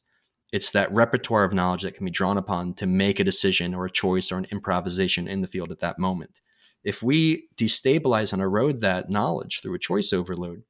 it's 0.52 0.72
that 0.72 0.92
repertoire 0.92 1.44
of 1.44 1.54
knowledge 1.54 1.84
that 1.84 1.94
can 1.94 2.06
be 2.06 2.12
drawn 2.12 2.40
upon 2.40 2.74
to 2.74 2.88
make 2.88 3.20
a 3.20 3.24
decision 3.24 3.76
or 3.76 3.86
a 3.86 3.92
choice 3.92 4.32
or 4.32 4.40
an 4.40 4.48
improvisation 4.52 5.28
in 5.28 5.42
the 5.42 5.48
field 5.48 5.72
at 5.72 5.80
that 5.82 6.00
moment. 6.00 6.42
If 6.84 7.04
we 7.04 7.50
destabilize 7.56 8.34
and 8.34 8.42
erode 8.42 8.82
that 8.82 9.12
knowledge 9.12 9.62
through 9.62 9.76
a 9.76 9.80
choice 9.80 10.12
overload, 10.12 10.64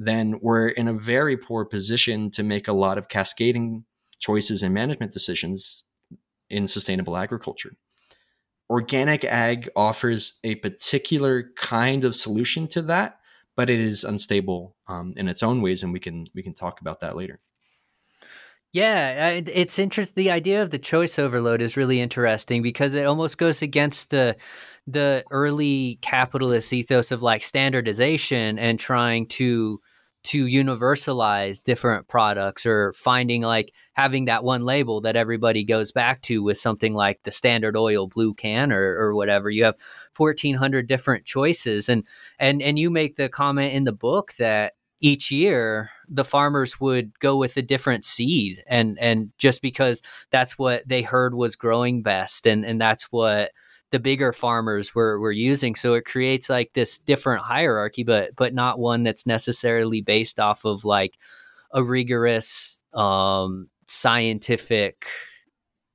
then 0.00 0.38
we're 0.40 0.68
in 0.68 0.88
a 0.88 0.94
very 0.94 1.36
poor 1.36 1.64
position 1.64 2.30
to 2.30 2.42
make 2.42 2.68
a 2.68 2.72
lot 2.72 2.98
of 2.98 3.08
cascading 3.08 3.84
choices 4.20 4.62
and 4.62 4.72
management 4.72 5.12
decisions 5.12 5.84
in 6.48 6.66
sustainable 6.66 7.16
agriculture 7.16 7.72
organic 8.70 9.24
ag 9.24 9.68
offers 9.74 10.38
a 10.44 10.56
particular 10.56 11.50
kind 11.56 12.04
of 12.04 12.14
solution 12.14 12.68
to 12.68 12.82
that, 12.82 13.18
but 13.56 13.70
it 13.70 13.80
is 13.80 14.04
unstable 14.04 14.76
um, 14.86 15.14
in 15.16 15.28
its 15.28 15.42
own 15.42 15.62
ways, 15.62 15.82
and 15.82 15.92
we 15.92 16.00
can 16.00 16.26
we 16.34 16.42
can 16.42 16.54
talk 16.54 16.80
about 16.80 17.00
that 17.00 17.16
later. 17.16 17.40
Yeah, 18.72 19.28
it's 19.30 19.78
interesting. 19.78 20.22
The 20.22 20.30
idea 20.30 20.62
of 20.62 20.70
the 20.70 20.78
choice 20.78 21.18
overload 21.18 21.62
is 21.62 21.76
really 21.76 22.00
interesting 22.02 22.62
because 22.62 22.94
it 22.94 23.06
almost 23.06 23.38
goes 23.38 23.62
against 23.62 24.10
the 24.10 24.36
the 24.86 25.24
early 25.30 25.98
capitalist 26.02 26.72
ethos 26.72 27.10
of 27.10 27.22
like 27.22 27.42
standardization 27.42 28.58
and 28.58 28.78
trying 28.78 29.26
to 29.26 29.80
to 30.24 30.46
universalize 30.46 31.62
different 31.62 32.08
products 32.08 32.66
or 32.66 32.92
finding 32.92 33.42
like 33.42 33.72
having 33.92 34.26
that 34.26 34.44
one 34.44 34.64
label 34.64 35.00
that 35.00 35.16
everybody 35.16 35.64
goes 35.64 35.92
back 35.92 36.20
to 36.22 36.42
with 36.42 36.58
something 36.58 36.94
like 36.94 37.22
the 37.22 37.30
standard 37.30 37.76
oil 37.76 38.06
blue 38.08 38.34
can 38.34 38.72
or, 38.72 38.96
or 38.98 39.14
whatever. 39.14 39.48
You 39.48 39.64
have 39.64 39.76
1400 40.16 40.86
different 40.86 41.24
choices 41.24 41.88
and 41.88 42.04
and 42.38 42.60
and 42.60 42.78
you 42.78 42.90
make 42.90 43.16
the 43.16 43.28
comment 43.28 43.74
in 43.74 43.84
the 43.84 43.92
book 43.92 44.34
that 44.34 44.74
each 45.00 45.30
year 45.30 45.90
the 46.08 46.24
farmers 46.24 46.80
would 46.80 47.18
go 47.20 47.36
with 47.36 47.56
a 47.56 47.62
different 47.62 48.04
seed 48.04 48.62
and 48.66 48.98
and 48.98 49.30
just 49.38 49.62
because 49.62 50.02
that's 50.30 50.58
what 50.58 50.82
they 50.86 51.02
heard 51.02 51.34
was 51.34 51.54
growing 51.54 52.02
best 52.02 52.46
and 52.46 52.64
and 52.64 52.80
that's 52.80 53.04
what 53.04 53.52
the 53.90 53.98
bigger 53.98 54.32
farmers 54.32 54.94
were 54.94 55.18
were 55.18 55.32
using. 55.32 55.74
So 55.74 55.94
it 55.94 56.04
creates 56.04 56.50
like 56.50 56.72
this 56.74 56.98
different 56.98 57.42
hierarchy, 57.42 58.04
but 58.04 58.36
but 58.36 58.54
not 58.54 58.78
one 58.78 59.02
that's 59.02 59.26
necessarily 59.26 60.00
based 60.00 60.38
off 60.38 60.64
of 60.64 60.84
like 60.84 61.18
a 61.72 61.82
rigorous 61.82 62.82
um, 62.94 63.68
scientific 63.86 65.06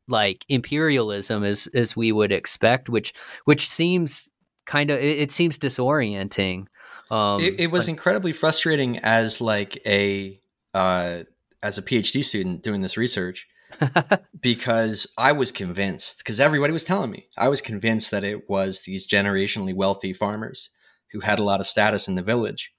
like 0.07 0.45
imperialism 0.49 1.43
as 1.43 1.67
as 1.73 1.95
we 1.95 2.11
would 2.11 2.31
expect, 2.31 2.89
which 2.89 3.13
which 3.45 3.69
seems 3.69 4.29
kind 4.65 4.89
of 4.89 4.99
it, 4.99 5.19
it 5.19 5.31
seems 5.31 5.59
disorienting. 5.59 6.67
Um, 7.11 7.41
it, 7.41 7.59
it 7.59 7.71
was 7.71 7.87
incredibly 7.87 8.33
frustrating 8.33 8.97
as 8.99 9.39
like 9.39 9.77
a 9.85 10.39
uh, 10.73 11.23
as 11.61 11.77
a 11.77 11.81
PhD 11.81 12.23
student 12.23 12.63
doing 12.63 12.81
this 12.81 12.97
research 12.97 13.47
because 14.41 15.07
I 15.17 15.31
was 15.31 15.51
convinced, 15.51 16.19
because 16.19 16.39
everybody 16.39 16.73
was 16.73 16.83
telling 16.83 17.11
me, 17.11 17.27
I 17.37 17.49
was 17.49 17.61
convinced 17.61 18.11
that 18.11 18.23
it 18.23 18.49
was 18.49 18.81
these 18.81 19.07
generationally 19.07 19.75
wealthy 19.75 20.13
farmers 20.13 20.69
who 21.11 21.21
had 21.21 21.39
a 21.39 21.43
lot 21.43 21.59
of 21.59 21.67
status 21.67 22.07
in 22.07 22.15
the 22.15 22.21
village. 22.21 22.73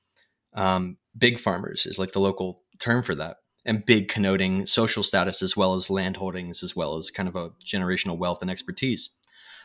Um, 0.54 0.98
big 1.16 1.38
farmers 1.38 1.86
is 1.86 1.98
like 1.98 2.12
the 2.12 2.20
local 2.20 2.62
term 2.78 3.02
for 3.02 3.14
that. 3.14 3.38
And 3.64 3.86
big 3.86 4.08
connoting 4.08 4.66
social 4.66 5.02
status 5.02 5.40
as 5.40 5.56
well 5.56 5.74
as 5.74 5.88
land 5.88 6.18
holdings, 6.18 6.62
as 6.62 6.76
well 6.76 6.96
as 6.96 7.10
kind 7.10 7.28
of 7.28 7.36
a 7.36 7.50
generational 7.64 8.18
wealth 8.18 8.42
and 8.42 8.50
expertise. 8.50 9.10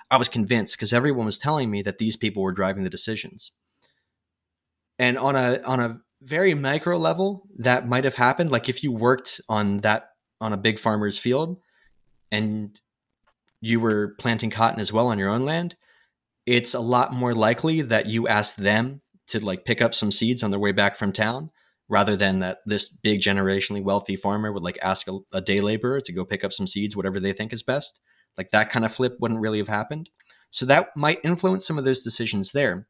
I 0.09 0.17
was 0.17 0.29
convinced 0.29 0.77
because 0.77 0.93
everyone 0.93 1.25
was 1.25 1.37
telling 1.37 1.69
me 1.69 1.81
that 1.81 1.97
these 1.97 2.15
people 2.15 2.41
were 2.41 2.53
driving 2.53 2.83
the 2.83 2.89
decisions. 2.89 3.51
And 4.97 5.17
on 5.17 5.35
a 5.35 5.61
on 5.63 5.79
a 5.79 5.99
very 6.21 6.53
micro 6.53 6.97
level, 6.97 7.47
that 7.57 7.87
might 7.87 8.03
have 8.03 8.15
happened. 8.15 8.51
Like 8.51 8.69
if 8.69 8.83
you 8.83 8.91
worked 8.91 9.41
on 9.47 9.79
that 9.79 10.08
on 10.41 10.53
a 10.53 10.57
big 10.57 10.79
farmer's 10.79 11.17
field 11.17 11.57
and 12.31 12.79
you 13.61 13.79
were 13.79 14.15
planting 14.19 14.49
cotton 14.49 14.79
as 14.79 14.93
well 14.93 15.07
on 15.07 15.19
your 15.19 15.29
own 15.29 15.45
land, 15.45 15.75
it's 16.45 16.73
a 16.73 16.79
lot 16.79 17.13
more 17.13 17.33
likely 17.33 17.81
that 17.81 18.07
you 18.07 18.27
asked 18.27 18.57
them 18.57 19.01
to 19.27 19.43
like 19.45 19.65
pick 19.65 19.81
up 19.81 19.93
some 19.93 20.11
seeds 20.11 20.43
on 20.43 20.51
their 20.51 20.59
way 20.59 20.71
back 20.71 20.95
from 20.95 21.11
town 21.11 21.51
rather 21.87 22.15
than 22.15 22.39
that 22.39 22.59
this 22.65 22.87
big 22.87 23.19
generationally 23.19 23.83
wealthy 23.83 24.15
farmer 24.15 24.51
would 24.51 24.63
like 24.63 24.77
ask 24.81 25.07
a, 25.07 25.19
a 25.33 25.41
day 25.41 25.59
laborer 25.59 25.99
to 26.01 26.13
go 26.13 26.23
pick 26.23 26.43
up 26.43 26.53
some 26.53 26.67
seeds, 26.67 26.95
whatever 26.95 27.19
they 27.19 27.33
think 27.33 27.51
is 27.51 27.63
best. 27.63 27.99
Like 28.37 28.51
that 28.51 28.69
kind 28.69 28.85
of 28.85 28.93
flip 28.93 29.17
wouldn't 29.19 29.41
really 29.41 29.57
have 29.57 29.67
happened. 29.67 30.09
So 30.51 30.65
that 30.67 30.95
might 30.95 31.19
influence 31.23 31.65
some 31.65 31.77
of 31.77 31.85
those 31.85 32.03
decisions 32.03 32.51
there. 32.51 32.87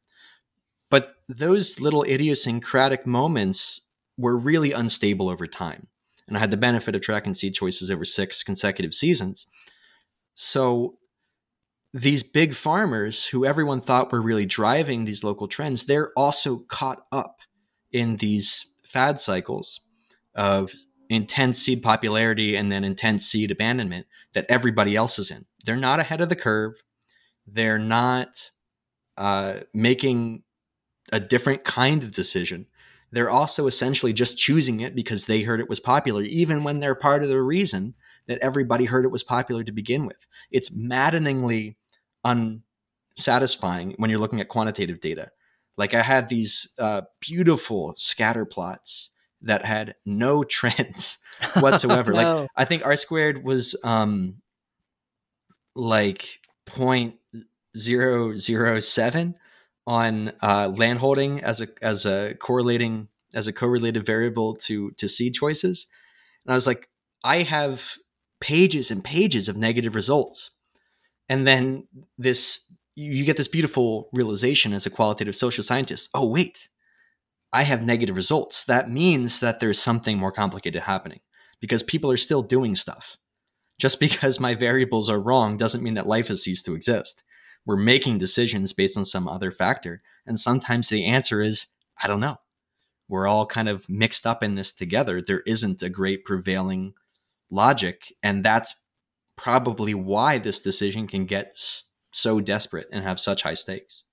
But 0.90 1.14
those 1.28 1.80
little 1.80 2.02
idiosyncratic 2.02 3.06
moments 3.06 3.82
were 4.18 4.36
really 4.36 4.72
unstable 4.72 5.28
over 5.28 5.46
time. 5.46 5.88
And 6.30 6.38
I 6.38 6.40
had 6.40 6.52
the 6.52 6.56
benefit 6.56 6.94
of 6.94 7.02
tracking 7.02 7.34
seed 7.34 7.54
choices 7.54 7.90
over 7.90 8.04
six 8.04 8.42
consecutive 8.42 8.94
seasons. 8.94 9.46
So 10.34 10.96
these 11.92 12.22
big 12.22 12.54
farmers 12.54 13.26
who 13.26 13.44
everyone 13.44 13.80
thought 13.80 14.12
were 14.12 14.22
really 14.22 14.46
driving 14.46 15.04
these 15.04 15.24
local 15.24 15.48
trends, 15.48 15.84
they're 15.84 16.12
also 16.16 16.58
caught 16.68 17.04
up 17.10 17.40
in 17.90 18.16
these 18.16 18.72
fad 18.84 19.18
cycles 19.18 19.80
of 20.36 20.72
intense 21.08 21.58
seed 21.58 21.82
popularity 21.82 22.54
and 22.54 22.70
then 22.70 22.84
intense 22.84 23.26
seed 23.26 23.50
abandonment 23.50 24.06
that 24.32 24.46
everybody 24.48 24.94
else 24.94 25.18
is 25.18 25.32
in. 25.32 25.44
They're 25.64 25.76
not 25.76 25.98
ahead 25.98 26.20
of 26.20 26.28
the 26.28 26.36
curve. 26.36 26.74
They're 27.44 27.78
not 27.78 28.52
uh, 29.16 29.60
making 29.74 30.44
a 31.12 31.18
different 31.18 31.64
kind 31.64 32.04
of 32.04 32.12
decision. 32.12 32.66
They're 33.12 33.30
also 33.30 33.66
essentially 33.66 34.12
just 34.12 34.38
choosing 34.38 34.80
it 34.80 34.94
because 34.94 35.26
they 35.26 35.42
heard 35.42 35.60
it 35.60 35.68
was 35.68 35.80
popular, 35.80 36.22
even 36.22 36.64
when 36.64 36.80
they're 36.80 36.94
part 36.94 37.22
of 37.22 37.28
the 37.28 37.42
reason 37.42 37.94
that 38.26 38.38
everybody 38.38 38.84
heard 38.84 39.04
it 39.04 39.10
was 39.10 39.24
popular 39.24 39.64
to 39.64 39.72
begin 39.72 40.06
with. 40.06 40.16
It's 40.50 40.74
maddeningly 40.74 41.76
unsatisfying 42.24 43.94
when 43.96 44.10
you're 44.10 44.20
looking 44.20 44.40
at 44.40 44.48
quantitative 44.48 45.00
data. 45.00 45.30
Like 45.76 45.94
I 45.94 46.02
had 46.02 46.28
these 46.28 46.74
uh, 46.78 47.02
beautiful 47.20 47.94
scatter 47.96 48.44
plots 48.44 49.10
that 49.42 49.64
had 49.64 49.94
no 50.04 50.44
trends 50.44 51.18
whatsoever. 51.58 52.12
no. 52.14 52.42
Like 52.42 52.50
I 52.56 52.64
think 52.64 52.84
R 52.84 52.96
squared 52.96 53.44
was 53.44 53.74
um 53.82 54.36
like 55.74 56.40
point 56.66 57.14
zero 57.76 58.36
zero 58.36 58.78
seven 58.80 59.36
on 59.90 60.32
uh, 60.40 60.68
land 60.68 61.00
holding 61.00 61.42
as 61.42 61.60
a 61.60 61.66
as 61.82 62.06
a 62.06 62.34
correlating 62.38 63.08
as 63.34 63.48
a 63.48 63.52
correlated 63.52 64.06
variable 64.06 64.54
to 64.54 64.92
to 64.92 65.08
seed 65.08 65.34
choices, 65.34 65.88
and 66.46 66.52
I 66.52 66.54
was 66.54 66.66
like, 66.66 66.88
I 67.24 67.42
have 67.42 67.96
pages 68.40 68.92
and 68.92 69.02
pages 69.02 69.48
of 69.48 69.56
negative 69.56 69.96
results, 69.96 70.52
and 71.28 71.44
then 71.44 71.88
this 72.16 72.70
you 72.94 73.24
get 73.24 73.36
this 73.36 73.48
beautiful 73.48 74.08
realization 74.12 74.72
as 74.72 74.86
a 74.86 74.90
qualitative 74.90 75.34
social 75.34 75.64
scientist. 75.64 76.08
Oh 76.14 76.30
wait, 76.30 76.68
I 77.52 77.64
have 77.64 77.82
negative 77.82 78.14
results. 78.14 78.62
That 78.62 78.88
means 78.88 79.40
that 79.40 79.58
there's 79.58 79.80
something 79.80 80.18
more 80.18 80.30
complicated 80.30 80.82
happening 80.82 81.20
because 81.60 81.82
people 81.82 82.12
are 82.12 82.16
still 82.16 82.42
doing 82.42 82.76
stuff. 82.76 83.16
Just 83.80 83.98
because 84.06 84.38
my 84.38 84.54
variables 84.54 85.10
are 85.10 85.18
wrong 85.18 85.56
doesn't 85.56 85.82
mean 85.82 85.94
that 85.94 86.06
life 86.06 86.28
has 86.28 86.44
ceased 86.44 86.64
to 86.66 86.76
exist. 86.76 87.24
We're 87.66 87.76
making 87.76 88.18
decisions 88.18 88.72
based 88.72 88.96
on 88.96 89.04
some 89.04 89.28
other 89.28 89.50
factor. 89.50 90.02
And 90.26 90.38
sometimes 90.38 90.88
the 90.88 91.04
answer 91.04 91.42
is, 91.42 91.66
I 92.02 92.08
don't 92.08 92.20
know. 92.20 92.38
We're 93.08 93.26
all 93.26 93.46
kind 93.46 93.68
of 93.68 93.88
mixed 93.88 94.26
up 94.26 94.42
in 94.42 94.54
this 94.54 94.72
together. 94.72 95.20
There 95.20 95.42
isn't 95.46 95.82
a 95.82 95.88
great 95.88 96.24
prevailing 96.24 96.94
logic. 97.50 98.14
And 98.22 98.44
that's 98.44 98.74
probably 99.36 99.94
why 99.94 100.38
this 100.38 100.60
decision 100.60 101.06
can 101.06 101.26
get 101.26 101.52
so 102.12 102.40
desperate 102.40 102.88
and 102.92 103.02
have 103.02 103.18
such 103.18 103.42
high 103.42 103.54
stakes. 103.54 104.04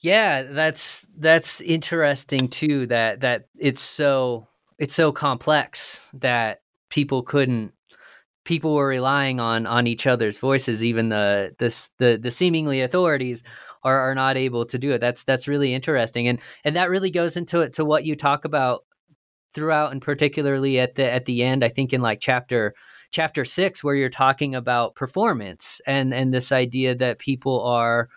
Yeah, 0.00 0.42
that's 0.42 1.06
that's 1.16 1.62
interesting 1.62 2.48
too. 2.48 2.86
That 2.88 3.22
that 3.22 3.46
it's 3.58 3.80
so 3.80 4.48
it's 4.78 4.94
so 4.94 5.12
complex 5.12 6.10
that 6.14 6.60
people 6.90 7.22
couldn't 7.22 7.72
people 8.44 8.74
were 8.74 8.86
relying 8.86 9.40
on 9.40 9.66
on 9.66 9.86
each 9.86 10.06
other's 10.06 10.38
voices. 10.38 10.84
Even 10.84 11.08
the 11.08 11.54
the 11.58 11.88
the, 11.98 12.18
the 12.18 12.30
seemingly 12.30 12.82
authorities 12.82 13.42
are, 13.82 14.10
are 14.10 14.14
not 14.14 14.36
able 14.36 14.64
to 14.66 14.78
do 14.78 14.92
it. 14.92 15.00
That's 15.00 15.24
that's 15.24 15.48
really 15.48 15.74
interesting, 15.74 16.28
and 16.28 16.40
and 16.64 16.76
that 16.76 16.90
really 16.90 17.10
goes 17.10 17.36
into 17.36 17.60
it 17.60 17.72
to 17.74 17.84
what 17.84 18.04
you 18.04 18.16
talk 18.16 18.44
about 18.44 18.84
throughout, 19.54 19.92
and 19.92 20.02
particularly 20.02 20.78
at 20.78 20.94
the 20.94 21.10
at 21.10 21.24
the 21.24 21.42
end. 21.42 21.64
I 21.64 21.68
think 21.68 21.92
in 21.92 22.02
like 22.02 22.20
chapter 22.20 22.74
chapter 23.10 23.44
six, 23.44 23.82
where 23.82 23.94
you're 23.94 24.10
talking 24.10 24.54
about 24.54 24.94
performance 24.94 25.80
and 25.86 26.12
and 26.12 26.32
this 26.32 26.52
idea 26.52 26.94
that 26.94 27.18
people 27.18 27.62
are 27.62 28.08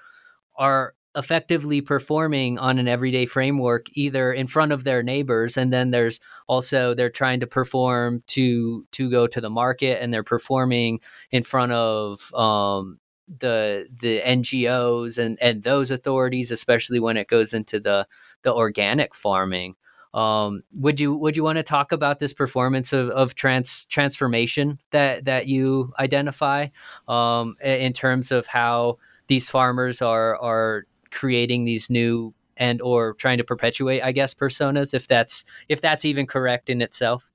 are 0.58 0.94
effectively 1.18 1.82
performing 1.82 2.60
on 2.60 2.78
an 2.78 2.88
everyday 2.88 3.26
framework 3.26 3.88
either 3.94 4.32
in 4.32 4.48
front 4.48 4.72
of 4.72 4.84
their 4.84 5.02
neighbors 5.02 5.58
and 5.58 5.74
then 5.74 5.90
there's 5.90 6.20
also 6.48 6.94
they're 6.94 7.10
trying 7.10 7.40
to 7.40 7.48
perform 7.48 8.24
to 8.28 8.86
to 8.92 9.10
go 9.10 9.26
to 9.26 9.42
the 9.42 9.50
market 9.50 10.02
and 10.02 10.14
they're 10.14 10.24
performing 10.24 11.00
in 11.32 11.44
front 11.44 11.72
of 11.72 12.34
um, 12.36 13.00
the 13.40 13.88
the 14.00 14.22
NGOs 14.22 15.18
and 15.18 15.38
and 15.42 15.64
those 15.64 15.92
authorities 15.92 16.52
especially 16.52 17.00
when 17.00 17.18
it 17.18 17.28
goes 17.28 17.54
into 17.54 17.80
the 17.80 18.08
the 18.44 18.54
organic 18.54 19.16
farming. 19.16 19.76
Um, 20.14 20.64
would 20.74 21.00
you 21.00 21.16
would 21.16 21.36
you 21.36 21.44
want 21.44 21.58
to 21.58 21.64
talk 21.64 21.92
about 21.92 22.20
this 22.20 22.34
performance 22.34 22.94
of, 22.94 23.10
of 23.10 23.36
trans 23.36 23.86
transformation 23.88 24.80
that 24.92 25.26
that 25.26 25.48
you 25.48 25.94
identify 26.00 26.68
um, 27.08 27.56
in 27.62 27.94
terms 27.94 28.32
of 28.32 28.48
how 28.48 28.98
these 29.28 29.50
farmers 29.50 30.02
are 30.02 30.38
are 30.38 30.86
creating 31.12 31.66
these 31.66 31.90
new 31.90 32.34
and 32.56 32.82
or 32.82 33.14
trying 33.14 33.38
to 33.38 33.44
perpetuate 33.44 34.02
i 34.02 34.12
guess 34.12 34.34
personas 34.34 34.94
if 34.94 35.08
that's 35.08 35.46
if 35.70 35.82
that's 35.82 36.06
even 36.06 36.26
correct 36.26 36.70
in 36.70 36.82
itself? 36.82 37.30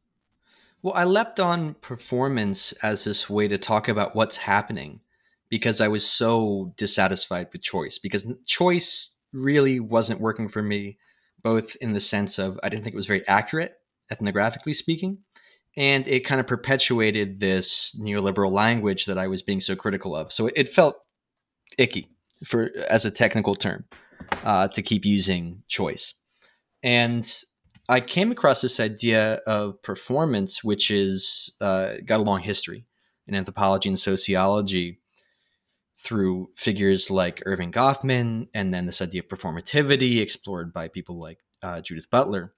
Well 0.83 0.95
i 0.95 1.05
leapt 1.05 1.39
on 1.41 1.75
performance 1.75 2.73
as 2.83 3.05
this 3.05 3.31
way 3.31 3.49
to 3.49 3.59
talk 3.59 3.89
about 3.89 4.17
what's 4.17 4.39
happening 4.39 5.01
because 5.49 5.81
i 5.81 5.89
was 5.89 6.09
so 6.09 6.73
dissatisfied 6.77 7.49
with 7.53 7.63
choice 7.63 7.99
because 7.99 8.29
choice 8.47 9.19
really 9.33 9.81
wasn't 9.81 10.21
working 10.21 10.49
for 10.49 10.63
me 10.63 10.99
both 11.43 11.77
in 11.77 11.93
the 11.93 12.01
sense 12.01 12.39
of 12.39 12.59
i 12.63 12.69
didn't 12.69 12.83
think 12.83 12.95
it 12.95 12.97
was 12.97 13.07
very 13.07 13.27
accurate 13.29 13.75
ethnographically 14.13 14.75
speaking 14.75 15.19
and 15.77 16.07
it 16.07 16.27
kind 16.27 16.41
of 16.41 16.47
perpetuated 16.47 17.41
this 17.41 17.97
neoliberal 17.99 18.53
language 18.53 19.07
that 19.07 19.19
i 19.19 19.27
was 19.27 19.43
being 19.43 19.61
so 19.61 19.75
critical 19.75 20.15
of. 20.15 20.33
So 20.33 20.49
it 20.55 20.69
felt 20.69 20.97
icky 21.79 22.09
for 22.45 22.71
as 22.89 23.05
a 23.05 23.11
technical 23.11 23.55
term 23.55 23.85
uh, 24.45 24.69
to 24.69 24.83
keep 24.83 25.05
using 25.05 25.63
choice. 25.69 26.15
And 26.83 27.31
I 27.89 28.01
came 28.01 28.31
across 28.31 28.61
this 28.61 28.81
idea 28.81 29.35
of 29.47 29.83
performance, 29.83 30.63
which 30.63 30.91
is 30.91 31.57
uh, 31.61 31.95
got 32.05 32.21
a 32.21 32.25
long 32.25 32.41
history 32.41 32.87
in 33.27 33.35
anthropology 33.35 33.89
and 33.89 33.99
sociology 33.99 35.01
through 35.97 36.49
figures 36.57 37.11
like 37.11 37.43
Erving 37.47 37.73
Goffman, 37.73 38.49
and 38.55 38.75
then 38.75 38.87
this 38.87 39.01
idea 39.01 39.23
of 39.23 39.29
performativity 39.29 40.21
explored 40.21 40.73
by 40.73 40.89
people 40.89 41.19
like 41.21 41.39
uh, 41.63 41.81
Judith 41.81 42.11
Butler. 42.11 42.55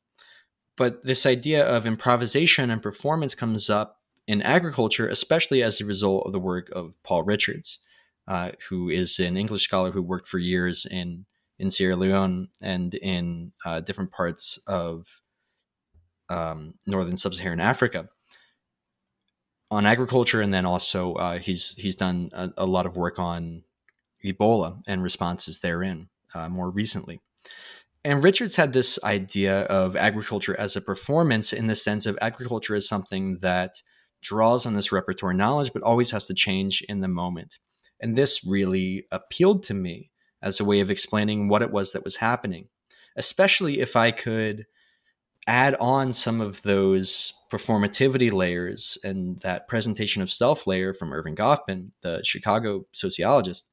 But 0.76 1.04
this 1.04 1.26
idea 1.26 1.64
of 1.64 1.86
improvisation 1.86 2.70
and 2.70 2.82
performance 2.82 3.34
comes 3.34 3.68
up 3.68 3.98
in 4.26 4.40
agriculture, 4.40 5.06
especially 5.06 5.62
as 5.62 5.80
a 5.80 5.84
result 5.84 6.26
of 6.26 6.32
the 6.32 6.40
work 6.40 6.70
of 6.72 7.00
Paul 7.02 7.22
Richards 7.22 7.80
uh, 8.26 8.52
who 8.68 8.88
is 8.88 9.18
an 9.18 9.36
English 9.36 9.64
scholar 9.64 9.90
who 9.90 10.02
worked 10.02 10.28
for 10.28 10.38
years 10.38 10.86
in 10.86 11.26
in 11.58 11.70
Sierra 11.70 11.96
Leone 11.96 12.48
and 12.60 12.94
in 12.94 13.52
uh, 13.64 13.80
different 13.80 14.10
parts 14.10 14.58
of 14.66 15.20
um, 16.28 16.74
northern 16.86 17.16
sub-Saharan 17.16 17.60
Africa 17.60 18.08
on 19.70 19.86
agriculture, 19.86 20.40
and 20.40 20.52
then 20.52 20.66
also 20.66 21.14
uh, 21.14 21.38
he's 21.38 21.74
he's 21.76 21.96
done 21.96 22.30
a, 22.32 22.50
a, 22.58 22.66
lot 22.66 22.86
of 22.86 22.96
work 22.96 23.18
on 23.18 23.62
Ebola 24.24 24.82
and 24.86 25.02
responses 25.02 25.60
therein 25.60 26.08
uh, 26.34 26.48
more 26.48 26.70
recently. 26.70 27.20
And 28.04 28.22
Richards 28.22 28.56
had 28.56 28.72
this 28.72 28.98
idea 29.02 29.62
of 29.62 29.96
agriculture 29.96 30.58
as 30.58 30.76
a 30.76 30.80
performance 30.80 31.52
in 31.52 31.66
the 31.66 31.74
sense 31.74 32.04
of 32.04 32.18
agriculture 32.20 32.74
as 32.74 32.86
something 32.86 33.38
that 33.40 33.82
draws 34.22 34.66
on 34.66 34.74
this 34.74 34.92
repertoire 34.92 35.32
knowledge, 35.32 35.72
but 35.72 35.82
always 35.82 36.10
has 36.10 36.26
to 36.26 36.34
change 36.34 36.82
in 36.88 37.00
the 37.00 37.08
moment. 37.08 37.58
And 38.04 38.16
this 38.16 38.44
really 38.44 39.06
appealed 39.10 39.62
to 39.64 39.74
me 39.74 40.10
as 40.42 40.60
a 40.60 40.64
way 40.64 40.80
of 40.80 40.90
explaining 40.90 41.48
what 41.48 41.62
it 41.62 41.70
was 41.70 41.92
that 41.92 42.04
was 42.04 42.16
happening, 42.16 42.68
especially 43.16 43.80
if 43.80 43.96
I 43.96 44.10
could 44.10 44.66
add 45.46 45.74
on 45.76 46.12
some 46.12 46.42
of 46.42 46.60
those 46.64 47.32
performativity 47.50 48.30
layers 48.30 48.98
and 49.02 49.38
that 49.38 49.68
presentation 49.68 50.20
of 50.20 50.30
self 50.30 50.66
layer 50.66 50.92
from 50.92 51.12
Erving 51.12 51.34
Goffman, 51.34 51.92
the 52.02 52.20
Chicago 52.22 52.84
sociologist, 52.92 53.64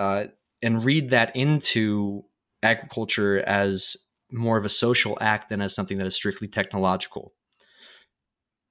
uh, 0.00 0.24
and 0.60 0.84
read 0.84 1.10
that 1.10 1.36
into 1.36 2.24
agriculture 2.64 3.44
as 3.46 3.96
more 4.32 4.58
of 4.58 4.64
a 4.64 4.68
social 4.68 5.16
act 5.20 5.50
than 5.50 5.62
as 5.62 5.72
something 5.72 5.98
that 5.98 6.06
is 6.08 6.16
strictly 6.16 6.48
technological. 6.48 7.32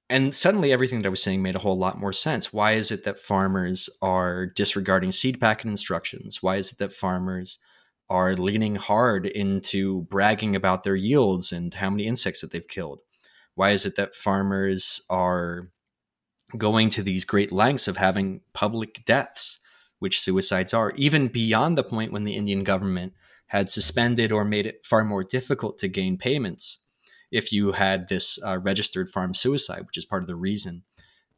And 0.08 0.34
suddenly 0.34 0.72
everything 0.72 1.00
that 1.00 1.06
I 1.06 1.10
was 1.10 1.22
saying 1.22 1.42
made 1.42 1.56
a 1.56 1.60
whole 1.60 1.78
lot 1.78 1.98
more 1.98 2.12
sense. 2.12 2.52
Why 2.52 2.72
is 2.72 2.92
it 2.92 3.02
that 3.04 3.18
farmers 3.18 3.90
are 4.00 4.46
disregarding 4.46 5.10
seed 5.10 5.40
packet 5.40 5.66
instructions? 5.66 6.42
Why 6.42 6.56
is 6.56 6.70
it 6.70 6.78
that 6.78 6.92
farmers 6.92 7.58
are 8.08 8.36
leaning 8.36 8.76
hard 8.76 9.26
into 9.26 10.02
bragging 10.02 10.54
about 10.54 10.84
their 10.84 10.94
yields 10.94 11.50
and 11.50 11.74
how 11.74 11.90
many 11.90 12.06
insects 12.06 12.40
that 12.40 12.52
they've 12.52 12.68
killed? 12.68 13.00
Why 13.56 13.70
is 13.70 13.84
it 13.84 13.96
that 13.96 14.14
farmers 14.14 15.00
are 15.10 15.70
going 16.56 16.88
to 16.90 17.02
these 17.02 17.24
great 17.24 17.50
lengths 17.50 17.88
of 17.88 17.96
having 17.96 18.42
public 18.52 19.04
deaths, 19.04 19.58
which 19.98 20.20
suicides 20.20 20.72
are, 20.72 20.92
even 20.92 21.26
beyond 21.26 21.76
the 21.76 21.82
point 21.82 22.12
when 22.12 22.22
the 22.22 22.36
Indian 22.36 22.62
government 22.62 23.12
had 23.48 23.70
suspended 23.70 24.30
or 24.30 24.44
made 24.44 24.66
it 24.66 24.86
far 24.86 25.02
more 25.02 25.24
difficult 25.24 25.78
to 25.78 25.88
gain 25.88 26.16
payments? 26.16 26.78
If 27.30 27.52
you 27.52 27.72
had 27.72 28.08
this 28.08 28.38
uh, 28.44 28.58
registered 28.58 29.10
farm 29.10 29.34
suicide, 29.34 29.86
which 29.86 29.96
is 29.96 30.04
part 30.04 30.22
of 30.22 30.26
the 30.26 30.36
reason 30.36 30.84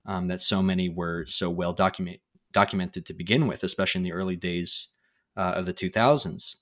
um, 0.07 0.28
that 0.28 0.41
so 0.41 0.62
many 0.62 0.89
were 0.89 1.24
so 1.26 1.51
well 1.51 1.72
document, 1.72 2.20
documented 2.53 3.07
to 3.07 3.14
begin 3.14 3.47
with, 3.47 3.62
especially 3.62 4.01
in 4.01 4.05
the 4.05 4.12
early 4.12 4.36
days 4.36 4.89
uh, 5.36 5.53
of 5.57 5.66
the 5.66 5.74
2000s, 5.74 6.57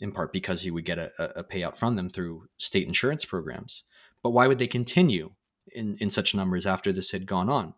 in 0.00 0.12
part 0.12 0.32
because 0.32 0.64
you 0.64 0.74
would 0.74 0.84
get 0.84 0.98
a, 0.98 1.10
a 1.38 1.44
payout 1.44 1.76
from 1.76 1.96
them 1.96 2.08
through 2.08 2.46
state 2.56 2.86
insurance 2.86 3.24
programs. 3.24 3.84
But 4.22 4.30
why 4.30 4.46
would 4.46 4.58
they 4.58 4.66
continue 4.66 5.32
in, 5.72 5.96
in 6.00 6.10
such 6.10 6.34
numbers 6.34 6.66
after 6.66 6.92
this 6.92 7.10
had 7.10 7.26
gone 7.26 7.48
on? 7.48 7.74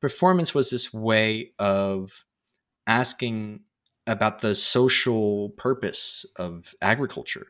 Performance 0.00 0.54
was 0.54 0.70
this 0.70 0.92
way 0.92 1.52
of 1.58 2.24
asking 2.86 3.60
about 4.06 4.40
the 4.40 4.54
social 4.54 5.50
purpose 5.50 6.26
of 6.36 6.74
agriculture. 6.80 7.48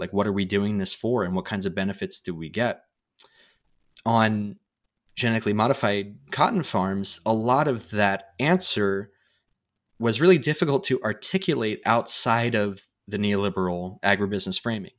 Like, 0.00 0.12
what 0.12 0.26
are 0.26 0.32
we 0.32 0.44
doing 0.44 0.78
this 0.78 0.94
for, 0.94 1.24
and 1.24 1.34
what 1.34 1.44
kinds 1.44 1.66
of 1.66 1.74
benefits 1.74 2.20
do 2.20 2.34
we 2.34 2.48
get? 2.48 2.82
On 4.04 4.56
genetically 5.14 5.52
modified 5.52 6.16
cotton 6.30 6.62
farms, 6.62 7.20
a 7.26 7.32
lot 7.32 7.68
of 7.68 7.90
that 7.90 8.24
answer 8.38 9.10
was 9.98 10.20
really 10.20 10.38
difficult 10.38 10.82
to 10.84 11.00
articulate 11.02 11.80
outside 11.84 12.54
of 12.54 12.88
the 13.06 13.18
neoliberal 13.18 14.00
agribusiness 14.00 14.58
framing. 14.58 14.92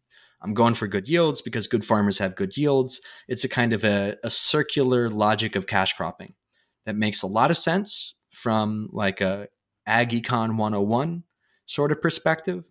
I'm 0.44 0.54
going 0.54 0.74
for 0.74 0.88
good 0.88 1.08
yields 1.08 1.42
because 1.42 1.68
good 1.68 1.86
farmers 1.86 2.18
have 2.20 2.36
good 2.36 2.56
yields. 2.58 3.02
It's 3.28 3.44
a 3.44 3.50
kind 3.50 3.74
of 3.74 3.84
a, 3.84 4.18
a 4.24 4.30
circular 4.30 5.10
logic 5.10 5.56
of 5.56 5.68
cash 5.68 5.94
cropping 5.94 6.34
that 6.86 6.96
makes 6.96 7.22
a 7.22 7.28
lot 7.28 7.52
of 7.52 7.58
sense 7.58 8.16
from 8.32 8.90
like 8.92 9.22
a 9.22 9.48
ag 9.86 10.10
econ 10.10 10.58
101 10.58 11.24
sort 11.66 11.92
of 11.92 12.02
perspective, 12.02 12.64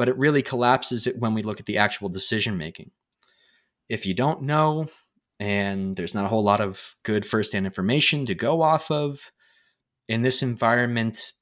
but 0.00 0.08
it 0.08 0.16
really 0.16 0.40
collapses 0.40 1.06
it 1.06 1.16
when 1.18 1.34
we 1.34 1.42
look 1.42 1.60
at 1.60 1.66
the 1.66 1.76
actual 1.76 2.08
decision 2.08 2.56
making. 2.56 2.90
If 3.90 4.06
you 4.06 4.14
don't 4.14 4.44
know, 4.44 4.88
and 5.38 5.94
there's 5.94 6.14
not 6.14 6.24
a 6.24 6.28
whole 6.28 6.42
lot 6.42 6.62
of 6.62 6.96
good 7.02 7.26
firsthand 7.26 7.66
information 7.66 8.24
to 8.24 8.34
go 8.34 8.62
off 8.62 8.90
of, 8.90 9.30
in 10.08 10.22
this 10.22 10.42
environment, 10.42 11.32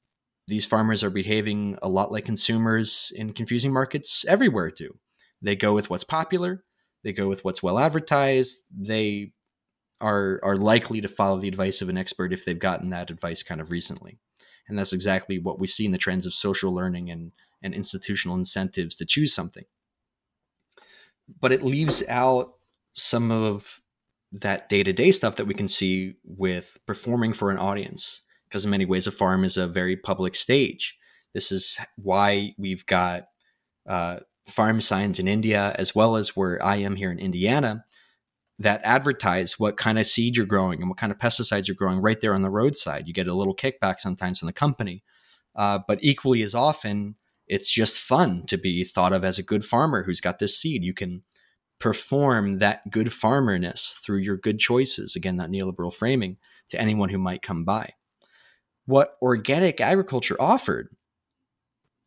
these 0.49 0.65
farmers 0.65 1.05
are 1.05 1.09
behaving 1.09 1.77
a 1.81 1.87
lot 1.87 2.11
like 2.11 2.25
consumers 2.25 3.13
in 3.15 3.31
confusing 3.31 3.71
markets 3.71 4.25
everywhere 4.27 4.71
do. 4.71 4.99
They 5.41 5.55
go 5.55 5.73
with 5.73 5.89
what's 5.89 6.03
popular, 6.03 6.65
they 7.05 7.13
go 7.13 7.29
with 7.29 7.45
what's 7.45 7.63
well 7.63 7.79
advertised, 7.79 8.57
they 8.77 9.31
are 10.01 10.41
are 10.43 10.57
likely 10.57 10.99
to 10.99 11.07
follow 11.07 11.39
the 11.39 11.47
advice 11.47 11.81
of 11.81 11.87
an 11.87 11.97
expert 11.97 12.33
if 12.33 12.43
they've 12.43 12.59
gotten 12.59 12.89
that 12.89 13.09
advice 13.09 13.41
kind 13.41 13.61
of 13.61 13.71
recently. 13.71 14.19
And 14.67 14.77
that's 14.77 14.91
exactly 14.91 15.39
what 15.39 15.61
we 15.61 15.67
see 15.67 15.85
in 15.85 15.93
the 15.93 15.97
trends 15.97 16.25
of 16.25 16.33
social 16.33 16.75
learning 16.75 17.09
and, 17.09 17.31
and 17.61 17.73
institutional 17.73 18.37
incentives 18.37 18.95
to 18.97 19.05
choose 19.05 19.33
something. 19.33 19.65
But 21.39 21.51
it 21.51 21.63
leaves 21.63 22.03
out 22.07 22.53
some 22.93 23.31
of 23.31 23.81
that 24.31 24.69
day 24.69 24.83
to 24.83 24.93
day 24.93 25.11
stuff 25.11 25.35
that 25.37 25.45
we 25.45 25.53
can 25.53 25.67
see 25.67 26.15
with 26.23 26.77
performing 26.85 27.33
for 27.33 27.51
an 27.51 27.57
audience. 27.57 28.21
Because 28.47 28.65
in 28.65 28.71
many 28.71 28.85
ways, 28.85 29.05
a 29.05 29.11
farm 29.11 29.43
is 29.43 29.57
a 29.57 29.67
very 29.67 29.95
public 29.95 30.35
stage. 30.35 30.97
This 31.33 31.51
is 31.51 31.77
why 31.97 32.55
we've 32.57 32.85
got 32.85 33.25
uh, 33.87 34.19
farm 34.47 34.81
signs 34.81 35.19
in 35.19 35.27
India, 35.27 35.75
as 35.77 35.93
well 35.93 36.15
as 36.15 36.35
where 36.35 36.63
I 36.63 36.77
am 36.77 36.95
here 36.95 37.11
in 37.11 37.19
Indiana, 37.19 37.85
that 38.57 38.81
advertise 38.83 39.59
what 39.59 39.77
kind 39.77 39.99
of 39.99 40.07
seed 40.07 40.35
you're 40.35 40.45
growing 40.45 40.81
and 40.81 40.89
what 40.89 40.97
kind 40.97 41.11
of 41.11 41.19
pesticides 41.19 41.67
you're 41.67 41.75
growing 41.75 41.99
right 42.01 42.19
there 42.19 42.33
on 42.33 42.41
the 42.41 42.49
roadside. 42.49 43.07
You 43.07 43.13
get 43.13 43.27
a 43.27 43.33
little 43.33 43.55
kickback 43.55 43.99
sometimes 43.99 44.39
from 44.39 44.47
the 44.47 44.53
company, 44.53 45.03
uh, 45.55 45.79
but 45.87 45.99
equally 46.01 46.41
as 46.41 46.55
often, 46.55 47.15
it's 47.49 47.69
just 47.69 47.99
fun 47.99 48.45
to 48.45 48.57
be 48.57 48.83
thought 48.83 49.11
of 49.11 49.25
as 49.25 49.39
a 49.39 49.43
good 49.43 49.65
farmer 49.65 50.03
who's 50.03 50.21
got 50.21 50.39
this 50.39 50.57
seed. 50.57 50.83
You 50.83 50.93
can 50.93 51.23
perform 51.79 52.59
that 52.59 52.91
good 52.91 53.07
farmerness 53.07 53.99
through 53.99 54.19
your 54.19 54.37
good 54.37 54.59
choices. 54.59 55.15
Again, 55.15 55.37
that 55.37 55.49
neoliberal 55.49 55.93
framing 55.93 56.37
to 56.69 56.79
anyone 56.79 57.09
who 57.09 57.17
might 57.17 57.41
come 57.41 57.65
by. 57.65 57.93
What 58.85 59.17
organic 59.21 59.81
agriculture 59.81 60.37
offered 60.39 60.95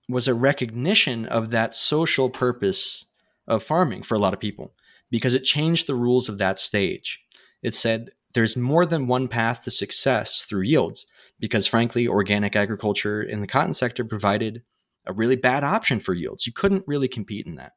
was 0.09 0.29
a 0.29 0.35
recognition 0.35 1.27
of 1.27 1.51
that 1.51 1.75
social 1.75 2.31
purpose 2.31 3.07
of 3.47 3.63
farming 3.63 4.03
for 4.03 4.15
a 4.15 4.19
lot 4.19 4.35
of 4.35 4.41
people 4.41 4.75
because 5.11 5.35
it 5.35 5.45
changed 5.45 5.87
the 5.87 5.95
rules 5.95 6.29
of 6.29 6.39
that 6.39 6.61
stage. 6.61 7.21
It 7.63 7.75
said 7.75 8.11
there's 8.35 8.57
more 8.57 8.87
than 8.87 9.07
one 9.07 9.29
path 9.29 9.65
to 9.65 9.71
success 9.71 10.43
through 10.43 10.63
yields, 10.63 11.07
because 11.39 11.67
frankly, 11.67 12.07
organic 12.07 12.57
agriculture 12.57 13.23
in 13.23 13.41
the 13.41 13.47
cotton 13.47 13.75
sector 13.75 14.05
provided 14.05 14.63
a 15.07 15.13
really 15.13 15.37
bad 15.37 15.65
option 15.65 16.01
for 16.01 16.15
yields. 16.15 16.47
You 16.47 16.53
couldn't 16.53 16.85
really 16.87 17.09
compete 17.09 17.47
in 17.47 17.57
that. 17.57 17.73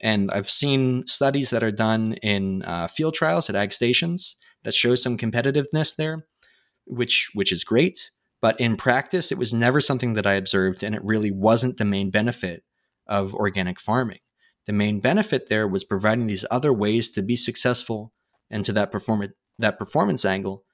And 0.00 0.30
I've 0.30 0.50
seen 0.50 1.06
studies 1.06 1.50
that 1.50 1.62
are 1.62 1.70
done 1.70 2.14
in 2.22 2.62
uh, 2.62 2.88
field 2.88 3.14
trials 3.14 3.48
at 3.48 3.56
ag 3.56 3.72
stations 3.72 4.36
that 4.62 4.74
show 4.74 4.94
some 4.94 5.16
competitiveness 5.16 5.96
there, 5.96 6.26
which 6.86 7.30
which 7.34 7.52
is 7.52 7.64
great. 7.64 8.10
But 8.42 8.60
in 8.60 8.76
practice, 8.76 9.32
it 9.32 9.38
was 9.38 9.54
never 9.54 9.80
something 9.80 10.12
that 10.14 10.26
I 10.26 10.34
observed, 10.34 10.82
and 10.82 10.94
it 10.94 11.02
really 11.02 11.30
wasn't 11.30 11.78
the 11.78 11.84
main 11.86 12.10
benefit 12.10 12.62
of 13.06 13.34
organic 13.34 13.80
farming. 13.80 14.18
The 14.66 14.72
main 14.72 15.00
benefit 15.00 15.48
there 15.48 15.66
was 15.66 15.84
providing 15.84 16.26
these 16.26 16.44
other 16.50 16.72
ways 16.72 17.10
to 17.12 17.22
be 17.22 17.36
successful 17.36 18.12
and 18.50 18.64
to 18.64 18.72
that 18.72 18.92
perform- 18.92 19.32
that 19.58 19.78
performance 19.78 20.24
angle 20.24 20.64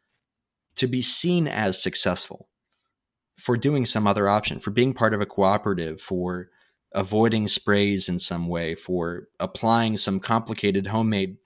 to 0.77 0.87
be 0.87 1.03
seen 1.03 1.47
as 1.47 1.81
successful 1.81 2.49
for 3.37 3.57
doing 3.57 3.85
some 3.85 4.07
other 4.07 4.29
option, 4.29 4.61
for 4.61 4.71
being 4.71 4.93
part 4.93 5.15
of 5.15 5.21
a 5.21 5.27
cooperative, 5.27 6.01
for 6.01 6.49
avoiding 6.95 7.49
sprays 7.49 8.09
in 8.09 8.19
some 8.19 8.49
way, 8.49 8.75
for 8.75 9.29
applying 9.41 9.97
some 9.97 10.21
complicated 10.21 10.87
homemade 10.87 11.37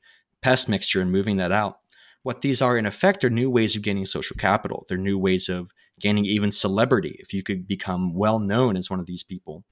pest 0.42 0.68
mixture 0.68 1.00
and 1.00 1.12
moving 1.12 1.36
that 1.36 1.52
out. 1.52 1.78
What 2.22 2.40
these 2.40 2.60
are, 2.60 2.76
in 2.76 2.86
effect, 2.86 3.22
are 3.22 3.30
new 3.30 3.48
ways 3.48 3.76
of 3.76 3.82
gaining 3.82 4.04
social 4.04 4.36
capital. 4.36 4.84
They're 4.88 4.98
new 4.98 5.16
ways 5.18 5.48
of 5.48 5.70
gaining 6.00 6.24
even 6.24 6.50
celebrity. 6.50 7.16
If 7.20 7.32
you 7.32 7.44
could 7.44 7.68
become 7.68 8.14
well 8.14 8.40
known 8.40 8.76
as 8.76 8.90
one 8.90 8.98
of 8.98 9.06
these 9.06 9.22
people, 9.22 9.64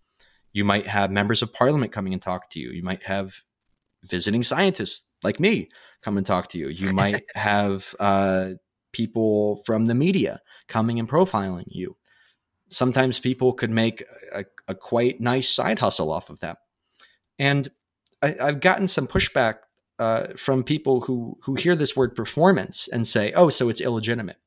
you 0.53 0.65
might 0.65 0.87
have 0.87 1.11
members 1.11 1.43
of 1.43 1.53
parliament 1.53 1.91
coming 1.91 2.13
and 2.13 2.23
talk 2.23 2.49
to 2.51 2.61
you. 2.61 2.71
You 2.71 2.85
might 2.85 3.03
have 3.03 3.35
visiting 4.05 4.45
scientists 4.45 5.11
like 5.25 5.41
me 5.41 5.69
come 6.03 6.17
and 6.17 6.25
talk 6.25 6.49
to 6.49 6.59
you. 6.59 6.69
You 6.69 6.93
might 6.93 7.25
have 7.35 7.93
uh, 7.99 8.51
people 8.93 9.57
from 9.67 9.87
the 9.87 9.95
media 9.95 10.41
coming 10.69 10.99
and 10.99 11.09
profiling 11.09 11.65
you. 11.67 11.97
Sometimes 12.71 13.19
people 13.19 13.53
could 13.53 13.71
make 13.71 14.05
a, 14.33 14.45
a 14.69 14.75
quite 14.75 15.21
nice 15.21 15.49
side 15.49 15.79
hustle 15.79 16.11
off 16.11 16.31
of 16.31 16.41
that. 16.41 16.59
And 17.39 17.69
I, 18.23 18.35
have 18.39 18.61
gotten 18.61 18.87
some 18.87 19.07
pushback 19.07 19.57
uh, 19.99 20.29
from 20.37 20.65
people 20.65 21.03
who 21.03 21.39
who 21.43 21.55
hear 21.55 21.77
this 21.77 21.97
word 21.97 22.15
performance 22.17 22.89
and 22.89 23.07
say, 23.07 23.33
"Oh, 23.33 23.49
so 23.51 23.69
it's 23.69 23.81
illegitimate." 23.81 24.39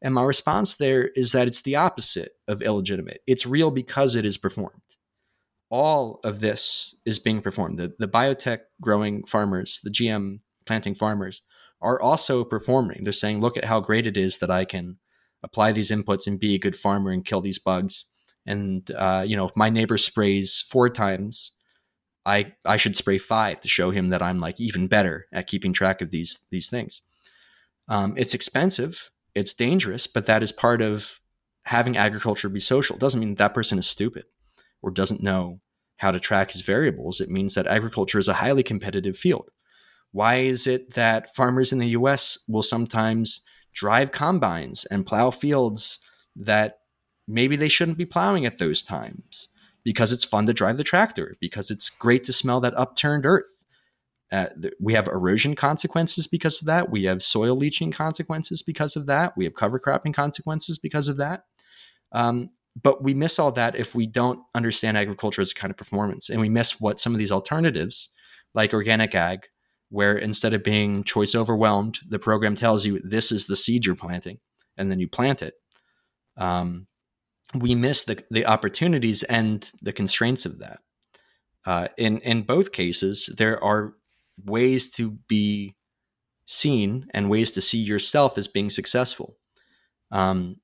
And 0.00 0.14
my 0.14 0.22
response 0.24 0.74
there 0.74 1.08
is 1.14 1.32
that 1.32 1.46
it's 1.46 1.62
the 1.62 1.76
opposite 1.76 2.32
of 2.48 2.62
illegitimate. 2.62 3.22
It's 3.26 3.46
real 3.46 3.70
because 3.70 4.16
it 4.16 4.26
is 4.26 4.36
performed 4.36 4.82
all 5.72 6.20
of 6.22 6.40
this 6.40 6.94
is 7.06 7.18
being 7.18 7.40
performed. 7.40 7.78
The, 7.78 7.94
the 7.98 8.06
biotech 8.06 8.60
growing 8.82 9.24
farmers, 9.24 9.80
the 9.82 9.90
GM 9.90 10.40
planting 10.66 10.94
farmers, 10.94 11.40
are 11.80 12.00
also 12.00 12.44
performing. 12.44 13.02
They're 13.02 13.12
saying, 13.12 13.40
look 13.40 13.56
at 13.56 13.64
how 13.64 13.80
great 13.80 14.06
it 14.06 14.18
is 14.18 14.38
that 14.38 14.50
I 14.50 14.66
can 14.66 14.98
apply 15.42 15.72
these 15.72 15.90
inputs 15.90 16.26
and 16.26 16.38
be 16.38 16.54
a 16.54 16.58
good 16.58 16.76
farmer 16.76 17.10
and 17.10 17.24
kill 17.24 17.40
these 17.40 17.58
bugs. 17.58 18.06
And 18.46 18.90
uh, 18.92 19.24
you 19.26 19.36
know, 19.36 19.46
if 19.46 19.56
my 19.56 19.70
neighbor 19.70 19.98
sprays 19.98 20.64
four 20.68 20.88
times, 20.88 21.52
I 22.24 22.52
I 22.64 22.76
should 22.76 22.96
spray 22.96 23.18
five 23.18 23.60
to 23.60 23.68
show 23.68 23.90
him 23.90 24.08
that 24.08 24.22
I'm 24.22 24.38
like 24.38 24.60
even 24.60 24.86
better 24.86 25.26
at 25.32 25.46
keeping 25.46 25.72
track 25.72 26.00
of 26.00 26.10
these 26.10 26.44
these 26.50 26.68
things. 26.68 27.02
Um, 27.88 28.14
it's 28.16 28.34
expensive, 28.34 29.10
it's 29.34 29.54
dangerous, 29.54 30.06
but 30.06 30.26
that 30.26 30.42
is 30.42 30.52
part 30.52 30.80
of 30.80 31.20
having 31.64 31.96
agriculture 31.96 32.48
be 32.48 32.60
social. 32.60 32.96
It 32.96 33.00
doesn't 33.00 33.20
mean 33.20 33.30
that, 33.30 33.38
that 33.38 33.54
person 33.54 33.78
is 33.78 33.86
stupid 33.86 34.24
or 34.82 34.90
doesn't 34.90 35.22
know 35.22 35.60
how 36.02 36.10
to 36.10 36.18
track 36.18 36.50
his 36.50 36.62
variables, 36.62 37.20
it 37.20 37.30
means 37.30 37.54
that 37.54 37.66
agriculture 37.68 38.18
is 38.18 38.26
a 38.26 38.34
highly 38.34 38.64
competitive 38.64 39.16
field. 39.16 39.50
Why 40.10 40.38
is 40.38 40.66
it 40.66 40.94
that 40.94 41.32
farmers 41.34 41.72
in 41.72 41.78
the 41.78 41.90
US 41.90 42.38
will 42.48 42.64
sometimes 42.64 43.44
drive 43.72 44.12
combines 44.12 44.84
and 44.86 45.06
plow 45.06 45.30
fields 45.30 45.98
that 46.36 46.78
maybe 47.26 47.56
they 47.56 47.68
shouldn't 47.68 47.98
be 47.98 48.06
plowing 48.06 48.46
at 48.46 48.58
those 48.58 48.82
times? 48.82 49.48
Because 49.84 50.12
it's 50.12 50.24
fun 50.24 50.46
to 50.46 50.52
drive 50.52 50.76
the 50.76 50.84
tractor, 50.84 51.36
because 51.40 51.70
it's 51.70 51.90
great 51.90 52.24
to 52.24 52.32
smell 52.32 52.60
that 52.60 52.78
upturned 52.78 53.26
earth. 53.26 53.46
Uh, 54.30 54.46
we 54.80 54.94
have 54.94 55.08
erosion 55.08 55.54
consequences 55.54 56.26
because 56.26 56.60
of 56.60 56.66
that. 56.66 56.90
We 56.90 57.04
have 57.04 57.22
soil 57.22 57.54
leaching 57.54 57.90
consequences 57.92 58.62
because 58.62 58.96
of 58.96 59.06
that. 59.06 59.36
We 59.36 59.44
have 59.44 59.54
cover 59.54 59.78
cropping 59.78 60.14
consequences 60.14 60.78
because 60.78 61.08
of 61.08 61.18
that. 61.18 61.44
Um, 62.12 62.50
but 62.80 63.02
we 63.02 63.14
miss 63.14 63.38
all 63.38 63.50
that 63.52 63.76
if 63.76 63.94
we 63.94 64.06
don't 64.06 64.40
understand 64.54 64.96
agriculture 64.96 65.42
as 65.42 65.52
a 65.52 65.54
kind 65.54 65.70
of 65.70 65.76
performance 65.76 66.30
and 66.30 66.40
we 66.40 66.48
miss 66.48 66.80
what 66.80 66.98
some 66.98 67.12
of 67.12 67.18
these 67.18 67.32
alternatives 67.32 68.08
like 68.54 68.72
organic 68.72 69.14
ag 69.14 69.46
where 69.92 70.16
instead 70.16 70.54
of 70.54 70.64
being 70.64 71.04
choice 71.04 71.34
overwhelmed 71.34 71.98
the 72.08 72.18
program 72.18 72.54
tells 72.54 72.84
you 72.84 73.00
this 73.04 73.30
is 73.30 73.46
the 73.46 73.56
seed 73.56 73.86
you're 73.86 73.94
planting 73.94 74.38
and 74.76 74.90
then 74.90 74.98
you 74.98 75.08
plant 75.08 75.42
it 75.42 75.54
um, 76.36 76.86
we 77.54 77.74
miss 77.74 78.02
the, 78.04 78.24
the 78.30 78.46
opportunities 78.46 79.22
and 79.24 79.70
the 79.82 79.92
constraints 79.92 80.46
of 80.46 80.58
that 80.58 80.80
uh, 81.66 81.88
in 81.96 82.18
in 82.20 82.42
both 82.42 82.72
cases 82.72 83.32
there 83.36 83.62
are 83.62 83.94
ways 84.44 84.90
to 84.90 85.12
be 85.28 85.76
seen 86.46 87.06
and 87.14 87.30
ways 87.30 87.52
to 87.52 87.60
see 87.60 87.78
yourself 87.78 88.36
as 88.36 88.48
being 88.48 88.70
successful. 88.70 89.36
Um, 90.10 90.56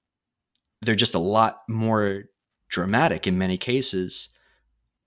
they're 0.82 0.94
just 0.94 1.14
a 1.14 1.20
lot 1.20 1.60
more 1.68 2.24
dramatic 2.68 3.26
in 3.26 3.38
many 3.38 3.56
cases 3.56 4.28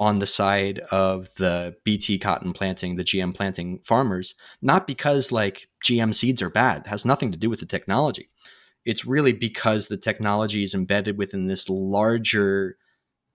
on 0.01 0.17
the 0.17 0.25
side 0.25 0.79
of 0.89 1.29
the 1.35 1.75
BT 1.83 2.17
cotton 2.17 2.53
planting, 2.53 2.95
the 2.95 3.03
GM 3.03 3.35
planting 3.35 3.77
farmers, 3.83 4.33
not 4.59 4.87
because 4.87 5.31
like 5.31 5.67
GM 5.85 6.15
seeds 6.15 6.41
are 6.41 6.49
bad, 6.49 6.81
it 6.81 6.87
has 6.87 7.05
nothing 7.05 7.31
to 7.31 7.37
do 7.37 7.51
with 7.51 7.59
the 7.59 7.67
technology. 7.67 8.27
It's 8.83 9.05
really 9.05 9.31
because 9.31 9.87
the 9.87 9.97
technology 9.97 10.63
is 10.63 10.73
embedded 10.73 11.19
within 11.19 11.45
this 11.45 11.69
larger 11.69 12.77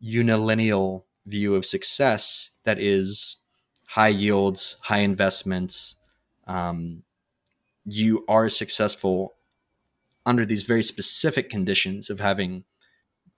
unilineal 0.03 1.05
view 1.25 1.55
of 1.55 1.65
success 1.65 2.51
that 2.65 2.81
is 2.81 3.37
high 3.87 4.09
yields, 4.09 4.77
high 4.83 5.03
investments. 5.03 5.95
Um, 6.49 7.05
you 7.85 8.25
are 8.29 8.49
successful 8.49 9.37
under 10.27 10.45
these 10.45 10.65
very 10.65 10.83
specific 10.83 11.49
conditions 11.49 12.11
of 12.11 12.19
having 12.19 12.65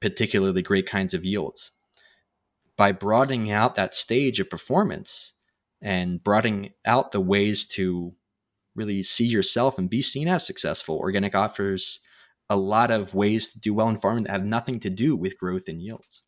particularly 0.01 0.63
great 0.63 0.87
kinds 0.87 1.13
of 1.13 1.27
yields 1.27 1.73
by 2.79 2.93
broadening 2.93 3.51
out 3.51 3.75
that 3.75 3.95
stage 3.95 4.41
of 4.41 4.49
performance 4.49 5.35
and 5.83 6.23
broadening 6.25 6.71
out 6.87 7.13
the 7.13 7.21
ways 7.21 7.67
to 7.67 8.15
really 8.75 9.03
see 9.03 9.27
yourself 9.27 9.77
and 9.77 9.91
be 9.91 10.01
seen 10.01 10.29
as 10.29 10.47
successful, 10.47 10.97
organic 10.97 11.35
offers 11.35 12.01
a 12.49 12.57
lot 12.57 12.91
of 12.91 13.15
ways 13.15 13.51
to 13.51 13.61
do 13.61 13.75
well 13.75 13.91
in 13.91 13.99
farming 13.99 14.25
that 14.25 14.33
have 14.33 14.45
nothing 14.45 14.81
to 14.81 14.89
do 14.89 15.15
with 15.15 15.39
growth 15.39 15.69
and 15.69 15.83
yields. 15.83 16.23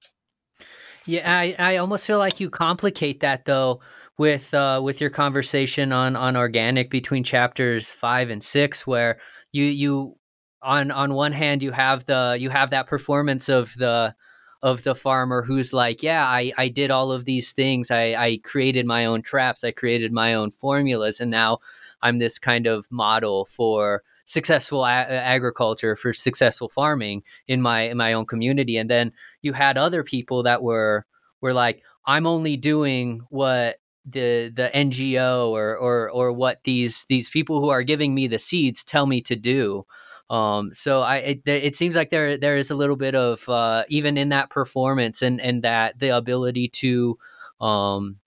Yeah, 1.06 1.32
I, 1.32 1.54
I 1.58 1.76
almost 1.76 2.06
feel 2.06 2.18
like 2.18 2.40
you 2.40 2.50
complicate 2.50 3.20
that 3.20 3.46
though 3.46 3.80
with 4.18 4.52
uh, 4.52 4.80
with 4.84 5.00
your 5.00 5.08
conversation 5.08 5.92
on 5.92 6.14
on 6.14 6.36
organic 6.36 6.90
between 6.90 7.24
chapters 7.24 7.90
five 7.90 8.28
and 8.28 8.42
six, 8.42 8.86
where 8.86 9.18
you 9.50 9.64
you 9.64 10.16
on 10.62 10.90
on 10.90 11.14
one 11.14 11.32
hand 11.32 11.62
you 11.62 11.72
have 11.72 12.04
the 12.04 12.36
you 12.38 12.50
have 12.50 12.70
that 12.70 12.86
performance 12.86 13.48
of 13.48 13.72
the 13.78 14.14
of 14.62 14.82
the 14.82 14.94
farmer 14.94 15.42
who's 15.42 15.72
like, 15.72 16.02
yeah, 16.02 16.26
I, 16.26 16.52
I 16.58 16.68
did 16.68 16.90
all 16.90 17.12
of 17.12 17.24
these 17.24 17.52
things. 17.52 17.90
I, 17.90 18.14
I 18.14 18.40
created 18.44 18.86
my 18.86 19.06
own 19.06 19.22
traps. 19.22 19.64
I 19.64 19.70
created 19.70 20.12
my 20.12 20.34
own 20.34 20.50
formulas. 20.50 21.20
And 21.20 21.30
now 21.30 21.58
I'm 22.02 22.18
this 22.18 22.38
kind 22.38 22.66
of 22.66 22.86
model 22.90 23.46
for 23.46 24.02
successful 24.26 24.84
a- 24.84 24.88
agriculture, 24.88 25.96
for 25.96 26.12
successful 26.12 26.68
farming 26.68 27.22
in 27.48 27.62
my, 27.62 27.82
in 27.82 27.96
my 27.96 28.12
own 28.12 28.26
community. 28.26 28.76
And 28.76 28.90
then 28.90 29.12
you 29.42 29.54
had 29.54 29.78
other 29.78 30.04
people 30.04 30.42
that 30.42 30.62
were, 30.62 31.06
were 31.40 31.54
like, 31.54 31.82
I'm 32.04 32.26
only 32.26 32.56
doing 32.56 33.22
what 33.30 33.76
the 34.06 34.50
the 34.54 34.70
NGO 34.74 35.48
or 35.50 35.76
or 35.76 36.10
or 36.10 36.32
what 36.32 36.64
these 36.64 37.04
these 37.08 37.28
people 37.28 37.60
who 37.60 37.68
are 37.68 37.82
giving 37.82 38.14
me 38.14 38.26
the 38.26 38.38
seeds 38.38 38.82
tell 38.82 39.06
me 39.06 39.20
to 39.22 39.36
do. 39.36 39.86
Um, 40.30 40.72
so 40.72 41.00
I 41.00 41.16
it, 41.16 41.42
it, 41.44 41.76
seems 41.76 41.96
like 41.96 42.10
there 42.10 42.38
there 42.38 42.56
is 42.56 42.70
a 42.70 42.76
little 42.76 42.94
bit 42.94 43.16
of 43.16 43.48
uh, 43.48 43.82
even 43.88 44.16
in 44.16 44.28
that 44.28 44.48
performance 44.48 45.22
and 45.22 45.40
and 45.40 45.64
that 45.64 45.98
the 45.98 46.16
ability 46.16 46.68
to 46.68 47.18
um, 47.60 48.20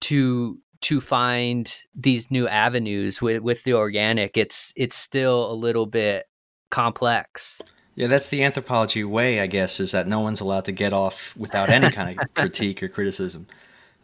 to 0.00 0.58
to 0.80 1.00
find 1.00 1.72
these 1.94 2.32
new 2.32 2.48
avenues 2.48 3.22
with 3.22 3.42
with 3.42 3.62
the 3.62 3.74
organic. 3.74 4.36
It's 4.36 4.72
it's 4.76 4.96
still 4.96 5.50
a 5.50 5.54
little 5.54 5.86
bit 5.86 6.28
complex. 6.70 7.62
Yeah, 7.94 8.08
that's 8.08 8.30
the 8.30 8.42
anthropology 8.42 9.04
way, 9.04 9.38
I 9.38 9.46
guess, 9.46 9.78
is 9.78 9.92
that 9.92 10.08
no 10.08 10.18
one's 10.18 10.40
allowed 10.40 10.64
to 10.64 10.72
get 10.72 10.92
off 10.92 11.36
without 11.36 11.68
any 11.68 11.90
kind 11.90 12.18
of 12.18 12.34
critique 12.34 12.82
or 12.82 12.88
criticism. 12.88 13.46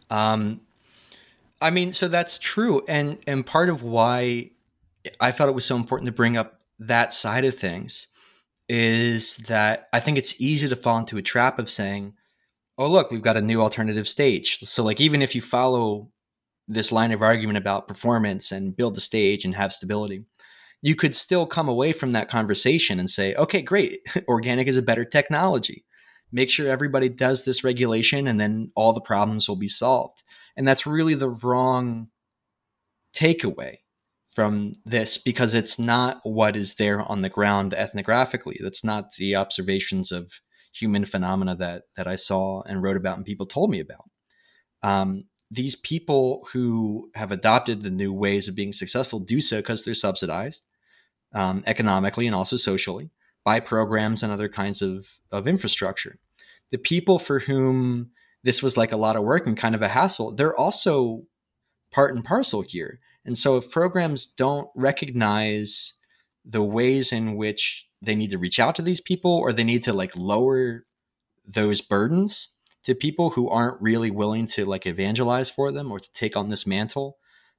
Um, 0.09 0.61
I 1.59 1.71
mean, 1.71 1.91
so 1.91 2.07
that's 2.07 2.39
true, 2.39 2.83
and 2.87 3.17
and 3.27 3.45
part 3.45 3.67
of 3.67 3.83
why 3.83 4.51
I 5.19 5.33
felt 5.33 5.49
it 5.49 5.53
was 5.53 5.65
so 5.65 5.75
important 5.75 6.05
to 6.05 6.11
bring 6.13 6.37
up 6.37 6.58
that 6.79 7.13
side 7.13 7.45
of 7.45 7.55
things 7.55 8.07
is 8.67 9.37
that 9.37 9.87
I 9.91 9.99
think 9.99 10.17
it's 10.17 10.39
easy 10.39 10.69
to 10.69 10.75
fall 10.75 10.99
into 10.99 11.17
a 11.17 11.21
trap 11.21 11.59
of 11.59 11.69
saying, 11.69 12.13
oh, 12.77 12.87
look, 12.87 13.11
we've 13.11 13.21
got 13.21 13.37
a 13.37 13.41
new 13.41 13.61
alternative 13.61 14.07
stage. 14.07 14.59
So, 14.59 14.83
like, 14.83 15.01
even 15.01 15.21
if 15.21 15.35
you 15.35 15.41
follow 15.41 16.11
this 16.67 16.91
line 16.91 17.11
of 17.11 17.21
argument 17.21 17.57
about 17.57 17.87
performance 17.87 18.51
and 18.51 18.77
build 18.77 18.95
the 18.95 19.01
stage 19.01 19.43
and 19.43 19.55
have 19.55 19.73
stability, 19.73 20.23
you 20.81 20.95
could 20.95 21.15
still 21.15 21.45
come 21.45 21.67
away 21.67 21.91
from 21.91 22.11
that 22.11 22.29
conversation 22.29 22.99
and 22.99 23.09
say, 23.09 23.33
okay, 23.35 23.61
great, 23.61 23.99
organic 24.27 24.67
is 24.67 24.77
a 24.77 24.81
better 24.81 25.03
technology. 25.03 25.83
Make 26.31 26.49
sure 26.51 26.69
everybody 26.69 27.09
does 27.09 27.43
this 27.43 27.63
regulation 27.63 28.27
and 28.27 28.39
then 28.39 28.71
all 28.75 28.93
the 28.93 29.01
problems 29.01 29.49
will 29.49 29.55
be 29.55 29.67
solved. 29.67 30.23
And 30.55 30.67
that's 30.67 30.85
really 30.85 31.15
the 31.15 31.29
wrong 31.29 32.09
takeaway 33.15 33.77
from 34.39 34.71
this 34.85 35.17
because 35.17 35.53
it's 35.53 35.77
not 35.77 36.21
what 36.23 36.55
is 36.55 36.75
there 36.75 37.01
on 37.01 37.23
the 37.23 37.27
ground 37.27 37.73
ethnographically. 37.77 38.55
That's 38.61 38.85
not 38.85 39.13
the 39.17 39.35
observations 39.35 40.13
of 40.13 40.31
human 40.71 41.03
phenomena 41.03 41.57
that 41.57 41.81
that 41.97 42.07
I 42.07 42.15
saw 42.15 42.61
and 42.61 42.81
wrote 42.81 42.95
about 42.95 43.17
and 43.17 43.25
people 43.25 43.45
told 43.45 43.69
me 43.69 43.81
about. 43.81 44.09
Um, 44.81 45.25
these 45.51 45.75
people 45.75 46.47
who 46.53 47.11
have 47.15 47.33
adopted 47.33 47.81
the 47.81 47.89
new 47.89 48.13
ways 48.13 48.47
of 48.47 48.55
being 48.55 48.71
successful 48.71 49.19
do 49.19 49.41
so 49.41 49.57
because 49.57 49.83
they're 49.83 49.93
subsidized 49.93 50.65
um, 51.35 51.61
economically 51.67 52.25
and 52.25 52.33
also 52.33 52.55
socially 52.55 53.11
by 53.43 53.59
programs 53.59 54.23
and 54.23 54.31
other 54.31 54.47
kinds 54.47 54.81
of, 54.81 55.19
of 55.33 55.49
infrastructure. 55.49 56.17
The 56.71 56.77
people 56.77 57.19
for 57.19 57.39
whom 57.39 58.11
this 58.45 58.63
was 58.63 58.77
like 58.77 58.93
a 58.93 59.03
lot 59.05 59.17
of 59.17 59.23
work 59.23 59.45
and 59.45 59.57
kind 59.57 59.75
of 59.75 59.81
a 59.81 59.89
hassle, 59.89 60.31
they're 60.31 60.57
also 60.57 61.23
part 61.91 62.15
and 62.15 62.23
parcel 62.23 62.61
here. 62.61 63.01
And 63.29 63.37
so 63.37 63.57
if 63.57 63.69
programs 63.69 64.25
don't 64.25 64.69
recognize 64.73 65.93
the 66.43 66.63
ways 66.63 67.11
in 67.11 67.35
which 67.35 67.85
they 68.01 68.15
need 68.15 68.31
to 68.31 68.39
reach 68.39 68.59
out 68.59 68.73
to 68.77 68.81
these 68.81 69.01
people 69.01 69.29
or 69.29 69.53
they 69.53 69.63
need 69.63 69.83
to 69.83 69.93
like 69.93 70.15
lower 70.15 70.87
those 71.45 71.79
burdens 71.79 72.55
to 72.85 72.95
people 72.95 73.29
who 73.29 73.47
aren't 73.47 73.79
really 73.79 74.09
willing 74.09 74.47
to 74.47 74.65
like 74.65 74.87
evangelize 74.87 75.51
for 75.51 75.71
them 75.71 75.91
or 75.91 75.99
to 75.99 76.11
take 76.11 76.35
on 76.35 76.49
this 76.49 76.65
mantle 76.65 77.17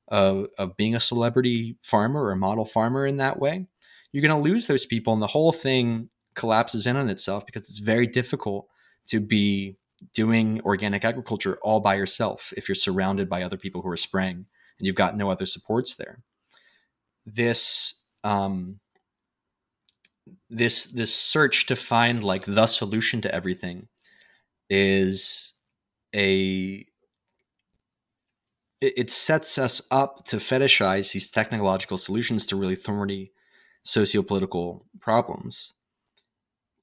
of, 0.08 0.48
of 0.58 0.76
being 0.76 0.96
a 0.96 0.98
celebrity 0.98 1.76
farmer 1.82 2.24
or 2.24 2.34
model 2.34 2.64
farmer 2.64 3.06
in 3.06 3.18
that 3.18 3.38
way, 3.38 3.68
you're 4.10 4.26
going 4.26 4.42
to 4.42 4.50
lose 4.50 4.66
those 4.66 4.86
people 4.86 5.12
and 5.12 5.22
the 5.22 5.28
whole 5.28 5.52
thing 5.52 6.08
collapses 6.34 6.84
in 6.84 6.96
on 6.96 7.08
itself 7.08 7.46
because 7.46 7.68
it's 7.68 7.78
very 7.78 8.08
difficult 8.08 8.66
to 9.06 9.20
be 9.20 9.76
doing 10.14 10.60
organic 10.62 11.04
agriculture 11.04 11.60
all 11.62 11.78
by 11.78 11.94
yourself 11.94 12.52
if 12.56 12.68
you're 12.68 12.74
surrounded 12.74 13.28
by 13.28 13.44
other 13.44 13.56
people 13.56 13.82
who 13.82 13.88
are 13.88 13.96
spraying 13.96 14.46
and 14.80 14.86
you've 14.86 14.96
got 14.96 15.16
no 15.16 15.30
other 15.30 15.46
supports 15.46 15.94
there. 15.94 16.18
This 17.24 18.02
um, 18.24 18.80
this 20.48 20.84
this 20.86 21.14
search 21.14 21.66
to 21.66 21.76
find 21.76 22.24
like 22.24 22.44
the 22.44 22.66
solution 22.66 23.20
to 23.20 23.34
everything 23.34 23.88
is 24.68 25.54
a 26.14 26.84
it, 28.80 28.94
it 28.96 29.10
sets 29.10 29.58
us 29.58 29.82
up 29.90 30.24
to 30.26 30.36
fetishize 30.36 31.12
these 31.12 31.30
technological 31.30 31.98
solutions 31.98 32.46
to 32.46 32.56
really 32.56 32.76
thorny 32.76 33.32
sociopolitical 33.86 34.82
problems. 35.00 35.74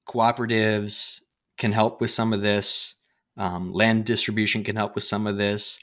Cooperatives 0.08 1.20
can 1.58 1.72
help 1.72 2.00
with 2.00 2.10
some 2.10 2.32
of 2.32 2.42
this. 2.42 2.94
Um, 3.36 3.72
land 3.72 4.04
distribution 4.04 4.64
can 4.64 4.76
help 4.76 4.94
with 4.94 5.04
some 5.04 5.26
of 5.26 5.36
this 5.36 5.78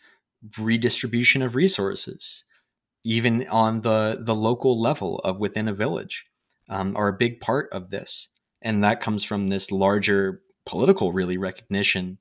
redistribution 0.58 1.41
of 1.41 1.56
resources, 1.56 2.43
even 3.04 3.48
on 3.50 3.82
the 3.82 4.20
the 4.22 4.36
local 4.36 4.80
level 4.80 5.20
of 5.20 5.39
within 5.39 5.68
a 5.68 5.74
village, 5.74 6.26
um, 6.70 6.96
are 6.96 7.08
a 7.08 7.18
big 7.18 7.39
part 7.39 7.70
of 7.72 7.89
this, 7.89 8.30
and 8.62 8.84
that 8.84 9.02
comes 9.02 9.24
from 9.24 9.48
this 9.48 9.72
larger 9.72 10.41
political 10.66 11.12
really 11.12 11.38
recognition 11.38 12.18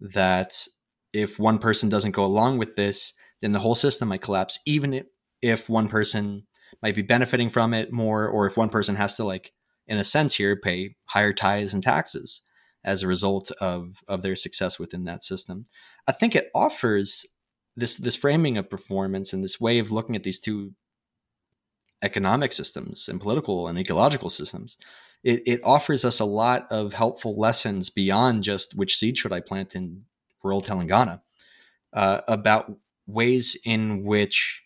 that 0.00 0.66
if 1.12 1.38
one 1.38 1.58
person 1.58 1.88
doesn't 1.88 2.10
go 2.10 2.24
along 2.24 2.58
with 2.58 2.76
this, 2.76 3.14
then 3.40 3.52
the 3.52 3.60
whole 3.60 3.74
system 3.74 4.08
might 4.08 4.20
collapse, 4.20 4.58
even 4.66 5.02
if 5.40 5.68
one 5.68 5.88
person 5.88 6.46
might 6.82 6.94
be 6.94 7.02
benefiting 7.02 7.48
from 7.48 7.72
it 7.72 7.92
more, 7.92 8.28
or 8.28 8.46
if 8.46 8.56
one 8.56 8.68
person 8.68 8.96
has 8.96 9.16
to 9.16 9.24
like, 9.24 9.52
in 9.86 9.98
a 9.98 10.04
sense, 10.04 10.34
here 10.34 10.56
pay 10.56 10.96
higher 11.06 11.32
tithes 11.32 11.72
and 11.72 11.82
taxes 11.82 12.42
as 12.84 13.02
a 13.02 13.08
result 13.08 13.50
of 13.60 14.02
of 14.08 14.22
their 14.22 14.36
success 14.36 14.78
within 14.78 15.04
that 15.04 15.24
system. 15.24 15.64
I 16.06 16.12
think 16.12 16.34
it 16.34 16.50
offers 16.54 17.26
this 17.76 17.96
this 17.98 18.16
framing 18.16 18.56
of 18.56 18.70
performance 18.70 19.32
and 19.32 19.44
this 19.44 19.60
way 19.60 19.78
of 19.78 19.92
looking 19.92 20.16
at 20.16 20.22
these 20.22 20.40
two 20.40 20.72
economic 22.02 22.52
systems 22.52 23.08
and 23.08 23.20
political 23.20 23.68
and 23.68 23.78
ecological 23.78 24.28
systems 24.28 24.76
it, 25.24 25.42
it 25.46 25.60
offers 25.64 26.04
us 26.04 26.20
a 26.20 26.24
lot 26.24 26.66
of 26.70 26.92
helpful 26.92 27.38
lessons 27.38 27.90
beyond 27.90 28.42
just 28.42 28.76
which 28.76 28.96
seed 28.96 29.16
should 29.16 29.32
i 29.32 29.40
plant 29.40 29.74
in 29.74 30.02
rural 30.42 30.62
telangana 30.62 31.20
uh, 31.92 32.20
about 32.28 32.72
ways 33.06 33.56
in 33.64 34.04
which 34.04 34.62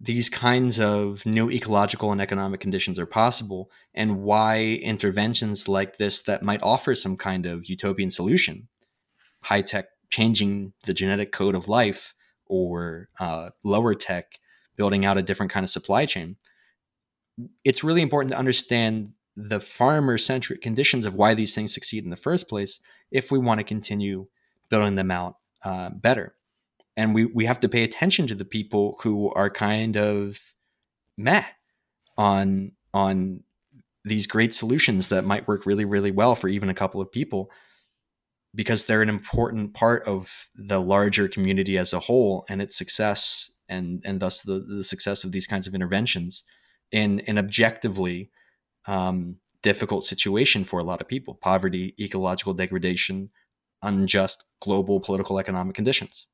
these 0.00 0.28
kinds 0.28 0.78
of 0.78 1.24
new 1.26 1.50
ecological 1.50 2.12
and 2.12 2.20
economic 2.20 2.60
conditions 2.60 2.98
are 2.98 3.06
possible 3.06 3.70
and 3.94 4.22
why 4.22 4.78
interventions 4.82 5.68
like 5.68 5.96
this 5.98 6.22
that 6.22 6.42
might 6.42 6.62
offer 6.62 6.94
some 6.94 7.16
kind 7.16 7.46
of 7.46 7.66
utopian 7.66 8.10
solution 8.10 8.68
high 9.42 9.62
tech 9.62 9.86
changing 10.10 10.72
the 10.84 10.94
genetic 10.94 11.32
code 11.32 11.54
of 11.54 11.68
life 11.68 12.14
or 12.46 13.08
uh, 13.20 13.50
lower 13.62 13.94
tech 13.94 14.38
building 14.76 15.04
out 15.04 15.18
a 15.18 15.22
different 15.22 15.52
kind 15.52 15.64
of 15.64 15.70
supply 15.70 16.06
chain. 16.06 16.36
It's 17.64 17.84
really 17.84 18.02
important 18.02 18.32
to 18.32 18.38
understand 18.38 19.12
the 19.36 19.60
farmer 19.60 20.18
centric 20.18 20.62
conditions 20.62 21.06
of 21.06 21.14
why 21.14 21.34
these 21.34 21.54
things 21.54 21.72
succeed 21.72 22.04
in 22.04 22.10
the 22.10 22.16
first 22.16 22.48
place 22.48 22.80
if 23.10 23.30
we 23.30 23.38
want 23.38 23.58
to 23.58 23.64
continue 23.64 24.26
building 24.68 24.96
them 24.96 25.10
out 25.10 25.36
uh, 25.62 25.90
better. 25.90 26.34
And 26.96 27.14
we, 27.14 27.26
we 27.26 27.46
have 27.46 27.60
to 27.60 27.68
pay 27.68 27.84
attention 27.84 28.26
to 28.26 28.34
the 28.34 28.44
people 28.44 28.98
who 29.02 29.30
are 29.34 29.50
kind 29.50 29.96
of 29.96 30.54
meh 31.16 31.44
on 32.16 32.72
on 32.94 33.44
these 34.04 34.26
great 34.26 34.54
solutions 34.54 35.08
that 35.08 35.24
might 35.24 35.46
work 35.46 35.66
really, 35.66 35.84
really 35.84 36.10
well 36.10 36.34
for 36.34 36.48
even 36.48 36.70
a 36.70 36.74
couple 36.74 37.00
of 37.00 37.12
people 37.12 37.50
because 38.54 38.84
they're 38.84 39.02
an 39.02 39.08
important 39.08 39.74
part 39.74 40.06
of 40.06 40.48
the 40.56 40.80
larger 40.80 41.28
community 41.28 41.76
as 41.78 41.92
a 41.92 42.00
whole 42.00 42.44
and 42.48 42.62
its 42.62 42.76
success 42.76 43.50
and 43.68 44.02
and 44.04 44.20
thus 44.20 44.42
the, 44.42 44.60
the 44.60 44.84
success 44.84 45.24
of 45.24 45.32
these 45.32 45.46
kinds 45.46 45.66
of 45.66 45.74
interventions 45.74 46.44
in 46.90 47.20
an 47.26 47.38
objectively 47.38 48.30
um, 48.86 49.36
difficult 49.62 50.04
situation 50.04 50.64
for 50.64 50.80
a 50.80 50.84
lot 50.84 51.00
of 51.02 51.08
people. 51.08 51.34
Poverty 51.34 51.94
ecological 52.00 52.54
degradation 52.54 53.30
unjust 53.82 54.44
global 54.60 55.00
political 55.00 55.38
economic 55.38 55.74
conditions. 55.74 56.26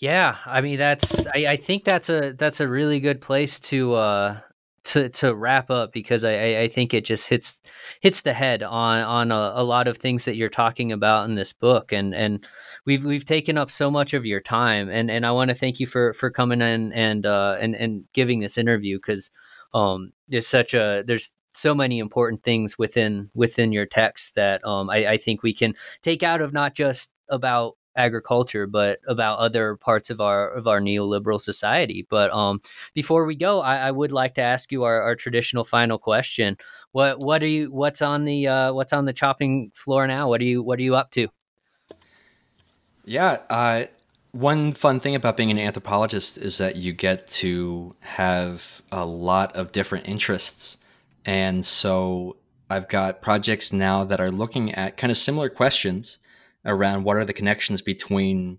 Yeah 0.00 0.36
i 0.46 0.60
mean 0.60 0.78
that's 0.78 1.26
I, 1.26 1.46
I 1.48 1.56
think 1.56 1.82
that's 1.82 2.08
a 2.08 2.32
that's 2.32 2.60
a 2.60 2.68
really 2.68 3.00
good 3.00 3.20
place 3.20 3.58
to 3.60 3.94
uh 3.94 4.40
to 4.88 5.08
to 5.10 5.34
wrap 5.34 5.70
up 5.70 5.92
because 5.92 6.24
I, 6.24 6.60
I 6.60 6.68
think 6.68 6.94
it 6.94 7.04
just 7.04 7.28
hits 7.28 7.60
hits 8.00 8.22
the 8.22 8.32
head 8.32 8.62
on 8.62 9.02
on 9.02 9.30
a, 9.30 9.52
a, 9.56 9.62
lot 9.62 9.86
of 9.86 9.98
things 9.98 10.24
that 10.24 10.36
you're 10.36 10.48
talking 10.48 10.92
about 10.92 11.28
in 11.28 11.34
this 11.34 11.52
book 11.52 11.92
and 11.92 12.14
and 12.14 12.46
we've 12.86 13.04
we've 13.04 13.26
taken 13.26 13.58
up 13.58 13.70
so 13.70 13.90
much 13.90 14.14
of 14.14 14.24
your 14.24 14.40
time 14.40 14.88
and 14.88 15.10
and 15.10 15.26
I 15.26 15.32
want 15.32 15.50
to 15.50 15.54
thank 15.54 15.78
you 15.78 15.86
for 15.86 16.14
for 16.14 16.30
coming 16.30 16.62
in 16.62 16.92
and 16.94 17.26
uh 17.26 17.56
and 17.60 17.76
and 17.76 18.04
giving 18.14 18.40
this 18.40 18.56
interview 18.56 18.96
because 18.96 19.30
um 19.74 20.12
there's 20.26 20.46
such 20.46 20.72
a 20.72 21.04
there's 21.06 21.32
so 21.52 21.74
many 21.74 21.98
important 21.98 22.42
things 22.42 22.78
within 22.78 23.30
within 23.34 23.72
your 23.72 23.86
text 23.86 24.36
that 24.36 24.64
um 24.64 24.88
I, 24.88 25.06
I 25.06 25.16
think 25.18 25.42
we 25.42 25.52
can 25.52 25.74
take 26.00 26.22
out 26.22 26.40
of 26.40 26.54
not 26.54 26.74
just 26.74 27.12
about 27.28 27.74
agriculture, 27.98 28.66
but 28.66 29.00
about 29.06 29.38
other 29.38 29.76
parts 29.76 30.08
of 30.08 30.20
our 30.20 30.48
of 30.50 30.66
our 30.66 30.80
neoliberal 30.80 31.40
society. 31.40 32.06
But 32.08 32.32
um, 32.32 32.62
before 32.94 33.24
we 33.24 33.34
go, 33.34 33.60
I, 33.60 33.88
I 33.88 33.90
would 33.90 34.12
like 34.12 34.34
to 34.34 34.40
ask 34.40 34.72
you 34.72 34.84
our, 34.84 35.02
our, 35.02 35.16
traditional 35.16 35.64
final 35.64 35.98
question. 35.98 36.56
What 36.92 37.18
what 37.18 37.42
are 37.42 37.48
you 37.48 37.70
what's 37.70 38.00
on 38.00 38.24
the 38.24 38.46
uh, 38.46 38.72
what's 38.72 38.92
on 38.92 39.04
the 39.04 39.12
chopping 39.12 39.72
floor 39.74 40.06
now? 40.06 40.28
What 40.28 40.40
are 40.40 40.44
you 40.44 40.62
what 40.62 40.78
are 40.78 40.82
you 40.82 40.94
up 40.94 41.10
to? 41.12 41.28
Yeah, 43.04 43.38
uh, 43.50 43.84
one 44.32 44.72
fun 44.72 45.00
thing 45.00 45.14
about 45.14 45.36
being 45.36 45.50
an 45.50 45.58
anthropologist 45.58 46.38
is 46.38 46.58
that 46.58 46.76
you 46.76 46.92
get 46.92 47.26
to 47.28 47.96
have 48.00 48.82
a 48.92 49.04
lot 49.04 49.56
of 49.56 49.72
different 49.72 50.06
interests, 50.06 50.78
and 51.24 51.66
so 51.66 52.36
I've 52.70 52.88
got 52.88 53.22
projects 53.22 53.72
now 53.72 54.04
that 54.04 54.20
are 54.20 54.30
looking 54.30 54.72
at 54.74 54.96
kind 54.96 55.10
of 55.10 55.16
similar 55.16 55.48
questions 55.48 56.18
around 56.68 57.02
what 57.02 57.16
are 57.16 57.24
the 57.24 57.32
connections 57.32 57.82
between 57.82 58.58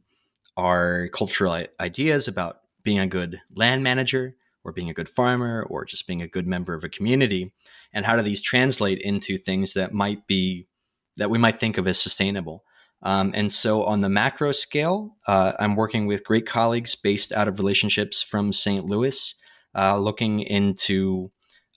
our 0.57 1.07
cultural 1.09 1.63
ideas 1.79 2.27
about 2.27 2.57
being 2.83 2.99
a 2.99 3.07
good 3.07 3.39
land 3.55 3.83
manager 3.83 4.35
or 4.65 4.73
being 4.73 4.89
a 4.89 4.93
good 4.93 5.07
farmer 5.07 5.63
or 5.69 5.85
just 5.85 6.07
being 6.07 6.21
a 6.21 6.27
good 6.27 6.47
member 6.47 6.73
of 6.73 6.83
a 6.83 6.89
community? 6.89 7.53
And 7.93 8.05
how 8.05 8.17
do 8.17 8.21
these 8.21 8.41
translate 8.41 8.99
into 8.99 9.37
things 9.37 9.73
that 9.73 9.93
might 9.93 10.27
be 10.27 10.67
that 11.15 11.29
we 11.29 11.37
might 11.37 11.55
think 11.55 11.77
of 11.77 11.87
as 11.87 11.99
sustainable? 11.99 12.65
Um, 13.01 13.31
and 13.33 13.49
so 13.49 13.85
on 13.85 14.01
the 14.01 14.09
macro 14.09 14.51
scale 14.51 15.15
uh, 15.25 15.53
i'm 15.57 15.77
working 15.77 16.05
with 16.05 16.25
great 16.25 16.45
colleagues 16.45 16.95
based 16.95 17.31
out 17.31 17.47
of 17.47 17.57
relationships 17.57 18.21
from 18.21 18.51
st 18.51 18.83
louis 18.87 19.35
uh, 19.73 19.97
looking 19.97 20.41
into 20.41 21.31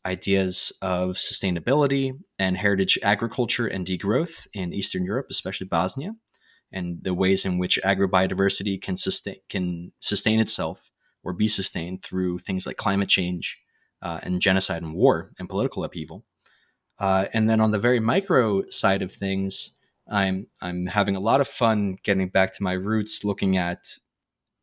ideas 0.04 0.72
of 0.82 1.10
sustainability 1.16 2.18
and 2.38 2.56
heritage 2.56 2.98
agriculture 3.02 3.66
and 3.66 3.86
degrowth 3.86 4.46
in 4.52 4.72
Eastern 4.72 5.04
Europe, 5.04 5.26
especially 5.30 5.66
Bosnia, 5.66 6.14
and 6.72 6.98
the 7.02 7.14
ways 7.14 7.44
in 7.44 7.58
which 7.58 7.78
agrobiodiversity 7.84 8.80
can 8.80 8.96
sustain 8.96 9.36
can 9.48 9.92
sustain 10.00 10.40
itself 10.40 10.90
or 11.22 11.32
be 11.32 11.48
sustained 11.48 12.02
through 12.02 12.38
things 12.38 12.66
like 12.66 12.76
climate 12.76 13.08
change 13.08 13.60
uh, 14.02 14.18
and 14.22 14.40
genocide 14.40 14.82
and 14.82 14.94
war 14.94 15.32
and 15.38 15.48
political 15.48 15.84
upheaval. 15.84 16.24
Uh, 16.98 17.26
and 17.32 17.48
then 17.48 17.60
on 17.60 17.70
the 17.70 17.78
very 17.78 18.00
micro 18.00 18.68
side 18.68 19.02
of 19.02 19.12
things, 19.12 19.72
I'm 20.10 20.48
I'm 20.60 20.86
having 20.86 21.16
a 21.16 21.20
lot 21.20 21.40
of 21.40 21.48
fun 21.48 21.96
getting 22.02 22.28
back 22.28 22.54
to 22.54 22.62
my 22.62 22.72
roots, 22.72 23.24
looking 23.24 23.56
at 23.56 23.98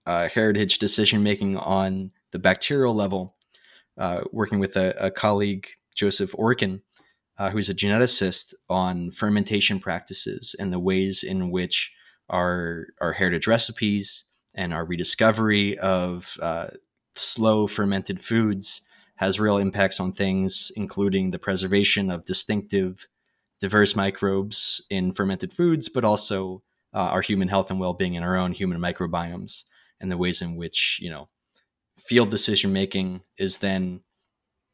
uh, 0.06 0.28
heritage 0.28 0.80
decision 0.80 1.24
making 1.24 1.58
on 1.58 2.12
the 2.32 2.40
bacterial 2.40 2.94
level 2.94 3.36
uh, 4.00 4.22
working 4.32 4.60
with 4.60 4.76
a, 4.76 4.95
a, 4.97 5.12
colleague, 5.12 5.68
Joseph 5.93 6.32
Orkin, 6.32 6.82
uh, 7.38 7.50
who's 7.50 7.70
a 7.70 7.76
geneticist 7.76 8.54
on 8.70 9.12
fermentation 9.12 9.80
practices 9.80 10.56
and 10.58 10.72
the 10.72 10.80
ways 10.80 11.22
in 11.22 11.52
which 11.52 11.93
our, 12.30 12.88
our 13.02 13.14
heritage 13.14 13.45
recipes 13.45 14.24
and 14.56 14.74
our 14.74 14.86
rediscovery 14.86 15.78
of 15.78 16.38
uh, 16.41 16.68
slow 17.16 17.68
fermented 17.68 18.22
foods 18.22 18.88
has 19.16 19.39
real 19.39 19.58
impacts 19.58 20.00
on 20.00 20.14
things, 20.14 20.72
including 20.78 21.32
the 21.32 21.39
preservation 21.39 22.10
of 22.10 22.26
distinctive, 22.26 23.06
diverse 23.60 23.95
microbes 23.95 24.86
in 24.89 25.12
fermented 25.12 25.52
foods, 25.52 25.89
but 25.89 26.06
also 26.06 26.64
uh, 26.93 27.00
our 27.00 27.22
human 27.22 27.50
health 27.50 27.70
and 27.70 27.82
well-being 27.82 28.14
in 28.14 28.24
our 28.24 28.38
own 28.38 28.54
human 28.54 28.80
microbiomes 28.80 29.66
and 30.00 30.10
the 30.10 30.18
ways 30.18 30.41
in 30.41 30.56
which 30.56 30.97
you 31.02 31.10
know 31.10 31.28
field 32.00 32.30
decision 32.30 32.74
making 32.74 33.22
is 33.38 33.58
then 33.58 34.02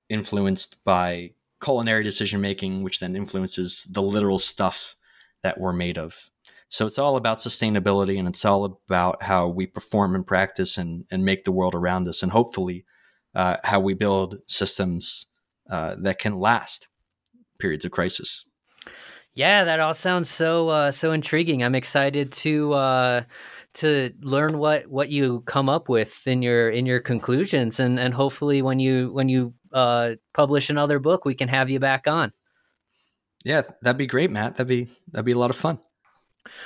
influenced 0.09 0.83
by 0.83 1.31
culinary 1.63 2.03
decision 2.03 2.41
making, 2.41 2.83
which 2.83 2.99
then 2.99 3.15
influences 3.15 3.83
the 3.91 4.01
literal 4.01 4.39
stuff 4.39 4.95
that 5.43 5.59
we're 5.59 5.73
made 5.73 5.97
of. 5.97 6.29
So 6.69 6.85
it's 6.85 6.99
all 6.99 7.15
about 7.15 7.39
sustainability 7.39 8.19
and 8.19 8.27
it's 8.27 8.43
all 8.43 8.65
about 8.65 9.23
how 9.23 9.47
we 9.47 9.65
perform 9.65 10.15
and 10.15 10.25
practice 10.25 10.77
and, 10.77 11.05
and 11.09 11.23
make 11.23 11.43
the 11.43 11.51
world 11.51 11.75
around 11.75 12.07
us, 12.07 12.23
and 12.23 12.31
hopefully 12.31 12.85
uh, 13.33 13.57
how 13.63 13.79
we 13.79 13.93
build 13.93 14.39
systems 14.47 15.27
uh, 15.69 15.95
that 15.99 16.19
can 16.19 16.39
last 16.39 16.87
periods 17.59 17.85
of 17.85 17.91
crisis. 17.91 18.45
Yeah, 19.33 19.65
that 19.65 19.79
all 19.79 19.93
sounds 19.93 20.29
so 20.29 20.69
uh, 20.69 20.91
so 20.91 21.11
intriguing. 21.11 21.61
I'm 21.61 21.75
excited 21.75 22.31
to 22.31 22.73
uh, 22.73 23.23
to 23.75 24.11
learn 24.21 24.57
what 24.57 24.87
what 24.87 25.09
you 25.09 25.41
come 25.41 25.69
up 25.69 25.89
with 25.89 26.25
in 26.27 26.41
your 26.41 26.69
in 26.69 26.85
your 26.85 26.99
conclusions. 26.99 27.79
And 27.79 27.99
and 27.99 28.13
hopefully 28.13 28.61
when 28.61 28.79
you 28.79 29.11
when 29.13 29.29
you 29.29 29.53
uh, 29.71 30.15
publish 30.33 30.69
another 30.69 30.99
book 30.99 31.25
we 31.25 31.35
can 31.35 31.49
have 31.49 31.69
you 31.69 31.79
back 31.79 32.07
on. 32.07 32.31
Yeah 33.43 33.61
that'd 33.81 33.97
be 33.97 34.07
great 34.07 34.31
matt. 34.31 34.55
That'd 34.55 34.67
be 34.67 34.87
that'd 35.11 35.25
be 35.25 35.33
a 35.33 35.39
lot 35.39 35.49
of 35.49 35.55
fun. 35.55 35.79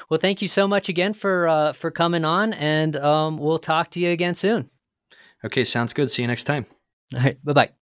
Well 0.09 0.19
thank 0.19 0.41
you 0.41 0.47
so 0.47 0.67
much 0.67 0.89
again 0.89 1.13
for 1.13 1.47
uh, 1.47 1.73
for 1.73 1.91
coming 1.91 2.25
on 2.25 2.53
and 2.53 2.95
um, 2.95 3.37
we'll 3.37 3.59
talk 3.59 3.91
to 3.91 3.99
you 3.99 4.11
again 4.11 4.35
soon. 4.35 4.69
Okay 5.43 5.63
sounds 5.63 5.93
good. 5.93 6.11
See 6.11 6.21
you 6.21 6.27
next 6.27 6.45
time. 6.45 6.65
All 7.13 7.21
right 7.21 7.43
bye-bye 7.43 7.78